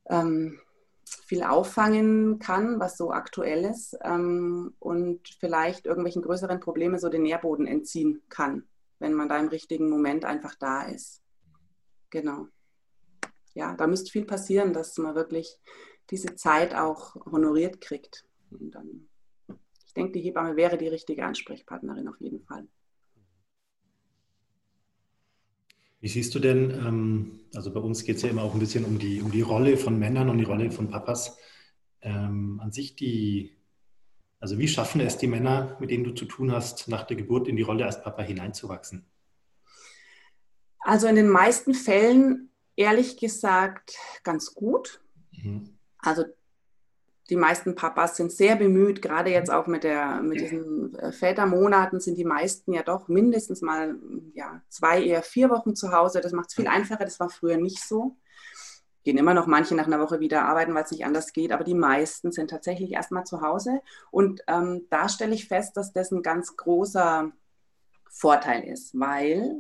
ähm, 0.10 0.60
viel 1.06 1.44
auffangen 1.44 2.40
kann, 2.40 2.80
was 2.80 2.98
so 2.98 3.12
aktuell 3.12 3.66
ist 3.66 3.98
ähm, 4.04 4.74
und 4.80 5.28
vielleicht 5.40 5.86
irgendwelchen 5.86 6.22
größeren 6.22 6.60
Problemen 6.60 7.00
so 7.00 7.10
den 7.10 7.24
Nährboden 7.24 7.68
entziehen 7.68 8.22
kann, 8.30 8.64
wenn 9.00 9.14
man 9.14 9.30
da 9.30 9.38
im 9.38 9.48
richtigen 9.48 9.90
Moment 9.90 10.26
einfach 10.26 10.56
da 10.56 10.84
ist. 10.84 11.22
Genau. 12.10 12.48
Ja, 13.54 13.76
da 13.76 13.88
müsste 13.88 14.12
viel 14.12 14.26
passieren, 14.26 14.74
dass 14.74 14.98
man 14.98 15.16
wirklich 15.16 15.60
diese 16.10 16.36
Zeit 16.36 16.76
auch 16.76 17.16
honoriert 17.26 17.82
kriegt. 17.82 18.26
Und 18.52 18.72
dann, 18.72 19.08
ich 19.86 19.94
denke, 19.94 20.14
die 20.14 20.22
Hebamme 20.22 20.56
wäre 20.56 20.78
die 20.78 20.88
richtige 20.88 21.26
Ansprechpartnerin 21.26 22.08
auf 22.08 22.20
jeden 22.20 22.42
Fall. 22.42 22.68
Wie 26.04 26.10
siehst 26.10 26.36
du 26.36 26.40
denn, 26.40 26.72
ähm, 26.72 27.40
also 27.56 27.72
bei 27.72 27.80
uns 27.80 28.04
geht 28.04 28.18
es 28.18 28.24
ja 28.24 28.30
immer 28.30 28.44
auch 28.44 28.54
ein 28.54 28.60
bisschen 28.60 28.84
um 28.84 29.00
die, 29.00 29.22
um 29.22 29.32
die 29.32 29.42
Rolle 29.42 29.78
von 29.78 29.98
Männern 29.98 30.30
und 30.30 30.38
die 30.38 30.44
Rolle 30.44 30.70
von 30.70 30.90
Papas. 30.90 31.38
Ähm, 32.02 32.60
an 32.62 32.74
sich 32.74 32.98
die, 32.98 33.56
also 34.42 34.58
wie 34.58 34.68
schaffen 34.68 35.00
es 35.00 35.18
die 35.18 35.28
Männer, 35.28 35.78
mit 35.80 35.92
denen 35.92 36.04
du 36.04 36.12
zu 36.12 36.26
tun 36.26 36.52
hast, 36.52 36.90
nach 36.90 37.04
der 37.04 37.16
Geburt 37.16 37.48
in 37.48 37.56
die 37.56 37.62
Rolle 37.62 37.86
als 37.86 38.04
Papa 38.04 38.22
hineinzuwachsen? 38.22 39.06
Also 40.80 41.08
in 41.08 41.16
den 41.16 41.30
meisten 41.30 41.74
Fällen, 41.74 42.50
ehrlich 42.76 43.16
gesagt, 43.16 43.96
ganz 44.24 44.54
gut. 44.54 45.02
Mhm. 45.32 45.78
Also 46.04 46.26
die 47.30 47.36
meisten 47.36 47.76
Papas 47.76 48.18
sind 48.18 48.32
sehr 48.32 48.56
bemüht, 48.58 49.02
gerade 49.02 49.30
jetzt 49.32 49.52
auch 49.52 49.68
mit, 49.68 49.84
der, 49.84 50.22
mit 50.22 50.42
diesen 50.42 50.94
äh, 50.96 51.12
Vätermonaten 51.12 52.00
sind 52.00 52.18
die 52.18 52.26
meisten 52.26 52.74
ja 52.74 52.84
doch 52.84 53.08
mindestens 53.08 53.62
mal 53.62 53.96
ja, 54.34 54.62
zwei, 54.68 55.02
eher 55.02 55.24
vier 55.24 55.50
Wochen 55.50 55.76
zu 55.76 55.94
Hause. 55.94 56.20
Das 56.20 56.34
macht 56.34 56.50
es 56.50 56.56
viel 56.56 56.68
einfacher, 56.68 57.06
das 57.06 57.20
war 57.20 57.30
früher 57.30 57.58
nicht 57.58 57.80
so. 57.80 58.18
Gehen 59.04 59.18
immer 59.18 59.34
noch 59.34 59.48
manche 59.48 59.76
nach 59.76 59.88
einer 59.88 60.00
Woche 60.00 60.20
wieder 60.20 60.44
arbeiten, 60.44 60.74
weil 60.76 60.84
es 60.84 60.92
nicht 60.92 61.06
anders 61.06 61.32
geht, 61.34 61.52
aber 61.52 61.64
die 61.64 61.74
meisten 61.74 62.32
sind 62.32 62.50
tatsächlich 62.50 62.92
erstmal 62.92 63.24
zu 63.24 63.42
Hause. 63.42 63.82
Und 64.12 64.44
ähm, 64.48 64.88
da 64.90 65.08
stelle 65.08 65.34
ich 65.34 65.48
fest, 65.48 65.78
dass 65.78 65.94
das 65.94 66.12
ein 66.12 66.24
ganz 66.24 66.56
großer 66.58 67.32
Vorteil 68.10 68.64
ist, 68.66 68.98
weil 68.98 69.56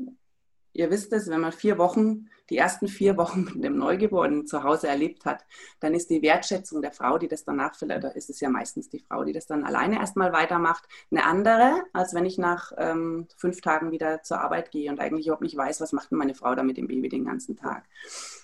ihr 0.73 0.89
wisst 0.89 1.13
es, 1.13 1.29
wenn 1.29 1.41
man 1.41 1.51
vier 1.51 1.77
Wochen, 1.77 2.29
die 2.49 2.57
ersten 2.57 2.87
vier 2.87 3.15
Wochen 3.17 3.45
mit 3.55 3.63
dem 3.63 3.77
Neugeborenen 3.77 4.45
zu 4.45 4.63
Hause 4.63 4.87
erlebt 4.87 5.25
hat, 5.25 5.45
dann 5.79 5.93
ist 5.93 6.09
die 6.09 6.21
Wertschätzung 6.21 6.81
der 6.81 6.91
Frau, 6.91 7.17
die 7.17 7.27
das 7.27 7.45
danach, 7.45 7.75
vielleicht 7.75 8.03
ist 8.15 8.29
es 8.29 8.39
ja 8.39 8.49
meistens 8.49 8.89
die 8.89 8.99
Frau, 8.99 9.23
die 9.23 9.33
das 9.33 9.45
dann 9.45 9.63
alleine 9.63 9.99
erstmal 9.99 10.33
weitermacht, 10.33 10.83
eine 11.11 11.25
andere, 11.25 11.83
als 11.93 12.13
wenn 12.13 12.25
ich 12.25 12.37
nach 12.37 12.71
ähm, 12.77 13.27
fünf 13.37 13.61
Tagen 13.61 13.91
wieder 13.91 14.23
zur 14.23 14.41
Arbeit 14.41 14.71
gehe 14.71 14.91
und 14.91 14.99
eigentlich 14.99 15.27
überhaupt 15.27 15.43
nicht 15.43 15.57
weiß, 15.57 15.79
was 15.79 15.93
macht 15.93 16.11
denn 16.11 16.17
meine 16.17 16.35
Frau 16.35 16.53
da 16.55 16.63
mit 16.63 16.77
dem 16.77 16.87
Baby 16.87 17.09
den 17.09 17.25
ganzen 17.25 17.55
Tag. 17.55 17.85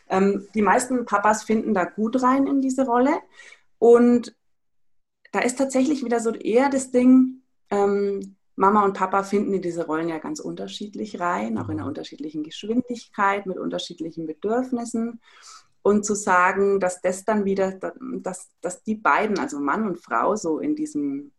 Ähm, 0.07 0.47
die 0.53 0.61
meisten 0.61 1.05
Papas 1.05 1.43
finden 1.43 1.73
da 1.73 1.83
gut 1.83 2.21
rein 2.21 2.47
in 2.47 2.61
diese 2.61 2.85
Rolle 2.85 3.19
und 3.79 4.35
da 5.31 5.39
ist 5.39 5.57
tatsächlich 5.57 6.03
wieder 6.03 6.19
so 6.19 6.31
eher 6.33 6.69
das 6.69 6.91
Ding, 6.91 7.43
ähm, 7.69 8.35
Mama 8.59 8.83
und 8.83 8.91
Papa 8.91 9.23
finden 9.23 9.53
in 9.53 9.61
diese 9.61 9.85
Rollen 9.85 10.09
ja 10.09 10.17
ganz 10.17 10.41
unterschiedlich 10.41 11.21
rein, 11.21 11.57
auch 11.57 11.69
in 11.69 11.75
einer 11.75 11.83
mhm. 11.83 11.89
unterschiedlichen 11.89 12.43
Geschwindigkeit, 12.43 13.45
mit 13.45 13.57
unterschiedlichen 13.57 14.27
Bedürfnissen. 14.27 15.21
Und 15.81 16.05
zu 16.05 16.13
sagen, 16.13 16.81
dass 16.81 17.01
das 17.01 17.23
dann 17.23 17.45
wieder, 17.45 17.79
dass, 18.21 18.49
dass 18.59 18.83
die 18.83 18.95
beiden, 18.95 19.39
also 19.39 19.61
Mann 19.61 19.87
und 19.87 20.03
Frau, 20.03 20.35
so 20.35 20.59
in 20.59 20.75
diesem, 20.75 21.31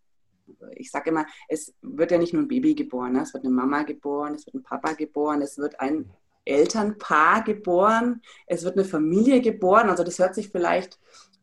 ich 0.76 0.90
sage 0.90 1.10
immer, 1.10 1.26
es 1.46 1.74
wird 1.82 2.10
ja 2.10 2.16
nicht 2.16 2.32
nur 2.32 2.42
ein 2.42 2.48
Baby 2.48 2.74
geboren, 2.74 3.12
ne? 3.12 3.20
es 3.20 3.34
wird 3.34 3.44
eine 3.44 3.52
Mama 3.52 3.82
geboren, 3.82 4.34
es 4.34 4.46
wird 4.46 4.54
ein 4.54 4.62
Papa 4.62 4.94
geboren, 4.94 5.42
es 5.42 5.58
wird 5.58 5.78
ein 5.78 6.10
Elternpaar 6.46 7.44
geboren, 7.44 8.22
es 8.46 8.64
wird 8.64 8.78
eine 8.78 8.86
Familie 8.86 9.42
geboren. 9.42 9.90
Also 9.90 10.04
das 10.04 10.18
hört 10.18 10.34
sich 10.34 10.48
vielleicht 10.48 10.98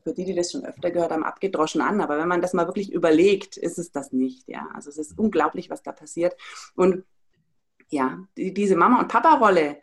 für 0.07 0.13
die, 0.13 0.23
die 0.23 0.35
das 0.35 0.53
schon 0.53 0.65
öfter 0.65 0.89
gehört 0.89 1.11
haben, 1.11 1.25
abgedroschen 1.25 1.81
an. 1.81 1.99
Aber 1.99 2.17
wenn 2.17 2.29
man 2.29 2.41
das 2.41 2.53
mal 2.53 2.65
wirklich 2.65 2.93
überlegt, 2.93 3.57
ist 3.57 3.77
es 3.77 3.91
das 3.91 4.13
nicht. 4.13 4.47
Ja, 4.47 4.69
also 4.73 4.89
es 4.89 4.97
ist 4.97 5.19
unglaublich, 5.19 5.69
was 5.69 5.83
da 5.83 5.91
passiert. 5.91 6.33
Und 6.75 7.03
ja, 7.89 8.25
die, 8.37 8.53
diese 8.53 8.77
Mama- 8.77 9.01
und 9.01 9.09
Papa-Rolle 9.09 9.81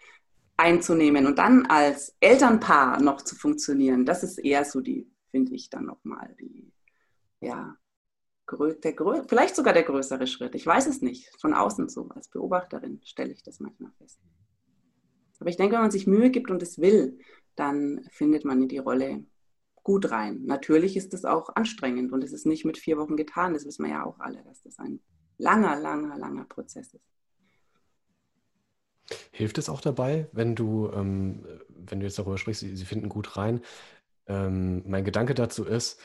einzunehmen 0.57 1.27
und 1.27 1.39
dann 1.39 1.67
als 1.67 2.17
Elternpaar 2.21 3.03
noch 3.03 3.21
zu 3.21 3.35
funktionieren, 3.37 4.07
das 4.07 4.23
ist 4.23 4.39
eher 4.39 4.65
so 4.65 4.81
die, 4.81 5.11
finde 5.31 5.53
ich, 5.55 5.69
dann 5.69 5.85
nochmal 5.85 6.35
die, 6.41 6.73
ja, 7.41 7.77
der, 8.83 8.95
vielleicht 9.29 9.57
sogar 9.57 9.75
der 9.75 9.83
größere 9.83 10.27
Schritt. 10.27 10.55
Ich 10.55 10.67
weiß 10.67 10.87
es 10.87 11.03
nicht. 11.03 11.31
Von 11.39 11.53
außen 11.53 11.91
so, 11.91 12.09
als 12.15 12.29
Beobachterin 12.29 13.01
stelle 13.05 13.33
ich 13.33 13.43
das 13.43 13.61
manchmal 13.61 13.93
fest. 13.99 14.21
Aber 15.39 15.51
ich 15.51 15.57
denke, 15.59 15.75
wenn 15.75 15.83
man 15.83 15.91
sich 15.91 16.07
Mühe 16.07 16.31
gibt 16.31 16.51
und 16.51 16.63
es 16.63 16.79
will, 16.79 17.19
dann 17.57 18.07
findet 18.11 18.47
man 18.47 18.63
in 18.63 18.69
die 18.69 18.79
Rolle 18.79 19.27
gut 19.85 20.11
rein. 20.11 20.43
Natürlich 20.45 20.97
ist 20.97 21.15
es 21.15 21.25
auch 21.25 21.55
anstrengend 21.55 22.13
und 22.13 22.25
es 22.25 22.33
ist 22.33 22.47
nicht 22.47 22.65
mit 22.65 22.79
vier 22.79 22.99
Wochen 22.99 23.17
getan. 23.17 23.55
Das 23.55 23.65
wissen 23.65 23.85
wir 23.85 23.93
ja 23.93 24.05
auch 24.05 24.19
alle, 24.19 24.43
dass 24.43 24.63
das 24.63 24.79
ein 24.79 25.01
langer, 25.39 25.79
langer, 25.79 26.19
langer 26.19 26.45
Prozess 26.45 26.95
ist. 26.95 27.05
Hilft 29.31 29.59
es 29.59 29.69
auch 29.69 29.83
dabei, 29.83 30.29
wenn 30.33 30.55
du, 30.55 30.91
ähm, 30.93 31.45
wenn 31.69 32.01
du 32.01 32.07
jetzt 32.07 32.19
darüber 32.19 32.39
sprichst, 32.39 32.61
sie, 32.61 32.75
sie 32.75 32.87
finden 32.87 33.09
gut 33.09 33.37
rein? 33.37 33.61
Ähm, 34.27 34.83
mein 34.87 35.05
Gedanke 35.05 35.35
dazu 35.35 35.65
ist, 35.65 36.01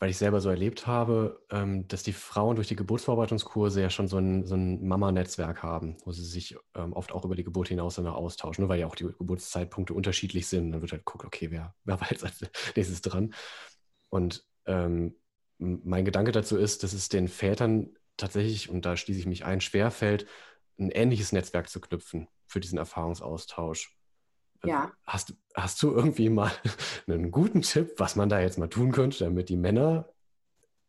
weil 0.00 0.08
ich 0.08 0.16
selber 0.16 0.40
so 0.40 0.48
erlebt 0.48 0.86
habe, 0.86 1.44
ähm, 1.50 1.86
dass 1.86 2.02
die 2.02 2.14
Frauen 2.14 2.56
durch 2.56 2.68
die 2.68 2.74
Geburtsvorbereitungskurse 2.76 3.82
ja 3.82 3.90
schon 3.90 4.08
so 4.08 4.16
ein, 4.16 4.46
so 4.46 4.54
ein 4.54 4.88
Mama-Netzwerk 4.88 5.62
haben, 5.62 5.98
wo 6.06 6.12
sie 6.12 6.24
sich 6.24 6.56
ähm, 6.74 6.94
oft 6.94 7.12
auch 7.12 7.26
über 7.26 7.36
die 7.36 7.44
Geburt 7.44 7.68
hinaus 7.68 7.96
danach 7.96 8.14
austauschen, 8.14 8.64
ne, 8.64 8.68
weil 8.70 8.80
ja 8.80 8.86
auch 8.86 8.96
die 8.96 9.04
Geburtszeitpunkte 9.04 9.92
unterschiedlich 9.92 10.48
sind. 10.48 10.72
Dann 10.72 10.80
wird 10.80 10.92
halt 10.92 11.04
geguckt, 11.04 11.26
okay, 11.26 11.50
wer, 11.50 11.74
wer 11.84 12.00
war 12.00 12.10
jetzt 12.10 12.24
als 12.24 12.40
nächstes 12.76 13.02
dran? 13.02 13.34
Und 14.08 14.46
ähm, 14.64 15.16
mein 15.58 16.06
Gedanke 16.06 16.32
dazu 16.32 16.56
ist, 16.56 16.82
dass 16.82 16.94
es 16.94 17.10
den 17.10 17.28
Vätern 17.28 17.90
tatsächlich, 18.16 18.70
und 18.70 18.86
da 18.86 18.96
schließe 18.96 19.20
ich 19.20 19.26
mich 19.26 19.44
ein, 19.44 19.60
schwerfällt, 19.60 20.26
ein 20.78 20.90
ähnliches 20.90 21.32
Netzwerk 21.32 21.68
zu 21.68 21.78
knüpfen 21.78 22.26
für 22.46 22.60
diesen 22.60 22.78
Erfahrungsaustausch. 22.78 23.94
Ja. 24.64 24.92
Hast, 25.04 25.34
hast 25.54 25.82
du 25.82 25.92
irgendwie 25.92 26.28
mal 26.28 26.50
einen 27.06 27.30
guten 27.30 27.62
Tipp, 27.62 27.94
was 27.96 28.16
man 28.16 28.28
da 28.28 28.40
jetzt 28.40 28.58
mal 28.58 28.68
tun 28.68 28.92
könnte, 28.92 29.24
damit 29.24 29.48
die 29.48 29.56
Männer 29.56 30.08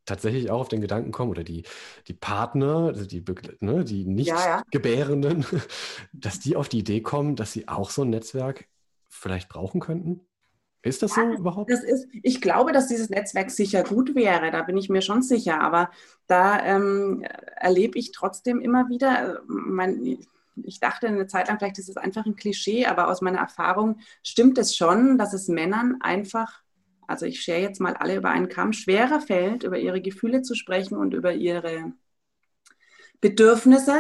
tatsächlich 0.05 0.49
auch 0.49 0.61
auf 0.61 0.67
den 0.67 0.81
Gedanken 0.81 1.11
kommen 1.11 1.31
oder 1.31 1.43
die, 1.43 1.63
die 2.07 2.13
Partner, 2.13 2.87
also 2.87 3.05
die, 3.05 3.23
ne, 3.59 3.83
die 3.83 4.05
nicht 4.05 4.27
ja, 4.27 4.45
ja. 4.45 4.63
Gebärenden, 4.71 5.45
dass 6.13 6.39
die 6.39 6.55
auf 6.55 6.69
die 6.69 6.79
Idee 6.79 7.01
kommen, 7.01 7.35
dass 7.35 7.53
sie 7.53 7.67
auch 7.67 7.89
so 7.89 8.01
ein 8.03 8.09
Netzwerk 8.09 8.67
vielleicht 9.09 9.49
brauchen 9.49 9.79
könnten? 9.79 10.21
Ist 10.83 11.03
das 11.03 11.13
so 11.13 11.21
ja, 11.21 11.33
überhaupt? 11.33 11.69
Das 11.69 11.83
ist, 11.83 12.07
ich 12.23 12.41
glaube, 12.41 12.71
dass 12.71 12.87
dieses 12.87 13.09
Netzwerk 13.09 13.51
sicher 13.51 13.83
gut 13.83 14.15
wäre, 14.15 14.49
da 14.49 14.63
bin 14.63 14.77
ich 14.77 14.89
mir 14.89 15.03
schon 15.03 15.21
sicher, 15.21 15.61
aber 15.61 15.91
da 16.25 16.59
ähm, 16.65 17.23
erlebe 17.55 17.99
ich 17.99 18.11
trotzdem 18.11 18.59
immer 18.59 18.89
wieder, 18.89 19.35
äh, 19.35 19.39
mein, 19.45 20.17
ich 20.63 20.79
dachte 20.79 21.07
eine 21.07 21.27
Zeit 21.27 21.47
lang, 21.47 21.57
vielleicht 21.59 21.79
ist 21.79 21.89
es 21.89 21.97
einfach 21.97 22.25
ein 22.25 22.35
Klischee, 22.35 22.85
aber 22.85 23.07
aus 23.07 23.21
meiner 23.21 23.39
Erfahrung 23.39 23.99
stimmt 24.23 24.57
es 24.57 24.75
schon, 24.75 25.17
dass 25.17 25.33
es 25.33 25.47
Männern 25.47 25.97
einfach, 26.01 26.61
also 27.07 27.25
ich 27.25 27.41
schere 27.41 27.61
jetzt 27.61 27.81
mal 27.81 27.95
alle 27.95 28.15
über 28.15 28.29
einen 28.29 28.49
Kamm, 28.49 28.73
schwerer 28.73 29.21
fällt, 29.21 29.63
über 29.63 29.77
ihre 29.77 30.01
Gefühle 30.01 30.41
zu 30.41 30.55
sprechen 30.55 30.97
und 30.97 31.13
über 31.13 31.33
ihre 31.33 31.93
Bedürfnisse 33.21 33.99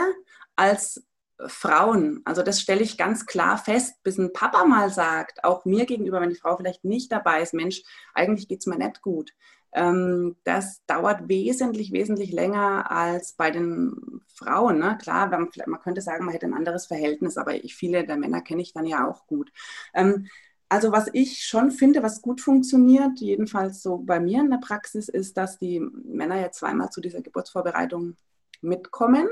als 0.55 1.05
Frauen. 1.47 2.21
Also 2.25 2.43
das 2.43 2.61
stelle 2.61 2.81
ich 2.81 2.97
ganz 2.97 3.25
klar 3.25 3.57
fest, 3.57 4.01
bis 4.03 4.17
ein 4.17 4.33
Papa 4.33 4.65
mal 4.65 4.89
sagt, 4.89 5.43
auch 5.43 5.65
mir 5.65 5.85
gegenüber, 5.85 6.21
wenn 6.21 6.29
die 6.29 6.35
Frau 6.35 6.57
vielleicht 6.57 6.83
nicht 6.83 7.11
dabei 7.11 7.41
ist, 7.41 7.53
Mensch, 7.53 7.81
eigentlich 8.13 8.47
geht 8.47 8.59
es 8.59 8.67
mir 8.67 8.77
nicht 8.77 9.01
gut. 9.01 9.31
Ähm, 9.73 10.35
das 10.43 10.83
dauert 10.85 11.27
wesentlich, 11.29 11.91
wesentlich 11.91 12.31
länger 12.31 12.91
als 12.91 13.33
bei 13.33 13.51
den 13.51 14.21
Frauen. 14.27 14.79
Ne? 14.79 14.97
Klar, 15.01 15.29
man, 15.29 15.49
man, 15.65 15.79
könnte 15.79 16.01
sagen, 16.01 16.25
man 16.25 16.33
hätte 16.33 16.45
ein 16.45 16.53
anderes 16.53 16.87
Verhältnis, 16.87 17.37
aber 17.37 17.55
ich, 17.55 17.75
viele 17.75 18.05
der 18.05 18.17
Männer 18.17 18.41
kenne 18.41 18.61
ich 18.61 18.73
dann 18.73 18.85
ja 18.85 19.07
auch 19.07 19.27
gut. 19.27 19.51
Ähm, 19.93 20.27
also 20.71 20.91
was 20.93 21.09
ich 21.11 21.43
schon 21.45 21.69
finde, 21.71 22.01
was 22.01 22.21
gut 22.21 22.39
funktioniert, 22.39 23.19
jedenfalls 23.19 23.81
so 23.83 23.97
bei 23.97 24.21
mir 24.21 24.39
in 24.39 24.49
der 24.49 24.57
Praxis, 24.57 25.09
ist, 25.09 25.35
dass 25.35 25.57
die 25.59 25.79
Männer 25.79 26.39
ja 26.39 26.51
zweimal 26.51 26.89
zu 26.89 27.01
dieser 27.01 27.21
Geburtsvorbereitung 27.21 28.15
mitkommen 28.61 29.27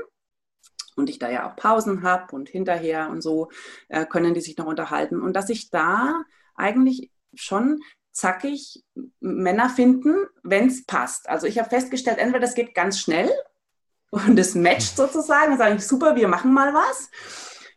und 0.96 1.08
ich 1.08 1.18
da 1.18 1.30
ja 1.30 1.50
auch 1.50 1.56
Pausen 1.56 2.02
habe 2.02 2.36
und 2.36 2.48
hinterher 2.48 3.08
und 3.08 3.22
so 3.22 3.48
äh, 3.88 4.04
können 4.04 4.34
die 4.34 4.42
sich 4.42 4.56
noch 4.58 4.66
unterhalten 4.66 5.22
und 5.22 5.34
dass 5.34 5.48
ich 5.48 5.70
da 5.70 6.24
eigentlich 6.56 7.10
schon 7.34 7.80
zackig 8.20 8.84
Männer 9.20 9.70
finden, 9.70 10.14
wenn 10.42 10.68
es 10.68 10.84
passt. 10.86 11.28
Also 11.28 11.46
ich 11.46 11.58
habe 11.58 11.70
festgestellt, 11.70 12.18
entweder 12.18 12.40
das 12.40 12.54
geht 12.54 12.74
ganz 12.74 13.00
schnell, 13.00 13.30
und 14.10 14.38
es 14.38 14.54
matcht 14.54 14.96
sozusagen, 14.96 15.50
dann 15.50 15.58
sage 15.58 15.76
ich, 15.76 15.86
super, 15.86 16.16
wir 16.16 16.28
machen 16.28 16.52
mal 16.52 16.74
was. 16.74 17.10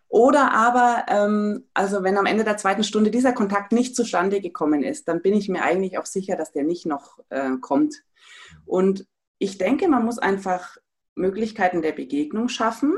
Oder 0.08 0.52
aber, 0.52 1.06
ähm, 1.08 1.68
also 1.74 2.04
wenn 2.04 2.18
am 2.18 2.26
Ende 2.26 2.44
der 2.44 2.58
zweiten 2.58 2.84
Stunde 2.84 3.12
dieser 3.12 3.34
Kontakt 3.34 3.72
nicht 3.72 3.96
zustande 3.96 4.42
gekommen 4.42 4.84
ist, 4.84 5.08
dann 5.08 5.22
bin 5.22 5.34
ich 5.34 5.50
mir 5.50 5.64
eigentlich 5.64 5.98
auch 5.98 6.06
sicher, 6.06 6.36
dass 6.36 6.52
der 6.52 6.64
nicht 6.64 6.86
noch 6.86 7.20
äh, 7.30 7.52
kommt. 7.62 8.04
Und 8.66 9.08
ich 9.40 9.58
denke, 9.58 9.88
man 9.88 10.06
muss 10.06 10.20
einfach 10.20 10.78
Möglichkeiten 11.16 11.82
der 11.82 11.94
Begegnung 11.94 12.48
schaffen 12.48 12.94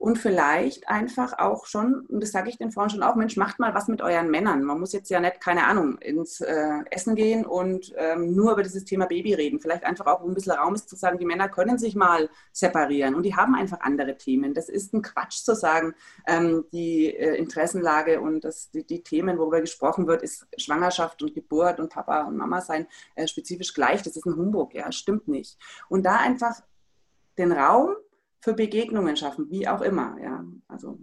und 0.00 0.16
vielleicht 0.16 0.88
einfach 0.88 1.38
auch 1.38 1.66
schon, 1.66 2.06
und 2.08 2.22
das 2.22 2.32
sage 2.32 2.48
ich 2.48 2.56
den 2.56 2.72
Frauen 2.72 2.88
schon 2.88 3.02
auch, 3.02 3.16
Mensch, 3.16 3.36
macht 3.36 3.58
mal 3.58 3.74
was 3.74 3.86
mit 3.86 4.00
euren 4.00 4.30
Männern. 4.30 4.64
Man 4.64 4.80
muss 4.80 4.94
jetzt 4.94 5.10
ja 5.10 5.20
nicht, 5.20 5.42
keine 5.42 5.66
Ahnung, 5.66 5.98
ins 5.98 6.40
äh, 6.40 6.78
Essen 6.90 7.14
gehen 7.14 7.44
und 7.44 7.92
ähm, 7.98 8.34
nur 8.34 8.52
über 8.52 8.62
dieses 8.62 8.86
Thema 8.86 9.04
Baby 9.04 9.34
reden. 9.34 9.60
Vielleicht 9.60 9.84
einfach 9.84 10.06
auch, 10.06 10.22
wo 10.22 10.28
ein 10.28 10.32
bisschen 10.32 10.54
Raum 10.54 10.74
ist, 10.74 10.88
zu 10.88 10.96
sagen, 10.96 11.18
die 11.18 11.26
Männer 11.26 11.50
können 11.50 11.76
sich 11.76 11.96
mal 11.96 12.30
separieren 12.50 13.14
und 13.14 13.24
die 13.24 13.36
haben 13.36 13.54
einfach 13.54 13.80
andere 13.80 14.16
Themen. 14.16 14.54
Das 14.54 14.70
ist 14.70 14.94
ein 14.94 15.02
Quatsch 15.02 15.44
zu 15.44 15.54
sagen, 15.54 15.94
ähm, 16.26 16.64
die 16.72 17.14
äh, 17.14 17.36
Interessenlage 17.36 18.22
und 18.22 18.42
das, 18.42 18.70
die, 18.70 18.86
die, 18.86 19.02
Themen, 19.02 19.36
worüber 19.36 19.60
gesprochen 19.60 20.06
wird, 20.06 20.22
ist 20.22 20.46
Schwangerschaft 20.56 21.22
und 21.22 21.34
Geburt 21.34 21.78
und 21.78 21.92
Papa 21.92 22.22
und 22.22 22.38
Mama 22.38 22.62
sein 22.62 22.86
äh, 23.16 23.26
spezifisch 23.26 23.74
gleich. 23.74 24.00
Das 24.00 24.16
ist 24.16 24.24
ein 24.24 24.34
Humbug, 24.34 24.72
ja, 24.72 24.90
stimmt 24.92 25.28
nicht. 25.28 25.58
Und 25.90 26.04
da 26.04 26.16
einfach 26.16 26.58
den 27.36 27.52
Raum 27.52 27.96
für 28.40 28.54
Begegnungen 28.54 29.16
schaffen, 29.16 29.50
wie 29.50 29.68
auch 29.68 29.82
immer. 29.82 30.16
Ja. 30.22 30.44
Also 30.68 30.98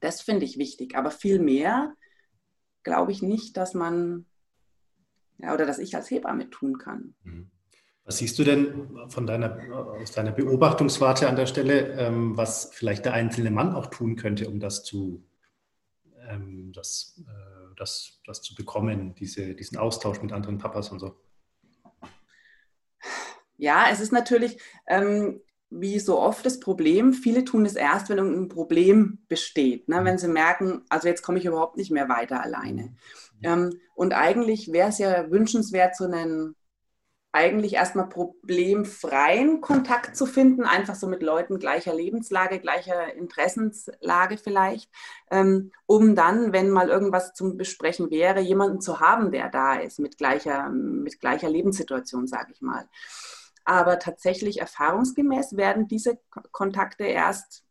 das 0.00 0.20
finde 0.20 0.44
ich 0.44 0.58
wichtig. 0.58 0.96
Aber 0.96 1.10
viel 1.10 1.38
mehr 1.38 1.94
glaube 2.82 3.12
ich 3.12 3.22
nicht, 3.22 3.56
dass 3.56 3.74
man 3.74 4.26
ja, 5.38 5.54
oder 5.54 5.66
dass 5.66 5.78
ich 5.78 5.94
als 5.94 6.10
Hebamme 6.10 6.50
tun 6.50 6.78
kann. 6.78 7.14
Mhm. 7.22 7.50
Was 8.04 8.18
siehst 8.18 8.38
du 8.38 8.44
denn 8.44 9.10
von 9.10 9.26
deiner, 9.26 9.58
aus 10.00 10.12
deiner 10.12 10.32
Beobachtungswarte 10.32 11.28
an 11.28 11.36
der 11.36 11.44
Stelle, 11.44 11.92
ähm, 11.98 12.36
was 12.38 12.70
vielleicht 12.72 13.04
der 13.04 13.12
einzelne 13.12 13.50
Mann 13.50 13.74
auch 13.74 13.86
tun 13.86 14.16
könnte, 14.16 14.48
um 14.48 14.60
das 14.60 14.82
zu, 14.82 15.28
ähm, 16.26 16.72
das, 16.72 17.22
äh, 17.28 17.74
das, 17.76 18.22
das 18.24 18.40
zu 18.40 18.54
bekommen, 18.54 19.14
diese, 19.14 19.54
diesen 19.54 19.76
Austausch 19.76 20.22
mit 20.22 20.32
anderen 20.32 20.56
Papas 20.56 20.88
und 20.88 21.00
so? 21.00 21.20
Ja, 23.58 23.88
es 23.92 24.00
ist 24.00 24.12
natürlich, 24.12 24.58
ähm, 24.86 25.42
wie 25.70 25.98
so 25.98 26.18
oft 26.18 26.46
das 26.46 26.60
Problem, 26.60 27.12
viele 27.12 27.44
tun 27.44 27.66
es 27.66 27.74
erst, 27.74 28.08
wenn 28.08 28.18
ein 28.18 28.48
Problem 28.48 29.18
besteht, 29.28 29.88
ne? 29.88 30.04
wenn 30.04 30.18
sie 30.18 30.28
merken, 30.28 30.82
also 30.88 31.08
jetzt 31.08 31.22
komme 31.22 31.38
ich 31.38 31.44
überhaupt 31.44 31.76
nicht 31.76 31.90
mehr 31.90 32.08
weiter 32.08 32.42
alleine. 32.42 32.96
Ähm, 33.42 33.78
und 33.94 34.14
eigentlich 34.14 34.72
wäre 34.72 34.88
es 34.88 34.98
ja 34.98 35.30
wünschenswert, 35.30 35.96
so 35.96 36.04
einen 36.04 36.54
eigentlich 37.30 37.74
erstmal 37.74 38.08
problemfreien 38.08 39.60
Kontakt 39.60 40.16
zu 40.16 40.24
finden, 40.24 40.64
einfach 40.64 40.94
so 40.94 41.06
mit 41.06 41.22
Leuten 41.22 41.58
gleicher 41.58 41.94
Lebenslage, 41.94 42.58
gleicher 42.58 43.14
Interessenslage 43.14 44.38
vielleicht, 44.38 44.90
ähm, 45.30 45.70
um 45.86 46.14
dann, 46.14 46.52
wenn 46.52 46.70
mal 46.70 46.88
irgendwas 46.88 47.34
zum 47.34 47.58
Besprechen 47.58 48.10
wäre, 48.10 48.40
jemanden 48.40 48.80
zu 48.80 49.00
haben, 49.00 49.30
der 49.30 49.50
da 49.50 49.74
ist, 49.74 49.98
mit 49.98 50.16
gleicher, 50.16 50.70
mit 50.70 51.20
gleicher 51.20 51.50
Lebenssituation, 51.50 52.26
sage 52.26 52.52
ich 52.52 52.62
mal. 52.62 52.88
Aber 53.68 53.98
tatsächlich 53.98 54.60
erfahrungsgemäß 54.60 55.54
werden 55.58 55.88
diese 55.88 56.18
Kontakte 56.52 57.04
erst 57.04 57.64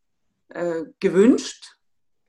äh, 0.50 0.84
gewünscht 1.00 1.80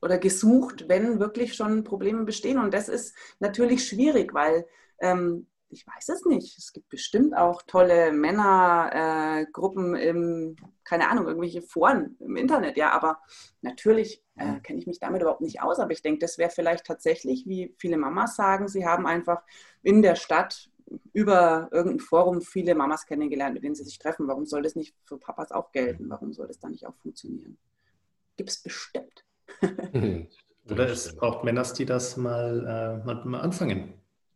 oder 0.00 0.16
gesucht, 0.16 0.88
wenn 0.88 1.20
wirklich 1.20 1.54
schon 1.54 1.84
Probleme 1.84 2.24
bestehen. 2.24 2.58
Und 2.58 2.72
das 2.72 2.88
ist 2.88 3.14
natürlich 3.40 3.86
schwierig, 3.86 4.32
weil 4.32 4.66
ähm, 5.00 5.48
ich 5.68 5.86
weiß 5.86 6.08
es 6.08 6.24
nicht. 6.24 6.56
Es 6.56 6.72
gibt 6.72 6.88
bestimmt 6.88 7.36
auch 7.36 7.60
tolle 7.60 8.10
Männergruppen 8.10 9.94
äh, 9.96 10.08
im, 10.08 10.56
keine 10.82 11.10
Ahnung, 11.10 11.26
irgendwelche 11.26 11.60
Foren 11.60 12.16
im 12.20 12.36
Internet, 12.36 12.78
ja, 12.78 12.92
aber 12.92 13.18
natürlich 13.60 14.24
äh, 14.36 14.60
kenne 14.60 14.78
ich 14.78 14.86
mich 14.86 14.98
damit 14.98 15.20
überhaupt 15.20 15.42
nicht 15.42 15.60
aus. 15.60 15.78
Aber 15.78 15.92
ich 15.92 16.00
denke, 16.00 16.20
das 16.20 16.38
wäre 16.38 16.48
vielleicht 16.48 16.86
tatsächlich, 16.86 17.44
wie 17.46 17.74
viele 17.76 17.98
Mamas 17.98 18.34
sagen, 18.34 18.66
sie 18.66 18.86
haben 18.86 19.06
einfach 19.06 19.42
in 19.82 20.00
der 20.00 20.14
Stadt 20.14 20.70
über 21.12 21.68
irgendein 21.70 22.00
Forum 22.00 22.40
viele 22.40 22.74
Mamas 22.74 23.06
kennengelernt, 23.06 23.54
mit 23.54 23.64
denen 23.64 23.74
sie 23.74 23.84
sich 23.84 23.98
treffen. 23.98 24.28
Warum 24.28 24.46
soll 24.46 24.62
das 24.62 24.74
nicht 24.74 24.94
für 25.04 25.18
Papas 25.18 25.52
auch 25.52 25.72
gelten? 25.72 26.08
Warum 26.08 26.32
soll 26.32 26.46
das 26.46 26.58
dann 26.58 26.72
nicht 26.72 26.86
auch 26.86 26.96
funktionieren? 26.96 27.58
Gibt 28.36 28.50
es 28.50 28.62
bestimmt. 28.62 29.24
Oder 30.70 30.88
es 30.88 31.16
braucht 31.16 31.44
Männer, 31.44 31.62
die 31.62 31.86
das 31.86 32.16
mal, 32.16 33.00
äh, 33.02 33.06
mal, 33.06 33.24
mal 33.24 33.40
anfangen. 33.40 33.94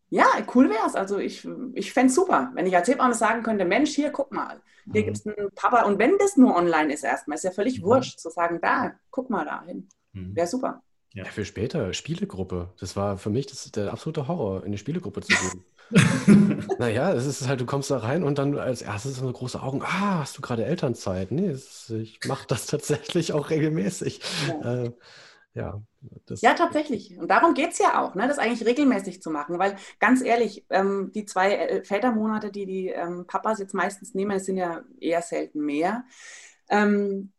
Ja, 0.09 0.27
cool 0.55 0.69
wäre 0.69 0.87
es. 0.87 0.95
Also 0.95 1.19
ich, 1.19 1.49
ich 1.75 1.93
fände 1.93 2.09
es 2.09 2.15
super, 2.15 2.51
wenn 2.55 2.67
ich 2.67 2.77
als 2.77 2.89
Hebamme 2.89 3.15
sagen 3.15 3.43
könnte, 3.43 3.65
Mensch, 3.65 3.95
hier, 3.95 4.11
guck 4.11 4.31
mal, 4.31 4.61
hier 4.93 5.03
mhm. 5.03 5.05
gibt 5.07 5.17
es 5.17 5.27
einen 5.27 5.51
Papa. 5.55 5.85
Und 5.85 5.99
wenn 5.99 6.19
das 6.19 6.37
nur 6.37 6.55
online 6.55 6.93
ist 6.93 7.05
erstmal, 7.05 7.37
ist 7.37 7.45
ja 7.45 7.51
völlig 7.51 7.81
mhm. 7.81 7.87
wurscht 7.87 8.19
zu 8.19 8.31
sagen, 8.31 8.59
da, 8.61 8.93
guck 9.11 9.31
mal 9.31 9.45
da 9.45 9.63
hin. 9.65 9.89
Mhm. 10.13 10.37
Wäre 10.37 10.47
super. 10.47 10.83
Ja. 11.15 11.25
für 11.25 11.45
später, 11.45 11.93
Spielegruppe. 11.93 12.73
Das 12.81 12.97
war 12.97 13.19
für 13.19 13.31
mich 13.31 13.47
das, 13.47 13.71
der 13.71 13.93
absolute 13.93 14.29
Horror, 14.29 14.61
in 14.61 14.67
eine 14.67 14.79
Spielegruppe 14.79 15.21
zu 15.21 15.29
gehen. 15.29 15.65
naja, 16.79 17.13
es 17.13 17.27
ist 17.27 17.47
halt, 17.49 17.61
du 17.61 17.67
kommst 17.67 17.91
da 17.91 17.99
rein 17.99 18.23
und 18.23 18.39
dann 18.39 18.59
als 18.59 18.83
erstes 18.83 19.17
so 19.17 19.31
große 19.31 19.63
Augen, 19.63 19.83
ah, 19.83 20.21
hast 20.21 20.39
du 20.39 20.43
gerade 20.43 20.65
Elternzeit? 20.65 21.31
Nee, 21.31 21.51
ist, 21.51 21.91
ich 21.91 22.21
mache 22.27 22.47
das 22.47 22.67
tatsächlich 22.69 23.33
auch 23.33 23.51
regelmäßig. 23.51 24.21
Ja. 24.49 24.85
Äh, 24.85 24.93
ja, 25.55 25.83
ja, 26.41 26.55
tatsächlich. 26.55 27.19
Und 27.19 27.31
darum 27.31 27.53
geht 27.53 27.73
es 27.73 27.79
ja 27.79 28.03
auch, 28.03 28.15
ne, 28.15 28.27
das 28.27 28.39
eigentlich 28.39 28.67
regelmäßig 28.67 29.23
zu 29.23 29.31
machen. 29.31 29.59
Weil 29.59 29.77
ganz 30.01 30.23
ehrlich, 30.23 30.65
ähm, 30.71 31.13
die 31.15 31.27
zwei 31.27 31.55
äh, 31.55 31.85
Vätermonate, 31.85 32.51
die 32.51 32.65
die 32.65 32.89
ähm, 32.89 33.27
Papas 33.27 33.59
jetzt 33.59 33.75
meistens 33.75 34.15
nehmen, 34.15 34.41
sind 34.41 34.57
ja 34.57 34.83
eher 34.99 35.21
selten 35.21 35.61
mehr. 35.61 36.05
Ähm, 36.71 37.33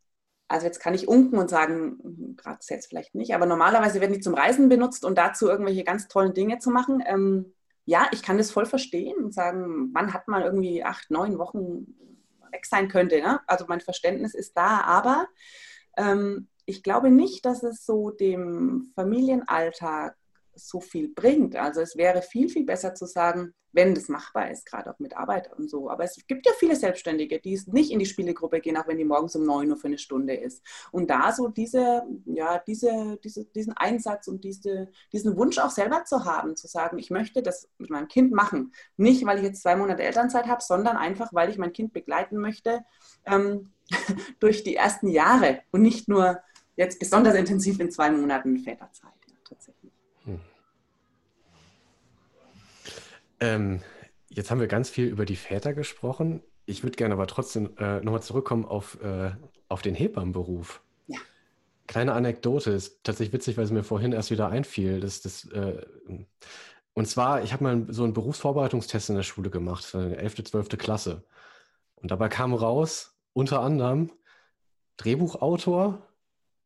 also 0.47 0.67
jetzt 0.67 0.79
kann 0.79 0.93
ich 0.93 1.07
unken 1.07 1.39
und 1.39 1.49
sagen, 1.49 2.35
gerade 2.37 2.59
jetzt 2.69 2.87
vielleicht 2.87 3.15
nicht, 3.15 3.33
aber 3.33 3.47
normalerweise 3.47 3.99
werden 3.99 4.13
die 4.13 4.19
zum 4.19 4.35
Reisen 4.35 4.69
benutzt 4.69 5.03
und 5.05 5.17
dazu 5.17 5.49
irgendwelche 5.49 5.83
ganz 5.83 6.07
tollen 6.07 6.35
Dinge 6.35 6.59
zu 6.59 6.69
machen. 6.69 7.01
Ja, 7.85 8.07
ich 8.11 8.23
kann 8.23 8.37
das 8.37 8.51
voll 8.51 8.65
verstehen 8.65 9.23
und 9.23 9.33
sagen, 9.33 9.89
wann 9.93 10.13
hat 10.13 10.27
man 10.27 10.43
irgendwie 10.43 10.83
acht, 10.83 11.11
neun 11.11 11.37
Wochen 11.37 11.87
weg 12.51 12.65
sein 12.65 12.87
könnte. 12.87 13.21
Ne? 13.21 13.41
Also 13.47 13.65
mein 13.67 13.81
Verständnis 13.81 14.33
ist 14.33 14.55
da, 14.55 14.81
aber 14.81 15.27
ähm, 15.97 16.47
ich 16.65 16.83
glaube 16.83 17.11
nicht, 17.11 17.45
dass 17.45 17.63
es 17.63 17.85
so 17.85 18.09
dem 18.09 18.91
Familienalltag 18.95 20.15
so 20.55 20.79
viel 20.79 21.09
bringt. 21.13 21.55
Also 21.55 21.81
es 21.81 21.95
wäre 21.95 22.21
viel, 22.21 22.49
viel 22.49 22.65
besser 22.65 22.93
zu 22.93 23.05
sagen, 23.05 23.53
wenn 23.73 23.95
das 23.95 24.07
machbar 24.07 24.51
ist, 24.51 24.65
gerade 24.65 24.91
auch 24.91 24.99
mit 24.99 25.17
Arbeit 25.17 25.51
und 25.57 25.69
so. 25.69 25.89
Aber 25.89 26.03
es 26.03 26.15
gibt 26.27 26.45
ja 26.45 26.51
viele 26.57 26.75
Selbstständige, 26.75 27.39
die 27.39 27.59
nicht 27.67 27.91
in 27.91 27.99
die 27.99 28.05
Spielegruppe 28.05 28.61
gehen, 28.61 28.77
auch 28.77 28.87
wenn 28.87 28.97
die 28.97 29.03
morgens 29.03 29.35
um 29.35 29.43
9 29.45 29.69
Uhr 29.71 29.77
für 29.77 29.87
eine 29.87 29.97
Stunde 29.97 30.35
ist. 30.35 30.61
Und 30.91 31.09
da 31.09 31.31
so 31.31 31.47
diese, 31.47 32.03
ja, 32.25 32.59
diese, 32.59 33.17
diese, 33.23 33.45
diesen 33.45 33.73
Einsatz 33.73 34.27
und 34.27 34.43
diese, 34.43 34.89
diesen 35.11 35.35
Wunsch 35.37 35.57
auch 35.57 35.71
selber 35.71 36.05
zu 36.05 36.23
haben, 36.23 36.55
zu 36.55 36.67
sagen, 36.67 36.99
ich 36.99 37.09
möchte 37.09 37.41
das 37.41 37.67
mit 37.79 37.89
meinem 37.89 38.07
Kind 38.07 38.31
machen. 38.31 38.73
Nicht, 38.95 39.25
weil 39.25 39.39
ich 39.39 39.43
jetzt 39.43 39.63
zwei 39.63 39.75
Monate 39.75 40.03
Elternzeit 40.03 40.45
habe, 40.45 40.61
sondern 40.61 40.95
einfach, 40.95 41.33
weil 41.33 41.49
ich 41.49 41.57
mein 41.57 41.73
Kind 41.73 41.93
begleiten 41.93 42.37
möchte 42.37 42.85
ähm, 43.25 43.71
durch 44.39 44.63
die 44.63 44.75
ersten 44.75 45.07
Jahre 45.07 45.61
und 45.71 45.81
nicht 45.81 46.07
nur 46.07 46.39
jetzt 46.75 46.99
besonders 46.99 47.35
intensiv 47.35 47.79
in 47.79 47.91
zwei 47.91 48.11
Monaten 48.11 48.59
Väterzeit. 48.59 49.22
Ähm, 53.43 53.81
jetzt 54.29 54.51
haben 54.51 54.61
wir 54.61 54.67
ganz 54.67 54.89
viel 54.89 55.07
über 55.07 55.25
die 55.25 55.35
Väter 55.35 55.73
gesprochen. 55.73 56.41
Ich 56.65 56.81
würde 56.83 56.95
gerne 56.95 57.13
aber 57.13 57.27
trotzdem 57.27 57.75
äh, 57.77 57.99
nochmal 57.99 58.23
zurückkommen 58.23 58.63
auf, 58.63 58.97
äh, 59.03 59.31
auf 59.67 59.81
den 59.81 59.95
Hebammenberuf. 59.95 60.81
Ja. 61.07 61.19
Kleine 61.85 62.13
Anekdote, 62.13 62.71
ist 62.71 63.03
tatsächlich 63.03 63.33
witzig, 63.33 63.57
weil 63.57 63.65
es 63.65 63.71
mir 63.71 63.83
vorhin 63.83 64.13
erst 64.13 64.31
wieder 64.31 64.47
einfiel. 64.47 65.01
Das, 65.01 65.21
das, 65.21 65.43
äh, 65.49 65.85
und 66.93 67.07
zwar, 67.07 67.43
ich 67.43 67.51
habe 67.51 67.65
mal 67.65 67.85
so 67.89 68.05
einen 68.05 68.13
Berufsvorbereitungstest 68.13 69.09
in 69.09 69.17
der 69.17 69.23
Schule 69.23 69.49
gemacht, 69.49 69.83
für 69.83 69.99
eine 69.99 70.15
11., 70.15 70.45
12. 70.45 70.77
Klasse. 70.77 71.25
Und 71.95 72.11
dabei 72.11 72.29
kam 72.29 72.53
raus, 72.53 73.17
unter 73.33 73.59
anderem 73.59 74.09
Drehbuchautor 74.95 76.07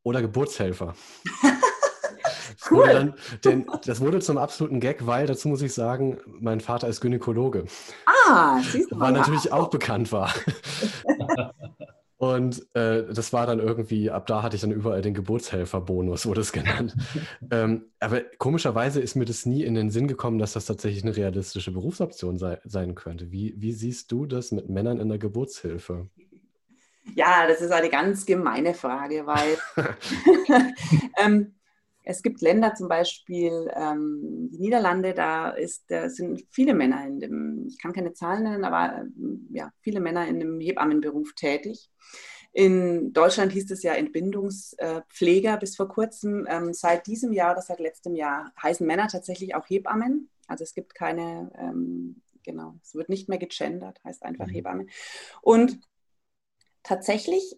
oder 0.04 0.22
Geburtshelfer. 0.22 0.94
Cool. 2.70 2.88
Dann, 2.88 3.14
denn, 3.44 3.66
das 3.86 4.02
wurde 4.02 4.20
zum 4.20 4.38
absoluten 4.38 4.80
Gag, 4.80 5.06
weil, 5.06 5.28
dazu 5.28 5.48
muss 5.48 5.62
ich 5.62 5.74
sagen, 5.74 6.18
mein 6.40 6.60
Vater 6.60 6.88
ist 6.88 7.02
Gynäkologe. 7.02 7.66
Ah, 8.06 8.60
siehst 8.62 8.92
du 8.92 8.96
mal. 8.96 9.14
Was 9.14 9.20
natürlich 9.20 9.52
auch 9.52 9.70
bekannt 9.70 10.12
war. 10.12 10.34
Und 12.18 12.66
äh, 12.76 13.06
das 13.14 13.32
war 13.32 13.46
dann 13.46 13.60
irgendwie, 13.60 14.10
ab 14.10 14.26
da 14.26 14.42
hatte 14.42 14.56
ich 14.56 14.62
dann 14.62 14.72
überall 14.72 15.04
den 15.04 15.14
Geburtshelferbonus, 15.14 16.26
wurde 16.26 16.42
es 16.42 16.52
genannt. 16.52 16.96
ähm, 17.52 17.86
aber 18.00 18.22
komischerweise 18.40 19.00
ist 19.02 19.16
mir 19.16 19.26
das 19.26 19.46
nie 19.46 19.64
in 19.64 19.76
den 19.76 19.92
Sinn 19.92 20.08
gekommen, 20.08 20.40
dass 20.40 20.54
das 20.54 20.66
tatsächlich 20.66 21.04
eine 21.04 21.16
realistische 21.16 21.72
Berufsoption 21.72 22.40
sei, 22.40 22.60
sein 22.66 22.96
könnte. 22.96 23.32
Wie, 23.32 23.54
wie 23.58 23.72
siehst 23.72 24.12
du 24.12 24.26
das 24.26 24.52
mit 24.52 24.68
Männern 24.68 25.00
in 25.00 25.10
der 25.10 25.20
Geburtshilfe? 25.20 26.10
Ja, 27.16 27.48
das 27.48 27.62
ist 27.62 27.72
eine 27.72 27.90
ganz 27.90 28.26
gemeine 28.26 28.74
Frage, 28.74 29.28
weil 29.28 29.58
ähm, 31.24 31.54
es 32.10 32.24
gibt 32.24 32.42
Länder, 32.42 32.74
zum 32.74 32.88
Beispiel 32.88 33.70
ähm, 33.76 34.50
die 34.50 34.60
Niederlande, 34.60 35.14
da, 35.14 35.50
ist, 35.50 35.92
da 35.92 36.10
sind 36.10 36.42
viele 36.52 36.74
Männer 36.74 37.06
in 37.06 37.20
dem, 37.20 37.68
ich 37.68 37.78
kann 37.82 37.92
keine 37.92 38.14
Zahlen 38.14 38.44
nennen, 38.44 38.64
aber 38.64 39.02
äh, 39.02 39.06
ja, 39.50 39.72
viele 39.82 40.00
Männer 40.00 40.26
in 40.26 40.38
einem 40.38 40.62
Hebammenberuf 40.62 41.34
tätig. 41.36 41.90
In 42.54 43.12
Deutschland 43.12 43.52
hieß 43.52 43.70
es 43.72 43.84
ja 43.84 43.94
Entbindungspfleger 43.94 45.58
bis 45.58 45.76
vor 45.76 45.90
kurzem. 45.90 46.48
Ähm, 46.50 46.74
seit 46.74 47.08
diesem 47.08 47.34
Jahr 47.34 47.52
oder 47.52 47.62
seit 47.62 47.82
letztem 47.82 48.16
Jahr 48.16 48.54
heißen 48.64 48.88
Männer 48.88 49.10
tatsächlich 49.10 49.54
auch 49.54 49.70
Hebammen. 49.70 50.30
Also 50.48 50.64
es 50.64 50.74
gibt 50.74 50.96
keine, 50.96 51.52
ähm, 51.60 52.22
genau, 52.42 52.76
es 52.82 52.96
wird 52.96 53.10
nicht 53.10 53.28
mehr 53.28 53.38
gegendert, 53.38 54.02
heißt 54.06 54.24
einfach 54.24 54.48
mhm. 54.48 54.52
Hebamme. 54.52 54.86
Und 55.42 55.82
tatsächlich 56.84 57.58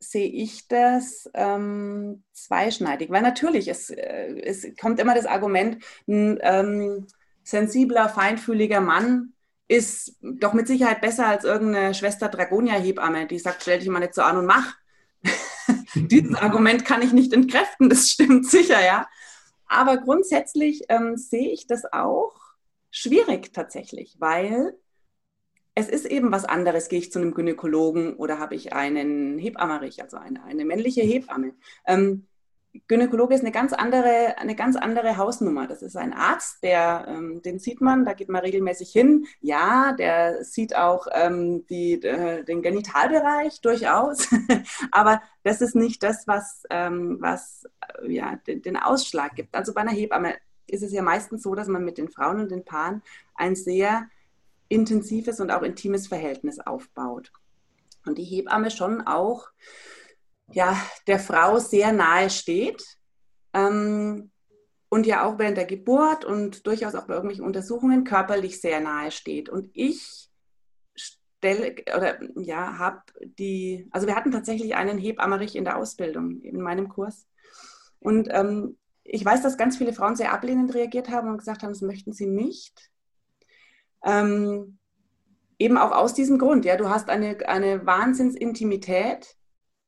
sehe 0.00 0.28
ich 0.28 0.66
das 0.66 1.30
ähm, 1.34 2.24
zweischneidig, 2.32 3.10
weil 3.10 3.22
natürlich, 3.22 3.68
es, 3.68 3.90
äh, 3.90 4.40
es 4.42 4.66
kommt 4.80 4.98
immer 4.98 5.14
das 5.14 5.26
Argument, 5.26 5.84
ein 6.08 6.38
ähm, 6.42 7.06
sensibler, 7.44 8.08
feinfühliger 8.08 8.80
Mann 8.80 9.34
ist 9.68 10.16
doch 10.20 10.52
mit 10.52 10.66
Sicherheit 10.66 11.00
besser 11.00 11.28
als 11.28 11.44
irgendeine 11.44 11.94
Schwester 11.94 12.28
Dragonia-Hebamme, 12.28 13.26
die 13.26 13.38
sagt, 13.38 13.62
stell 13.62 13.78
dich 13.78 13.88
mal 13.88 14.00
nicht 14.00 14.14
so 14.14 14.22
an 14.22 14.38
und 14.38 14.46
mach. 14.46 14.74
Dieses 15.94 16.34
Argument 16.34 16.84
kann 16.84 17.02
ich 17.02 17.12
nicht 17.12 17.32
entkräften, 17.32 17.88
das 17.88 18.08
stimmt 18.08 18.50
sicher, 18.50 18.84
ja. 18.84 19.06
Aber 19.66 19.98
grundsätzlich 19.98 20.82
ähm, 20.88 21.16
sehe 21.16 21.52
ich 21.52 21.68
das 21.68 21.84
auch 21.92 22.34
schwierig 22.90 23.52
tatsächlich, 23.52 24.16
weil 24.18 24.74
es 25.74 25.88
ist 25.88 26.06
eben 26.06 26.32
was 26.32 26.44
anderes, 26.44 26.88
gehe 26.88 26.98
ich 26.98 27.12
zu 27.12 27.18
einem 27.18 27.34
Gynäkologen 27.34 28.14
oder 28.16 28.38
habe 28.38 28.54
ich 28.54 28.72
einen 28.72 29.38
Hebammerich, 29.38 30.02
also 30.02 30.16
eine, 30.16 30.42
eine 30.44 30.64
männliche 30.64 31.02
Hebamme. 31.02 31.54
Ähm, 31.86 32.26
Gynäkologe 32.86 33.34
ist 33.34 33.40
eine 33.40 33.50
ganz 33.50 33.72
andere, 33.72 34.38
eine 34.38 34.54
ganz 34.54 34.76
andere 34.76 35.16
Hausnummer. 35.16 35.66
Das 35.66 35.82
ist 35.82 35.96
ein 35.96 36.12
Arzt, 36.12 36.62
der, 36.62 37.04
ähm, 37.08 37.42
den 37.42 37.58
sieht 37.58 37.80
man, 37.80 38.04
da 38.04 38.12
geht 38.12 38.28
man 38.28 38.42
regelmäßig 38.42 38.90
hin. 38.90 39.26
Ja, 39.40 39.92
der 39.92 40.44
sieht 40.44 40.76
auch 40.76 41.06
ähm, 41.12 41.66
die, 41.66 41.94
äh, 42.02 42.44
den 42.44 42.62
Genitalbereich 42.62 43.60
durchaus, 43.60 44.28
aber 44.92 45.20
das 45.42 45.60
ist 45.60 45.74
nicht 45.74 46.02
das, 46.02 46.28
was, 46.28 46.62
ähm, 46.70 47.16
was 47.20 47.64
äh, 48.02 48.12
ja, 48.12 48.36
den, 48.46 48.62
den, 48.62 48.76
Ausschlag 48.76 49.34
gibt. 49.34 49.54
Also 49.54 49.74
bei 49.74 49.80
einer 49.80 49.90
Hebamme 49.90 50.34
ist 50.68 50.82
es 50.82 50.92
ja 50.92 51.02
meistens 51.02 51.42
so, 51.42 51.56
dass 51.56 51.66
man 51.66 51.84
mit 51.84 51.98
den 51.98 52.08
Frauen 52.08 52.40
und 52.40 52.50
den 52.52 52.64
Paaren 52.64 53.02
ein 53.34 53.56
sehr 53.56 54.08
intensives 54.70 55.40
und 55.40 55.50
auch 55.50 55.62
intimes 55.62 56.08
Verhältnis 56.08 56.58
aufbaut. 56.58 57.30
Und 58.06 58.16
die 58.16 58.24
Hebamme 58.24 58.70
schon 58.70 59.02
auch 59.02 59.50
ja, 60.52 60.76
der 61.06 61.18
Frau 61.18 61.58
sehr 61.58 61.92
nahe 61.92 62.30
steht 62.30 62.82
ähm, 63.52 64.30
und 64.88 65.06
ja 65.06 65.24
auch 65.24 65.38
während 65.38 65.56
der 65.56 65.66
Geburt 65.66 66.24
und 66.24 66.66
durchaus 66.66 66.94
auch 66.94 67.06
bei 67.06 67.14
irgendwelchen 67.14 67.44
Untersuchungen 67.44 68.04
körperlich 68.04 68.60
sehr 68.60 68.80
nahe 68.80 69.10
steht. 69.10 69.48
Und 69.48 69.70
ich 69.74 70.28
stelle 70.94 71.76
oder 71.96 72.18
ja, 72.36 72.78
habe 72.78 73.02
die, 73.22 73.88
also 73.92 74.06
wir 74.06 74.16
hatten 74.16 74.32
tatsächlich 74.32 74.74
einen 74.74 74.98
Hebammerich 74.98 75.54
in 75.54 75.64
der 75.64 75.76
Ausbildung 75.76 76.40
in 76.42 76.60
meinem 76.60 76.88
Kurs. 76.88 77.26
Und 78.00 78.28
ähm, 78.30 78.76
ich 79.04 79.24
weiß, 79.24 79.42
dass 79.42 79.58
ganz 79.58 79.76
viele 79.76 79.92
Frauen 79.92 80.16
sehr 80.16 80.32
ablehnend 80.32 80.74
reagiert 80.74 81.10
haben 81.10 81.30
und 81.30 81.38
gesagt 81.38 81.62
haben, 81.62 81.70
das 81.70 81.82
möchten 81.82 82.12
sie 82.12 82.26
nicht. 82.26 82.90
Ähm, 84.04 84.78
eben 85.58 85.76
auch 85.76 85.92
aus 85.92 86.14
diesem 86.14 86.38
Grund, 86.38 86.64
ja, 86.64 86.76
du 86.76 86.88
hast 86.88 87.10
eine, 87.10 87.36
eine 87.48 87.86
Wahnsinnsintimität 87.86 89.36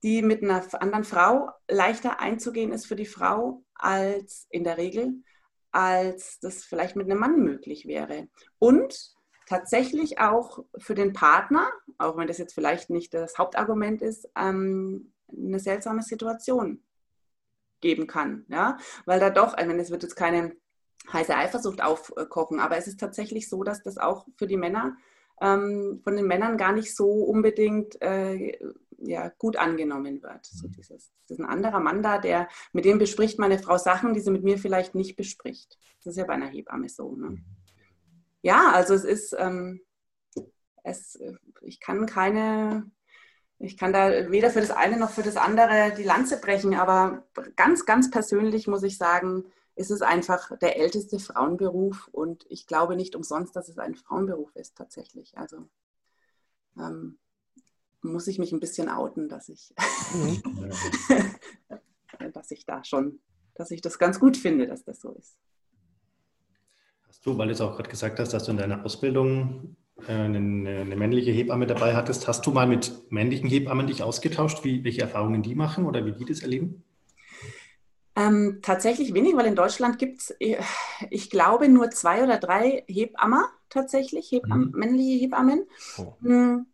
die 0.03 0.23
mit 0.23 0.43
einer 0.43 0.63
anderen 0.81 1.05
Frau 1.05 1.51
leichter 1.69 2.19
einzugehen 2.21 2.73
ist 2.73 2.87
für 2.87 2.97
die 2.97 3.07
Frau 3.07 3.65
als 3.75 4.47
in 4.51 4.65
der 4.65 4.77
Regel, 4.77 5.23
als 5.71 6.41
das 6.41 6.65
vielleicht 6.65 6.97
mit 6.97 7.09
einem 7.09 7.21
Mann 7.21 7.41
möglich 7.41 7.87
wäre. 7.87 8.29
Und 8.59 9.15
tatsächlich 9.47 10.19
auch 10.19 10.65
für 10.79 10.95
den 10.95 11.13
Partner, 11.13 11.71
auch 11.99 12.17
wenn 12.17 12.27
das 12.27 12.39
jetzt 12.39 12.55
vielleicht 12.55 12.91
nicht 12.91 13.15
das 13.15 13.39
Hauptargument 13.39 14.03
ist, 14.03 14.29
ähm, 14.37 15.13
eine 15.29 15.61
seltsame 15.61 16.03
Situation 16.03 16.83
geben 17.81 18.07
kann. 18.07 18.45
Ja? 18.49 18.77
Weil 19.07 19.21
da 19.21 19.31
doch, 19.31 19.57
ich 19.57 19.67
meine, 19.67 19.83
es 19.83 19.91
wird 19.91 20.03
jetzt 20.03 20.17
keine 20.17 20.57
heiße 21.11 21.35
Eifersucht 21.35 21.83
aufkochen, 21.83 22.61
aber 22.61 22.77
es 22.77 22.87
ist 22.87 23.01
tatsächlich 23.01 23.49
so, 23.49 23.63
dass 23.65 23.83
das 23.83 23.99
auch 23.99 24.27
für 24.37 24.47
die 24.47 24.57
Männer 24.57 24.97
ähm, 25.41 26.01
von 26.05 26.17
den 26.17 26.27
Männern 26.27 26.57
gar 26.57 26.73
nicht 26.73 26.95
so 26.95 27.09
unbedingt 27.09 28.01
äh, 28.01 28.59
ja, 28.99 29.29
gut 29.39 29.57
angenommen 29.57 30.23
wird. 30.23 30.47
So 30.47 30.69
mhm. 30.69 30.73
dieses, 30.73 31.13
das 31.29 31.39
ist 31.39 31.41
ein 31.41 31.49
anderer 31.49 31.81
Mann 31.81 32.03
da, 32.03 32.19
der, 32.19 32.49
mit 32.73 32.85
dem 32.85 32.99
bespricht 32.99 33.39
meine 33.39 33.59
Frau 33.59 33.77
Sachen, 33.79 34.15
die 34.15 34.21
sie 34.21 34.31
mit 34.31 34.45
mir 34.45 34.59
vielleicht 34.59 34.95
nicht 34.95 35.17
bespricht. 35.17 35.79
Das 36.05 36.13
ist 36.13 36.19
ja 36.19 36.25
bei 36.25 36.35
einer 36.35 36.47
Hebamme 36.47 36.89
so. 36.89 37.15
Ne? 37.15 37.31
Mhm. 37.31 37.45
Ja, 38.43 38.73
also 38.73 38.95
es 38.95 39.05
ist, 39.05 39.35
ähm, 39.39 39.81
es, 40.83 41.19
ich 41.61 41.81
kann 41.81 42.07
keine, 42.07 42.91
ich 43.59 43.77
kann 43.77 43.93
da 43.93 44.31
weder 44.31 44.51
für 44.51 44.61
das 44.61 44.73
eine 44.73 44.97
noch 44.97 45.11
für 45.11 45.23
das 45.23 45.37
andere 45.37 45.93
die 45.97 46.03
Lanze 46.03 46.41
brechen, 46.41 46.75
aber 46.75 47.25
ganz, 47.57 47.87
ganz 47.87 48.11
persönlich 48.11 48.67
muss 48.67 48.83
ich 48.83 48.99
sagen, 48.99 49.45
ist 49.75 49.91
es 49.91 50.03
einfach 50.03 50.57
der 50.59 50.79
älteste 50.79 51.19
Frauenberuf 51.19 52.09
und 52.13 52.45
ich 52.49 52.67
glaube 52.67 52.97
nicht 52.97 53.17
umsonst, 53.17 53.57
dass 53.57 53.69
es 53.69 53.79
ein 53.79 53.95
Frauenberuf 53.95 54.55
ist 54.55 54.77
tatsächlich. 54.77 55.37
Also 55.39 55.69
ähm, 56.79 57.19
muss 58.03 58.27
ich 58.27 58.39
mich 58.39 58.53
ein 58.53 58.61
bisschen 58.61 58.89
outen, 58.89 59.29
dass 59.29 59.49
ich, 59.49 59.75
mhm. 60.15 60.43
dass 62.33 62.51
ich 62.51 62.67
da 62.67 62.85
schon, 62.85 63.21
dass 63.55 63.71
ich 63.71 63.81
das 63.81 63.99
ganz 63.99 64.21
gut 64.21 64.37
finde, 64.37 64.67
dass 64.67 64.85
das 64.85 65.01
so 65.01 65.13
ist. 65.13 65.39
Hast 67.09 67.25
du, 67.25 67.39
weil 67.39 67.47
du 67.47 67.53
es 67.53 67.61
auch 67.61 67.77
gerade 67.77 67.91
gesagt 67.91 68.19
hast, 68.19 68.33
dass 68.33 68.45
du 68.45 68.51
in 68.51 68.57
deiner 68.57 68.85
Ausbildung 68.85 69.77
äh, 70.07 70.13
eine, 70.13 70.39
eine, 70.81 70.97
männliche 70.97 71.31
Hebamme 71.31 71.67
dabei 71.67 71.95
hattest, 71.95 72.27
hast 72.27 72.45
du 72.47 72.51
mal 72.51 72.67
mit 72.67 73.11
männlichen 73.11 73.49
Hebammen 73.49 73.87
dich 73.87 74.03
ausgetauscht, 74.03 74.65
wie, 74.65 74.85
welche 74.85 75.03
Erfahrungen 75.03 75.43
die 75.43 75.55
machen 75.55 75.87
oder 75.87 76.05
wie 76.05 76.13
die 76.13 76.25
das 76.25 76.41
erleben? 76.41 76.83
Ähm, 78.15 78.61
tatsächlich 78.63 79.15
wenig, 79.15 79.37
weil 79.37 79.47
in 79.47 79.57
Deutschland 79.57 79.99
gibt 79.99 80.21
es, 80.21 80.31
äh, 80.39 80.59
ich 81.11 81.31
glaube, 81.31 81.69
nur 81.69 81.91
zwei 81.91 82.23
oder 82.23 82.39
drei 82.39 82.85
Hebammer 82.87 83.49
tatsächlich, 83.71 84.31
Hebam 84.31 84.67
mhm. 84.67 84.73
männliche 84.75 85.19
Hebammen. 85.19 85.67
Oh. 85.97 86.15
Hm, 86.21 86.67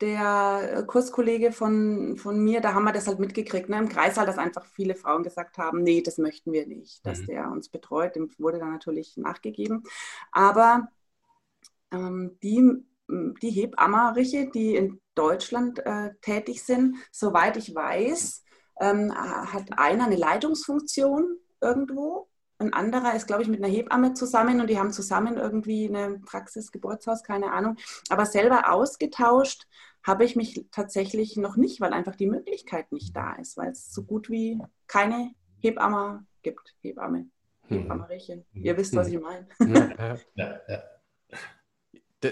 der 0.00 0.84
Kurskollege 0.86 1.52
von, 1.52 2.16
von 2.16 2.38
mir, 2.44 2.60
da 2.60 2.74
haben 2.74 2.84
wir 2.84 2.92
das 2.92 3.06
halt 3.06 3.18
mitgekriegt, 3.18 3.68
ne, 3.68 3.78
im 3.78 3.88
Kreißsaal, 3.88 4.26
dass 4.26 4.38
einfach 4.38 4.66
viele 4.66 4.94
Frauen 4.94 5.22
gesagt 5.22 5.56
haben, 5.58 5.82
nee, 5.82 6.02
das 6.02 6.18
möchten 6.18 6.52
wir 6.52 6.66
nicht, 6.66 7.04
dass 7.06 7.20
mhm. 7.20 7.26
der 7.26 7.50
uns 7.50 7.68
betreut. 7.68 8.14
Dem 8.14 8.30
wurde 8.38 8.58
dann 8.58 8.72
natürlich 8.72 9.16
nachgegeben. 9.16 9.84
Aber 10.32 10.88
ähm, 11.90 12.38
die, 12.42 12.84
die 13.08 13.50
Hebammeriche, 13.50 14.50
die 14.50 14.76
in 14.76 15.00
Deutschland 15.14 15.78
äh, 15.86 16.10
tätig 16.20 16.62
sind, 16.62 16.96
soweit 17.10 17.56
ich 17.56 17.74
weiß, 17.74 18.44
ähm, 18.80 19.12
hat 19.14 19.78
einer 19.78 20.06
eine 20.06 20.16
Leitungsfunktion 20.16 21.36
irgendwo. 21.60 22.28
Ein 22.58 22.72
anderer 22.72 23.14
ist, 23.14 23.26
glaube 23.26 23.42
ich, 23.42 23.48
mit 23.48 23.62
einer 23.62 23.72
Hebamme 23.72 24.14
zusammen 24.14 24.60
und 24.60 24.70
die 24.70 24.78
haben 24.78 24.90
zusammen 24.90 25.36
irgendwie 25.36 25.88
eine 25.88 26.18
Praxis, 26.20 26.72
Geburtshaus, 26.72 27.22
keine 27.22 27.52
Ahnung. 27.52 27.76
Aber 28.08 28.24
selber 28.24 28.72
ausgetauscht 28.72 29.66
habe 30.02 30.24
ich 30.24 30.36
mich 30.36 30.66
tatsächlich 30.70 31.36
noch 31.36 31.56
nicht, 31.56 31.80
weil 31.80 31.92
einfach 31.92 32.16
die 32.16 32.28
Möglichkeit 32.28 32.92
nicht 32.92 33.14
da 33.14 33.34
ist, 33.34 33.56
weil 33.56 33.72
es 33.72 33.92
so 33.92 34.04
gut 34.04 34.30
wie 34.30 34.58
keine 34.86 35.32
Hebamme 35.58 36.24
gibt. 36.42 36.74
Hebamme, 36.80 37.28
hm. 37.68 37.78
Hebammerchen. 37.78 38.46
Hm. 38.52 38.64
Ihr 38.64 38.76
wisst, 38.76 38.94
was 38.94 39.08
hm. 39.08 39.14
ich 39.14 39.20
meine. 39.20 39.48
Ja, 39.98 40.16
ja, 40.34 40.60
ja. 40.68 40.82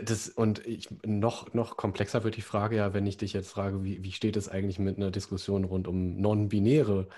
Das, 0.02 0.28
und 0.28 0.66
ich, 0.66 0.88
noch, 1.04 1.52
noch 1.54 1.76
komplexer 1.76 2.24
wird 2.24 2.36
die 2.36 2.42
Frage 2.42 2.76
ja, 2.76 2.94
wenn 2.94 3.06
ich 3.06 3.16
dich 3.16 3.32
jetzt 3.32 3.50
frage, 3.50 3.84
wie, 3.84 4.02
wie 4.02 4.12
steht 4.12 4.36
es 4.36 4.48
eigentlich 4.48 4.78
mit 4.78 4.96
einer 4.96 5.10
Diskussion 5.10 5.64
rund 5.64 5.88
um 5.88 6.16
non-binäre 6.20 7.08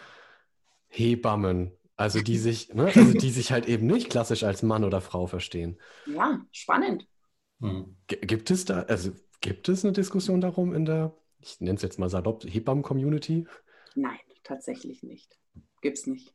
Hebammen? 0.88 1.72
Also 1.96 2.20
die 2.20 2.36
sich, 2.38 2.74
ne, 2.74 2.92
also 2.94 3.12
die 3.12 3.30
sich 3.30 3.52
halt 3.52 3.66
eben 3.66 3.86
nicht 3.86 4.10
klassisch 4.10 4.44
als 4.44 4.62
Mann 4.62 4.84
oder 4.84 5.00
Frau 5.00 5.26
verstehen. 5.26 5.78
Ja, 6.06 6.44
spannend. 6.52 7.06
Hm. 7.60 7.96
Gibt 8.06 8.50
es 8.50 8.66
da, 8.66 8.80
also 8.82 9.12
gibt 9.40 9.68
es 9.68 9.84
eine 9.84 9.92
Diskussion 9.92 10.40
darum 10.40 10.74
in 10.74 10.84
der, 10.84 11.16
ich 11.40 11.60
nenne 11.60 11.76
es 11.76 11.82
jetzt 11.82 11.98
mal 11.98 12.10
salopp, 12.10 12.44
Hebammen-Community? 12.44 13.46
Nein, 13.94 14.18
tatsächlich 14.44 15.02
nicht. 15.02 15.38
Gibt's 15.80 16.06
nicht. 16.06 16.34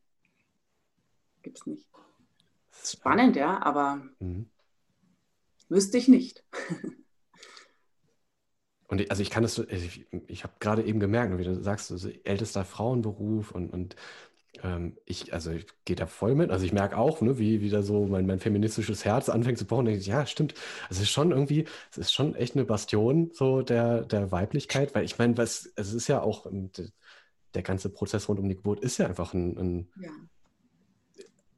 Gibt's 1.43 1.65
nicht. 1.65 1.87
Spannend, 2.71 3.35
ja, 3.35 3.61
aber 3.61 4.01
mhm. 4.19 4.49
Wüsste 5.71 5.97
ich 5.97 6.09
nicht. 6.09 6.43
Und 8.87 8.99
ich, 8.99 9.09
also 9.09 9.23
ich 9.23 9.29
kann 9.29 9.45
es, 9.45 9.57
also 9.57 9.71
ich, 9.71 10.05
ich 10.27 10.43
habe 10.43 10.53
gerade 10.59 10.83
eben 10.83 10.99
gemerkt, 10.99 11.37
wie 11.37 11.45
du 11.45 11.63
sagst, 11.63 11.87
so 11.87 12.09
ältester 12.25 12.65
Frauenberuf 12.65 13.51
und, 13.51 13.69
und 13.71 13.95
ähm, 14.63 14.97
ich, 15.05 15.33
also 15.33 15.51
ich 15.51 15.65
gehe 15.85 15.95
da 15.95 16.07
voll 16.07 16.35
mit. 16.35 16.51
Also 16.51 16.65
ich 16.65 16.73
merke 16.73 16.97
auch, 16.97 17.21
ne, 17.21 17.39
wie 17.39 17.61
wieder 17.61 17.83
so 17.83 18.05
mein, 18.05 18.25
mein 18.25 18.41
feministisches 18.41 19.05
Herz 19.05 19.29
anfängt 19.29 19.59
zu 19.59 19.63
pochen. 19.63 19.85
Denke 19.85 20.01
ich, 20.01 20.07
ja, 20.07 20.25
stimmt. 20.25 20.55
Also 20.89 20.99
es 20.99 21.03
ist 21.03 21.11
schon 21.11 21.31
irgendwie, 21.31 21.63
es 21.89 21.97
ist 21.97 22.11
schon 22.11 22.35
echt 22.35 22.55
eine 22.55 22.65
Bastion 22.65 23.31
so 23.33 23.61
der, 23.61 24.01
der 24.01 24.29
Weiblichkeit, 24.33 24.93
weil 24.93 25.05
ich 25.05 25.17
meine, 25.17 25.37
was, 25.37 25.71
es 25.77 25.93
ist 25.93 26.09
ja 26.09 26.21
auch 26.21 26.47
ähm, 26.47 26.69
der 27.53 27.63
ganze 27.63 27.89
Prozess 27.89 28.27
rund 28.27 28.41
um 28.41 28.49
die 28.49 28.57
Geburt 28.57 28.81
ist 28.81 28.97
ja 28.97 29.07
einfach 29.07 29.33
ein, 29.33 29.57
ein 29.57 29.89
ja. 30.01 30.09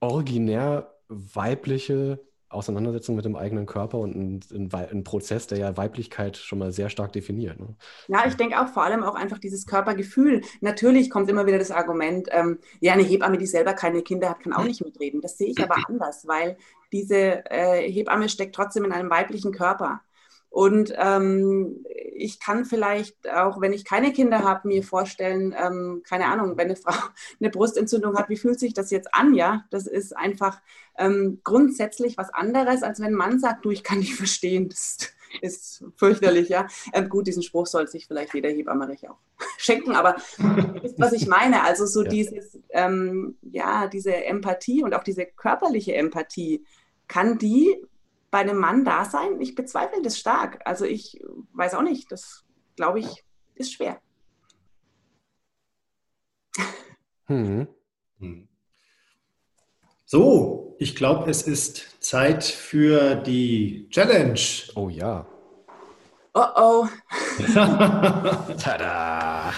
originär 0.02 0.94
weibliche 1.08 2.20
Auseinandersetzung 2.54 3.16
mit 3.16 3.26
dem 3.26 3.36
eigenen 3.36 3.66
Körper 3.66 3.98
und 4.00 4.16
ein, 4.16 4.40
ein, 4.52 4.74
ein, 4.74 5.04
Prozess, 5.04 5.48
der 5.48 5.58
ja 5.58 5.78
Weiblichkeit 5.78 6.38
schon 6.38 6.60
mal 6.60 6.72
sehr 6.72 6.90
stark 6.90 7.14
definiert. 7.14 7.60
Ne? 7.60 7.76
Ja, 8.08 8.26
ich 8.28 8.36
denke 8.36 8.62
auch 8.62 8.68
vor 8.68 8.84
allem 8.84 9.04
auch 9.04 9.16
einfach 9.16 9.40
dieses 9.40 9.66
Körpergefühl. 9.66 10.42
Natürlich 10.62 11.10
kommt 11.10 11.30
immer 11.30 11.46
wieder 11.46 11.60
das 11.60 11.72
Argument, 11.72 12.28
ähm, 12.32 12.60
ja, 12.80 12.94
eine 12.94 13.04
Hebamme, 13.04 13.38
die 13.38 13.48
selber 13.48 13.74
keine 13.74 14.02
Kinder 14.02 14.30
hat, 14.30 14.42
kann 14.42 14.54
auch 14.54 14.64
nicht 14.64 14.84
mitreden. 14.84 15.22
Das 15.22 15.38
sehe 15.38 15.50
ich 15.50 15.62
aber 15.62 15.76
anders, 15.88 16.28
weil 16.28 16.58
diese 16.92 17.50
äh, 17.50 17.92
Hebamme 17.92 18.30
steckt 18.30 18.56
trotzdem 18.56 18.86
in 18.86 18.92
einem 18.92 19.10
weiblichen 19.10 19.52
Körper. 19.52 20.02
Und 20.54 20.94
ähm, 20.98 21.84
ich 22.14 22.40
kann 22.40 22.64
vielleicht 22.64 23.28
auch, 23.28 23.60
wenn 23.60 23.74
ich 23.74 23.86
keine 23.86 24.14
Kinder 24.14 24.44
habe, 24.44 24.68
mir 24.68 24.84
vorstellen, 24.84 25.56
ähm, 25.58 26.04
keine 26.08 26.28
Ahnung, 26.28 26.58
wenn 26.58 26.68
eine 26.68 26.76
Frau 26.84 26.94
eine 27.40 27.50
Brustentzündung 27.50 28.16
hat, 28.16 28.30
wie 28.30 28.38
fühlt 28.38 28.60
sich 28.60 28.76
das 28.76 28.92
jetzt 28.92 29.16
an? 29.16 29.34
Ja, 29.34 29.66
das 29.72 29.88
ist 29.88 30.16
einfach 30.16 30.62
ähm, 30.96 31.42
grundsätzlich 31.44 32.20
was 32.20 32.32
anderes, 32.32 32.84
als 32.84 33.00
wenn 33.00 33.08
ein 33.08 33.14
Mann 33.16 33.40
sagt, 33.40 33.66
du, 33.66 33.72
ich 33.72 33.84
kann 33.84 33.98
nicht 33.98 34.14
verstehen. 34.14 34.70
Das 34.70 34.98
ist 35.42 35.86
fürchterlich, 35.96 36.50
ja. 36.50 36.68
Ähm, 36.94 37.10
gut, 37.10 37.26
diesen 37.26 37.42
Spruch 37.42 37.66
soll 37.66 37.88
sich 37.88 38.06
vielleicht 38.06 38.36
jeder 38.36 38.50
Hebammerich 38.50 39.10
auch 39.10 39.18
schenken, 39.58 39.94
aber 39.94 40.18
was 40.98 41.14
ich 41.14 41.26
meine, 41.26 41.64
also 41.64 41.88
so 41.88 42.04
ja. 42.04 42.10
dieses, 42.10 42.60
ähm, 42.70 43.38
ja, 43.42 43.88
diese 43.88 44.14
Empathie 44.14 44.84
und 44.84 44.94
auch 44.94 45.04
diese 45.04 45.26
körperliche 45.26 45.96
Empathie, 45.96 46.64
kann 47.08 47.40
die 47.40 47.76
bei 48.34 48.40
einem 48.40 48.58
Mann 48.58 48.84
da 48.84 49.06
sein? 49.06 49.40
Ich 49.42 49.54
bezweifle 49.54 50.02
das 50.02 50.18
stark. 50.18 50.60
Also 50.66 50.86
ich 50.86 51.24
weiß 51.54 51.76
auch 51.76 51.84
nicht. 51.84 52.12
Das, 52.12 52.44
glaube 52.76 53.00
ich, 53.00 53.24
ist 53.54 53.74
schwer. 53.74 54.02
Hm. 57.28 57.68
hm. 58.18 58.50
So, 60.06 60.76
ich 60.80 60.96
glaube, 60.96 61.30
es 61.30 61.44
ist 61.44 62.04
Zeit 62.04 62.44
für 62.44 63.14
die 63.14 63.88
Challenge. 63.92 64.40
Oh 64.74 64.90
ja. 64.90 65.28
Oh 66.34 66.48
oh. 66.56 66.88
Tada! 68.58 69.54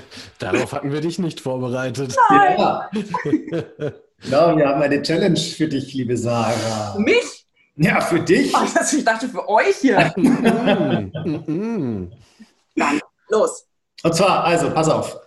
Darauf 0.38 0.72
hatten 0.72 0.92
wir 0.92 1.00
dich 1.00 1.18
nicht 1.18 1.40
vorbereitet. 1.40 2.14
Nein. 2.30 2.58
Ja. 2.58 2.90
genau, 4.22 4.56
wir 4.56 4.68
haben 4.68 4.82
eine 4.82 5.02
Challenge 5.02 5.38
für 5.38 5.68
dich, 5.68 5.92
liebe 5.94 6.16
Sarah. 6.16 6.92
Für 6.92 7.00
mich? 7.00 7.46
Ja, 7.76 8.00
für 8.00 8.20
dich. 8.20 8.52
Oh, 8.54 8.64
ich 8.64 9.04
dachte 9.04 9.28
für 9.28 9.48
euch 9.48 9.76
hier. 9.76 10.12
Dann 10.16 11.12
los. 13.28 13.66
Und 14.02 14.14
zwar, 14.14 14.44
also, 14.44 14.70
pass 14.70 14.88
auf. 14.88 15.18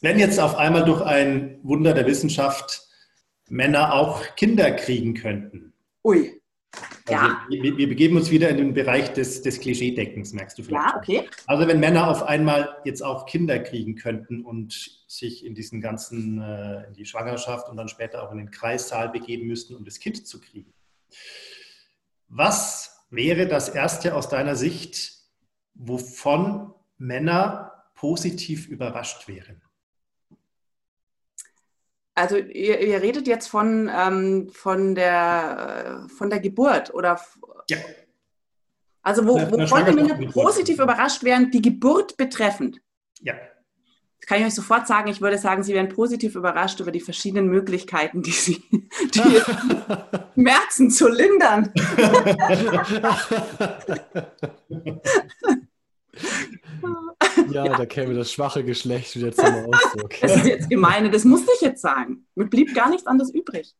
Wenn 0.00 0.18
jetzt 0.18 0.40
auf 0.40 0.56
einmal 0.56 0.84
durch 0.84 1.02
ein 1.02 1.60
Wunder 1.62 1.94
der 1.94 2.06
Wissenschaft 2.06 2.88
Männer 3.48 3.92
auch 3.92 4.22
Kinder 4.36 4.70
kriegen 4.72 5.14
könnten. 5.14 5.74
Ui. 6.04 6.41
Also 7.06 7.24
ja. 7.24 7.46
Wir, 7.48 7.76
wir, 7.76 7.88
begeben 7.88 8.16
uns 8.16 8.30
wieder 8.30 8.48
in 8.48 8.56
den 8.56 8.74
Bereich 8.74 9.12
des, 9.12 9.42
des 9.42 9.60
Klischeedeckens, 9.60 10.32
merkst 10.32 10.58
du 10.58 10.62
vielleicht. 10.62 10.86
Ja, 10.86 10.96
okay. 10.96 11.28
Also 11.46 11.66
wenn 11.66 11.80
Männer 11.80 12.08
auf 12.08 12.22
einmal 12.22 12.76
jetzt 12.84 13.02
auch 13.02 13.26
Kinder 13.26 13.58
kriegen 13.58 13.96
könnten 13.96 14.44
und 14.44 15.02
sich 15.08 15.44
in 15.44 15.54
diesen 15.54 15.80
ganzen, 15.80 16.40
äh, 16.40 16.86
in 16.86 16.94
die 16.94 17.04
Schwangerschaft 17.04 17.68
und 17.68 17.76
dann 17.76 17.88
später 17.88 18.22
auch 18.22 18.32
in 18.32 18.38
den 18.38 18.50
Kreissaal 18.50 19.08
begeben 19.08 19.46
müssten, 19.46 19.74
um 19.74 19.84
das 19.84 19.98
Kind 19.98 20.26
zu 20.26 20.40
kriegen. 20.40 20.72
Was 22.28 23.04
wäre 23.10 23.46
das 23.46 23.68
Erste 23.68 24.14
aus 24.14 24.28
deiner 24.28 24.56
Sicht, 24.56 25.12
wovon 25.74 26.72
Männer 26.98 27.72
positiv 27.94 28.68
überrascht 28.68 29.28
wären? 29.28 29.60
Also 32.14 32.36
ihr, 32.36 32.80
ihr, 32.80 33.00
redet 33.00 33.26
jetzt 33.26 33.48
von, 33.48 33.90
ähm, 33.94 34.50
von, 34.52 34.94
der, 34.94 36.06
von 36.16 36.28
der 36.28 36.40
Geburt 36.40 36.92
oder? 36.92 37.18
Ja. 37.70 37.78
Also 39.02 39.26
wo, 39.26 39.40
wovon 39.40 39.86
die 39.86 39.92
Männer 39.92 40.30
positiv 40.30 40.78
überrascht 40.78 41.24
wären, 41.24 41.50
die 41.50 41.62
Geburt 41.62 42.16
betreffend? 42.16 42.80
Ja. 43.20 43.34
Das 44.20 44.28
kann 44.28 44.38
ich 44.38 44.46
euch 44.46 44.54
sofort 44.54 44.86
sagen. 44.86 45.10
Ich 45.10 45.20
würde 45.20 45.38
sagen, 45.38 45.64
sie 45.64 45.74
wären 45.74 45.88
positiv 45.88 46.36
überrascht 46.36 46.78
über 46.78 46.92
die 46.92 47.00
verschiedenen 47.00 47.48
Möglichkeiten, 47.48 48.22
die 48.22 48.30
sie, 48.30 48.62
die 48.70 49.42
Schmerzen 50.34 50.90
zu 50.90 51.08
lindern. 51.08 51.72
Ja, 57.54 57.76
da 57.76 57.86
käme 57.86 58.14
das 58.14 58.32
schwache 58.32 58.64
Geschlecht 58.64 59.16
wieder 59.16 59.32
zum 59.32 59.46
Ausdruck. 59.46 60.12
Das 60.20 60.36
ist 60.36 60.46
jetzt 60.46 60.70
gemeine, 60.70 61.10
das 61.10 61.24
musste 61.24 61.50
ich 61.56 61.60
jetzt 61.60 61.82
sagen. 61.82 62.26
Mir 62.34 62.46
blieb 62.46 62.74
gar 62.74 62.90
nichts 62.90 63.06
anderes 63.06 63.32
übrig. 63.32 63.74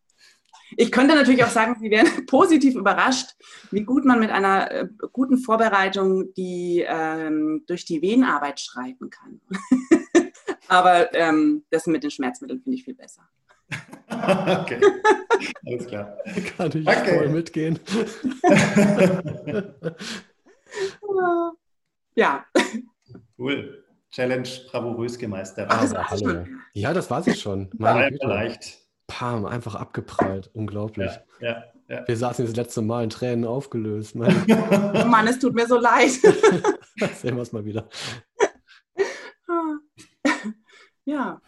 Ich 0.76 0.90
könnte 0.90 1.14
natürlich 1.14 1.44
auch 1.44 1.50
sagen, 1.50 1.76
Sie 1.80 1.90
wären 1.90 2.26
positiv 2.26 2.74
überrascht, 2.74 3.30
wie 3.70 3.82
gut 3.82 4.04
man 4.04 4.20
mit 4.20 4.30
einer 4.30 4.70
äh, 4.70 4.88
guten 5.12 5.38
Vorbereitung 5.38 6.32
die 6.34 6.84
ähm, 6.86 7.64
durch 7.66 7.84
die 7.84 8.02
Venenarbeit 8.02 8.60
schreiten 8.60 9.10
kann. 9.10 9.40
Aber 10.68 11.14
ähm, 11.14 11.64
das 11.70 11.86
mit 11.86 12.02
den 12.02 12.10
Schmerzmitteln 12.10 12.60
finde 12.62 12.78
ich 12.78 12.84
viel 12.84 12.94
besser. 12.94 13.28
okay, 14.10 14.80
alles 15.66 15.86
klar. 15.86 16.16
Kann 16.56 16.70
ich 16.74 16.86
okay. 16.86 17.18
voll 17.18 17.28
mitgehen. 17.28 17.78
ja. 22.14 22.46
Cool. 23.38 23.84
Challenge 24.10 24.48
bravourös 24.70 25.18
gemeistert. 25.18 25.68
Ach, 25.70 25.80
das 25.80 26.10
hallo. 26.10 26.44
Ja, 26.74 26.92
das 26.92 27.10
war 27.10 27.22
sie 27.22 27.34
schon. 27.34 27.70
Meine 27.78 28.10
Güte. 28.10 28.26
leicht. 28.26 28.78
Pam, 29.06 29.46
einfach 29.46 29.74
abgeprallt. 29.74 30.50
Unglaublich. 30.52 31.10
Ja, 31.40 31.48
ja, 31.48 31.64
ja. 31.88 32.08
Wir 32.08 32.16
saßen 32.16 32.44
das 32.44 32.54
letzte 32.56 32.82
Mal 32.82 33.04
in 33.04 33.10
Tränen 33.10 33.46
aufgelöst. 33.46 34.14
Mann, 34.14 34.44
oh 34.48 35.04
Mann 35.06 35.26
es 35.26 35.38
tut 35.38 35.54
mir 35.54 35.66
so 35.66 35.78
leid. 35.78 36.10
Sehen 37.14 37.36
wir 37.36 37.42
es 37.42 37.52
mal 37.52 37.64
wieder. 37.64 37.88
ja. 41.04 41.40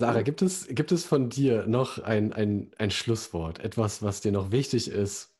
Sarah, 0.00 0.22
gibt 0.22 0.40
es, 0.40 0.66
gibt 0.68 0.92
es 0.92 1.04
von 1.04 1.28
dir 1.28 1.66
noch 1.66 1.98
ein, 1.98 2.32
ein, 2.32 2.70
ein 2.78 2.90
Schlusswort, 2.90 3.58
etwas, 3.58 4.02
was 4.02 4.22
dir 4.22 4.32
noch 4.32 4.50
wichtig 4.50 4.90
ist 4.90 5.36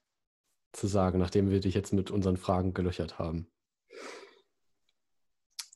zu 0.73 0.87
sagen, 0.87 1.19
nachdem 1.19 1.49
wir 1.49 1.61
dich 1.61 1.75
jetzt 1.75 1.95
mit 1.95 2.11
unseren 2.11 2.37
Fragen 2.37 2.75
gelöchert 2.75 3.19
haben? 3.19 3.47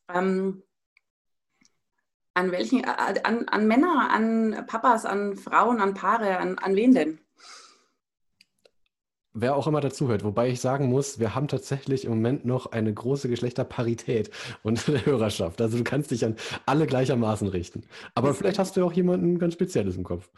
Ähm, 0.09 0.62
an 2.35 2.53
welchen, 2.53 2.85
an, 2.85 3.49
an 3.49 3.66
Männer, 3.66 4.11
an 4.11 4.66
Papas, 4.66 5.07
an 5.07 5.37
Frauen, 5.37 5.80
an 5.80 5.95
Paare, 5.95 6.37
an, 6.37 6.59
an 6.59 6.76
wen 6.76 6.93
denn? 6.93 7.24
Wer 9.35 9.57
auch 9.57 9.66
immer 9.66 9.80
dazuhört. 9.80 10.24
Wobei 10.24 10.49
ich 10.49 10.61
sagen 10.61 10.87
muss, 10.87 11.18
wir 11.18 11.35
haben 11.35 11.49
tatsächlich 11.49 12.05
im 12.05 12.12
Moment 12.12 12.45
noch 12.45 12.72
eine 12.72 12.95
große 12.95 13.28
Geschlechterparität 13.28 14.30
unter 14.62 14.93
der 14.93 15.05
Hörerschaft. 15.05 15.61
Also 15.61 15.76
du 15.76 15.85
kannst 15.85 16.12
dich 16.12 16.24
an 16.24 16.37
alle 16.64 16.87
gleichermaßen 16.87 17.49
richten. 17.49 17.82
Aber 18.14 18.32
vielleicht 18.32 18.59
hast 18.59 18.76
du 18.76 18.85
auch 18.85 18.93
jemanden 18.93 19.39
ganz 19.39 19.55
Spezielles 19.55 19.97
im 19.97 20.05
Kopf. 20.05 20.30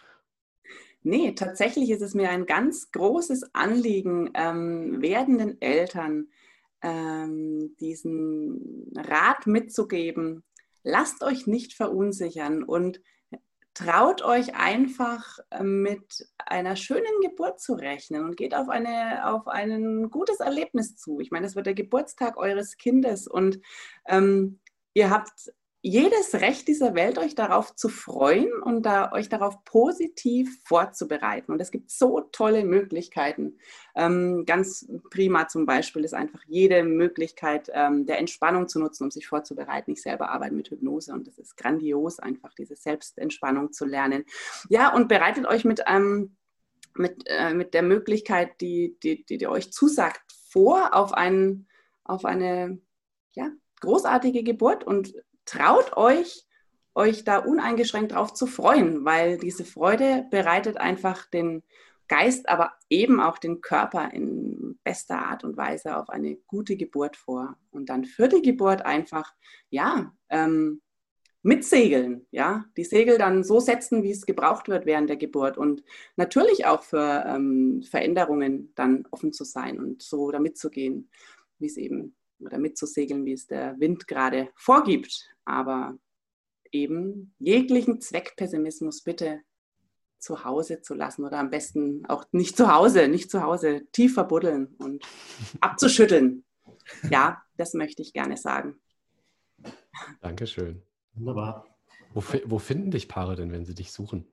Nee, 1.03 1.33
tatsächlich 1.33 1.91
ist 1.91 2.03
es 2.03 2.15
mir 2.15 2.31
ein 2.31 2.47
ganz 2.47 2.91
großes 2.91 3.55
Anliegen, 3.55 4.31
ähm, 4.35 5.01
werdenden 5.01 5.61
Eltern 5.61 6.29
ähm, 6.83 7.77
diesen 7.79 8.93
Rat 8.97 9.47
mitzugeben. 9.47 10.43
Lasst 10.83 11.23
euch 11.23 11.47
nicht 11.47 11.75
verunsichern 11.75 12.65
und 12.65 13.01
traut 13.77 14.23
euch 14.23 14.55
einfach 14.55 15.39
äh, 15.51 15.63
mit 15.63 16.27
einer 16.39 16.77
schönen 16.77 17.21
Geburt 17.21 17.61
zu 17.61 17.75
rechnen 17.75 18.25
und 18.25 18.37
geht 18.37 18.55
auf, 18.55 18.71
eine, 18.71 19.29
auf 19.31 19.47
ein 19.49 20.09
gutes 20.09 20.41
Erlebnis 20.41 20.97
zu. 20.97 21.21
Ich 21.21 21.31
meine, 21.31 21.45
das 21.45 21.57
wird 21.57 21.67
der 21.67 21.75
Geburtstag 21.75 22.39
eures 22.39 22.79
Kindes 22.79 23.27
und 23.29 23.61
ähm, 24.07 24.61
ihr 24.95 25.11
habt 25.11 25.53
jedes 25.87 26.35
Recht 26.35 26.67
dieser 26.67 26.97
Welt, 26.97 27.17
euch 27.17 27.37
darauf 27.37 27.77
zu 27.77 27.89
freuen 27.89 28.51
und 28.61 28.83
da, 28.85 29.13
euch 29.13 29.29
darauf 29.29 29.63
positiv 29.63 30.61
vorzubereiten. 30.65 31.53
Und 31.53 31.61
es 31.61 31.71
gibt 31.71 31.93
so 31.93 32.23
tolle 32.33 32.65
Möglichkeiten. 32.65 33.59
Ähm, 33.95 34.43
ganz 34.47 34.91
prima 35.11 35.47
zum 35.47 35.65
Beispiel 35.65 36.03
ist 36.03 36.13
einfach 36.13 36.41
jede 36.49 36.83
Möglichkeit 36.83 37.71
ähm, 37.73 38.05
der 38.05 38.19
Entspannung 38.19 38.67
zu 38.67 38.81
nutzen, 38.81 39.05
um 39.05 39.13
sich 39.13 39.29
vorzubereiten. 39.29 39.93
Ich 39.93 40.03
selber 40.03 40.31
arbeite 40.31 40.57
mit 40.57 40.71
Hypnose 40.71 41.13
und 41.13 41.29
es 41.29 41.39
ist 41.39 41.57
grandios, 41.57 42.19
einfach 42.19 42.53
diese 42.55 42.75
Selbstentspannung 42.75 43.73
zu 43.73 43.85
lernen. 43.85 44.25
Ja, 44.69 44.93
und 44.93 45.07
bereitet 45.07 45.47
euch 45.47 45.65
mit 45.65 45.87
einem 45.87 46.37
mit, 46.97 47.23
äh, 47.27 47.55
mit 47.55 47.75
der 47.75 47.83
Möglichkeit, 47.83 48.61
die, 48.61 48.99
die, 49.05 49.25
die, 49.25 49.39
die 49.39 49.47
euch 49.47 49.73
zusagt, 49.73 50.33
vor 50.49 50.97
auf, 50.97 51.13
einen, 51.13 51.69
auf 52.03 52.25
eine 52.25 52.81
ja, 53.35 53.53
großartige 53.81 54.43
Geburt 54.43 54.83
und 54.83 55.15
traut 55.47 55.97
euch, 55.97 56.47
euch 56.95 57.25
da 57.25 57.39
uneingeschränkt 57.39 58.13
drauf 58.13 58.35
zu 58.35 58.47
freuen, 58.47 59.05
weil 59.05 59.39
diese 59.39 59.65
Freude 59.65 60.27
bereitet 60.31 60.77
einfach 60.77 61.27
den 61.27 61.63
Geist, 62.09 62.49
aber 62.49 62.73
eben 62.89 63.21
auch 63.21 63.39
den 63.39 63.61
Körper 63.61 64.13
in 64.13 64.79
bester 64.85 65.19
Art 65.19 65.43
und 65.43 65.57
Weise 65.57 65.97
auf 65.97 66.09
eine 66.09 66.37
gute 66.47 66.77
Geburt 66.77 67.17
vor. 67.17 67.57
Und 67.71 67.89
dann 67.89 68.05
für 68.05 68.29
die 68.29 68.43
Geburt 68.43 68.85
einfach, 68.85 69.35
ja, 69.71 70.13
ähm, 70.29 70.83
mitsegeln, 71.47 72.27
ja, 72.33 72.65
die 72.77 72.85
Segel 72.85 73.19
dann 73.19 73.45
so 73.45 73.61
setzen, 73.61 74.03
wie 74.03 74.11
es 74.11 74.27
gebraucht 74.27 74.69
wird 74.69 74.85
während 74.85 75.09
der 75.09 75.17
Geburt 75.17 75.57
und 75.57 75.85
natürlich 76.17 76.67
auch 76.67 76.83
für 76.83 77.25
ähm, 77.25 77.85
Veränderungen 77.89 78.73
dann 78.75 79.07
offen 79.13 79.33
zu 79.33 79.45
sein 79.45 79.79
und 79.79 80.03
so 80.03 80.33
damit 80.33 80.59
zu 80.59 80.71
gehen, 80.71 81.09
wie 81.61 81.67
es 81.67 81.77
eben, 81.77 82.17
oder 82.41 82.59
mitzusegeln, 82.59 83.25
wie 83.25 83.33
es 83.33 83.47
der 83.47 83.79
Wind 83.79 84.07
gerade 84.07 84.51
vorgibt. 84.55 85.29
Aber 85.45 85.99
eben 86.73 87.35
jeglichen 87.39 88.01
Zweckpessimismus 88.01 89.03
bitte 89.03 89.41
zu 90.19 90.45
Hause 90.45 90.81
zu 90.83 90.95
lassen 90.95 91.25
oder 91.25 91.39
am 91.39 91.51
besten 91.51 92.05
auch 92.07 92.25
nicht 92.33 92.57
zu 92.57 92.73
Hause, 92.73 93.09
nicht 93.09 93.31
zu 93.31 93.43
Hause, 93.43 93.87
tief 93.93 94.15
verbuddeln 94.15 94.75
und 94.79 95.05
abzuschütteln. 95.61 96.45
Ja, 97.11 97.43
das 97.57 97.75
möchte 97.75 98.03
ich 98.03 98.13
gerne 98.13 98.37
sagen. 98.37 98.81
Dankeschön. 100.21 100.83
Wunderbar. 101.15 101.67
Wo, 102.13 102.23
wo 102.45 102.59
finden 102.59 102.91
dich 102.91 103.09
Paare 103.09 103.37
denn, 103.37 103.53
wenn 103.53 103.65
sie 103.65 103.75
dich 103.75 103.93
suchen? 103.93 104.27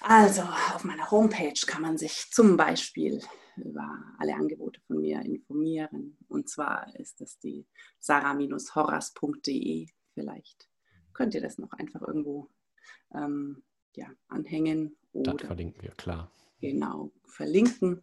Also 0.00 0.42
auf 0.42 0.84
meiner 0.84 1.10
Homepage 1.10 1.60
kann 1.66 1.82
man 1.82 1.96
sich 1.96 2.30
zum 2.30 2.56
Beispiel 2.56 3.22
über 3.56 4.02
alle 4.18 4.34
Angebote 4.34 4.80
von 4.86 5.00
mir 5.00 5.20
informieren. 5.22 6.16
Und 6.28 6.48
zwar 6.48 6.94
ist 6.98 7.20
das 7.20 7.38
die 7.38 7.66
sarah-horas.de. 7.98 9.88
Vielleicht 10.14 10.68
könnt 11.12 11.34
ihr 11.34 11.40
das 11.40 11.58
noch 11.58 11.72
einfach 11.72 12.02
irgendwo 12.02 12.48
ähm, 13.14 13.62
ja, 13.94 14.06
anhängen. 14.28 14.96
Oder 15.12 15.34
das 15.34 15.46
verlinken 15.46 15.82
wir, 15.82 15.90
klar. 15.92 16.30
Genau, 16.60 17.12
verlinken. 17.24 18.02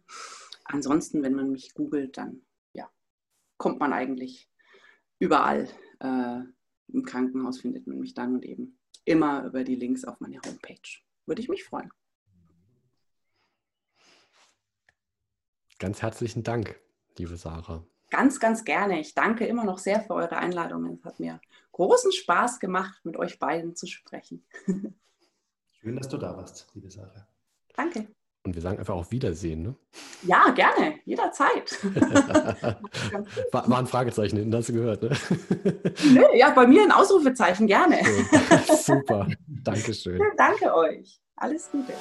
Ansonsten, 0.64 1.22
wenn 1.22 1.34
man 1.34 1.50
mich 1.50 1.74
googelt, 1.74 2.16
dann 2.18 2.42
ja, 2.72 2.90
kommt 3.56 3.80
man 3.80 3.92
eigentlich 3.92 4.50
überall. 5.18 5.68
Äh, 6.00 6.40
Im 6.88 7.04
Krankenhaus 7.04 7.60
findet 7.60 7.86
man 7.86 7.98
mich 8.00 8.14
dann 8.14 8.34
und 8.34 8.44
eben 8.44 8.78
immer 9.04 9.44
über 9.44 9.64
die 9.64 9.76
Links 9.76 10.04
auf 10.04 10.20
meine 10.20 10.40
Homepage. 10.44 10.76
Würde 11.26 11.42
ich 11.42 11.48
mich 11.48 11.64
freuen. 11.64 11.90
Ganz 15.78 16.02
herzlichen 16.02 16.42
Dank, 16.42 16.80
liebe 17.18 17.36
Sarah. 17.36 17.84
Ganz, 18.10 18.40
ganz 18.40 18.64
gerne. 18.64 18.98
Ich 18.98 19.14
danke 19.14 19.46
immer 19.46 19.64
noch 19.64 19.78
sehr 19.78 20.00
für 20.00 20.14
eure 20.14 20.36
Einladungen. 20.36 20.94
Es 20.98 21.04
hat 21.04 21.20
mir 21.20 21.40
großen 21.70 22.10
Spaß 22.10 22.58
gemacht, 22.58 22.98
mit 23.04 23.16
euch 23.16 23.38
beiden 23.38 23.76
zu 23.76 23.86
sprechen. 23.86 24.44
Schön, 25.80 25.94
dass 25.94 26.08
du 26.08 26.16
da 26.16 26.36
warst, 26.36 26.68
liebe 26.74 26.90
Sarah. 26.90 27.28
Danke. 27.76 28.08
Und 28.44 28.56
wir 28.56 28.62
sagen 28.62 28.78
einfach 28.78 28.94
auf 28.94 29.12
Wiedersehen, 29.12 29.62
ne? 29.62 29.76
Ja, 30.22 30.50
gerne, 30.50 30.98
jederzeit. 31.04 31.78
war, 33.52 33.68
war, 33.68 33.78
ein 33.78 33.86
Fragezeichen 33.86 34.36
hinten, 34.36 34.56
hast 34.56 34.70
du 34.70 34.72
gehört, 34.72 35.02
ne? 35.02 35.10
Nö, 36.12 36.24
ja, 36.34 36.50
bei 36.50 36.66
mir 36.66 36.82
ein 36.82 36.92
Ausrufezeichen, 36.92 37.68
gerne. 37.68 38.00
Super, 38.82 39.28
Dankeschön. 39.46 40.20
Danke 40.36 40.74
euch. 40.74 41.20
Alles 41.36 41.70
Gute. 41.70 41.92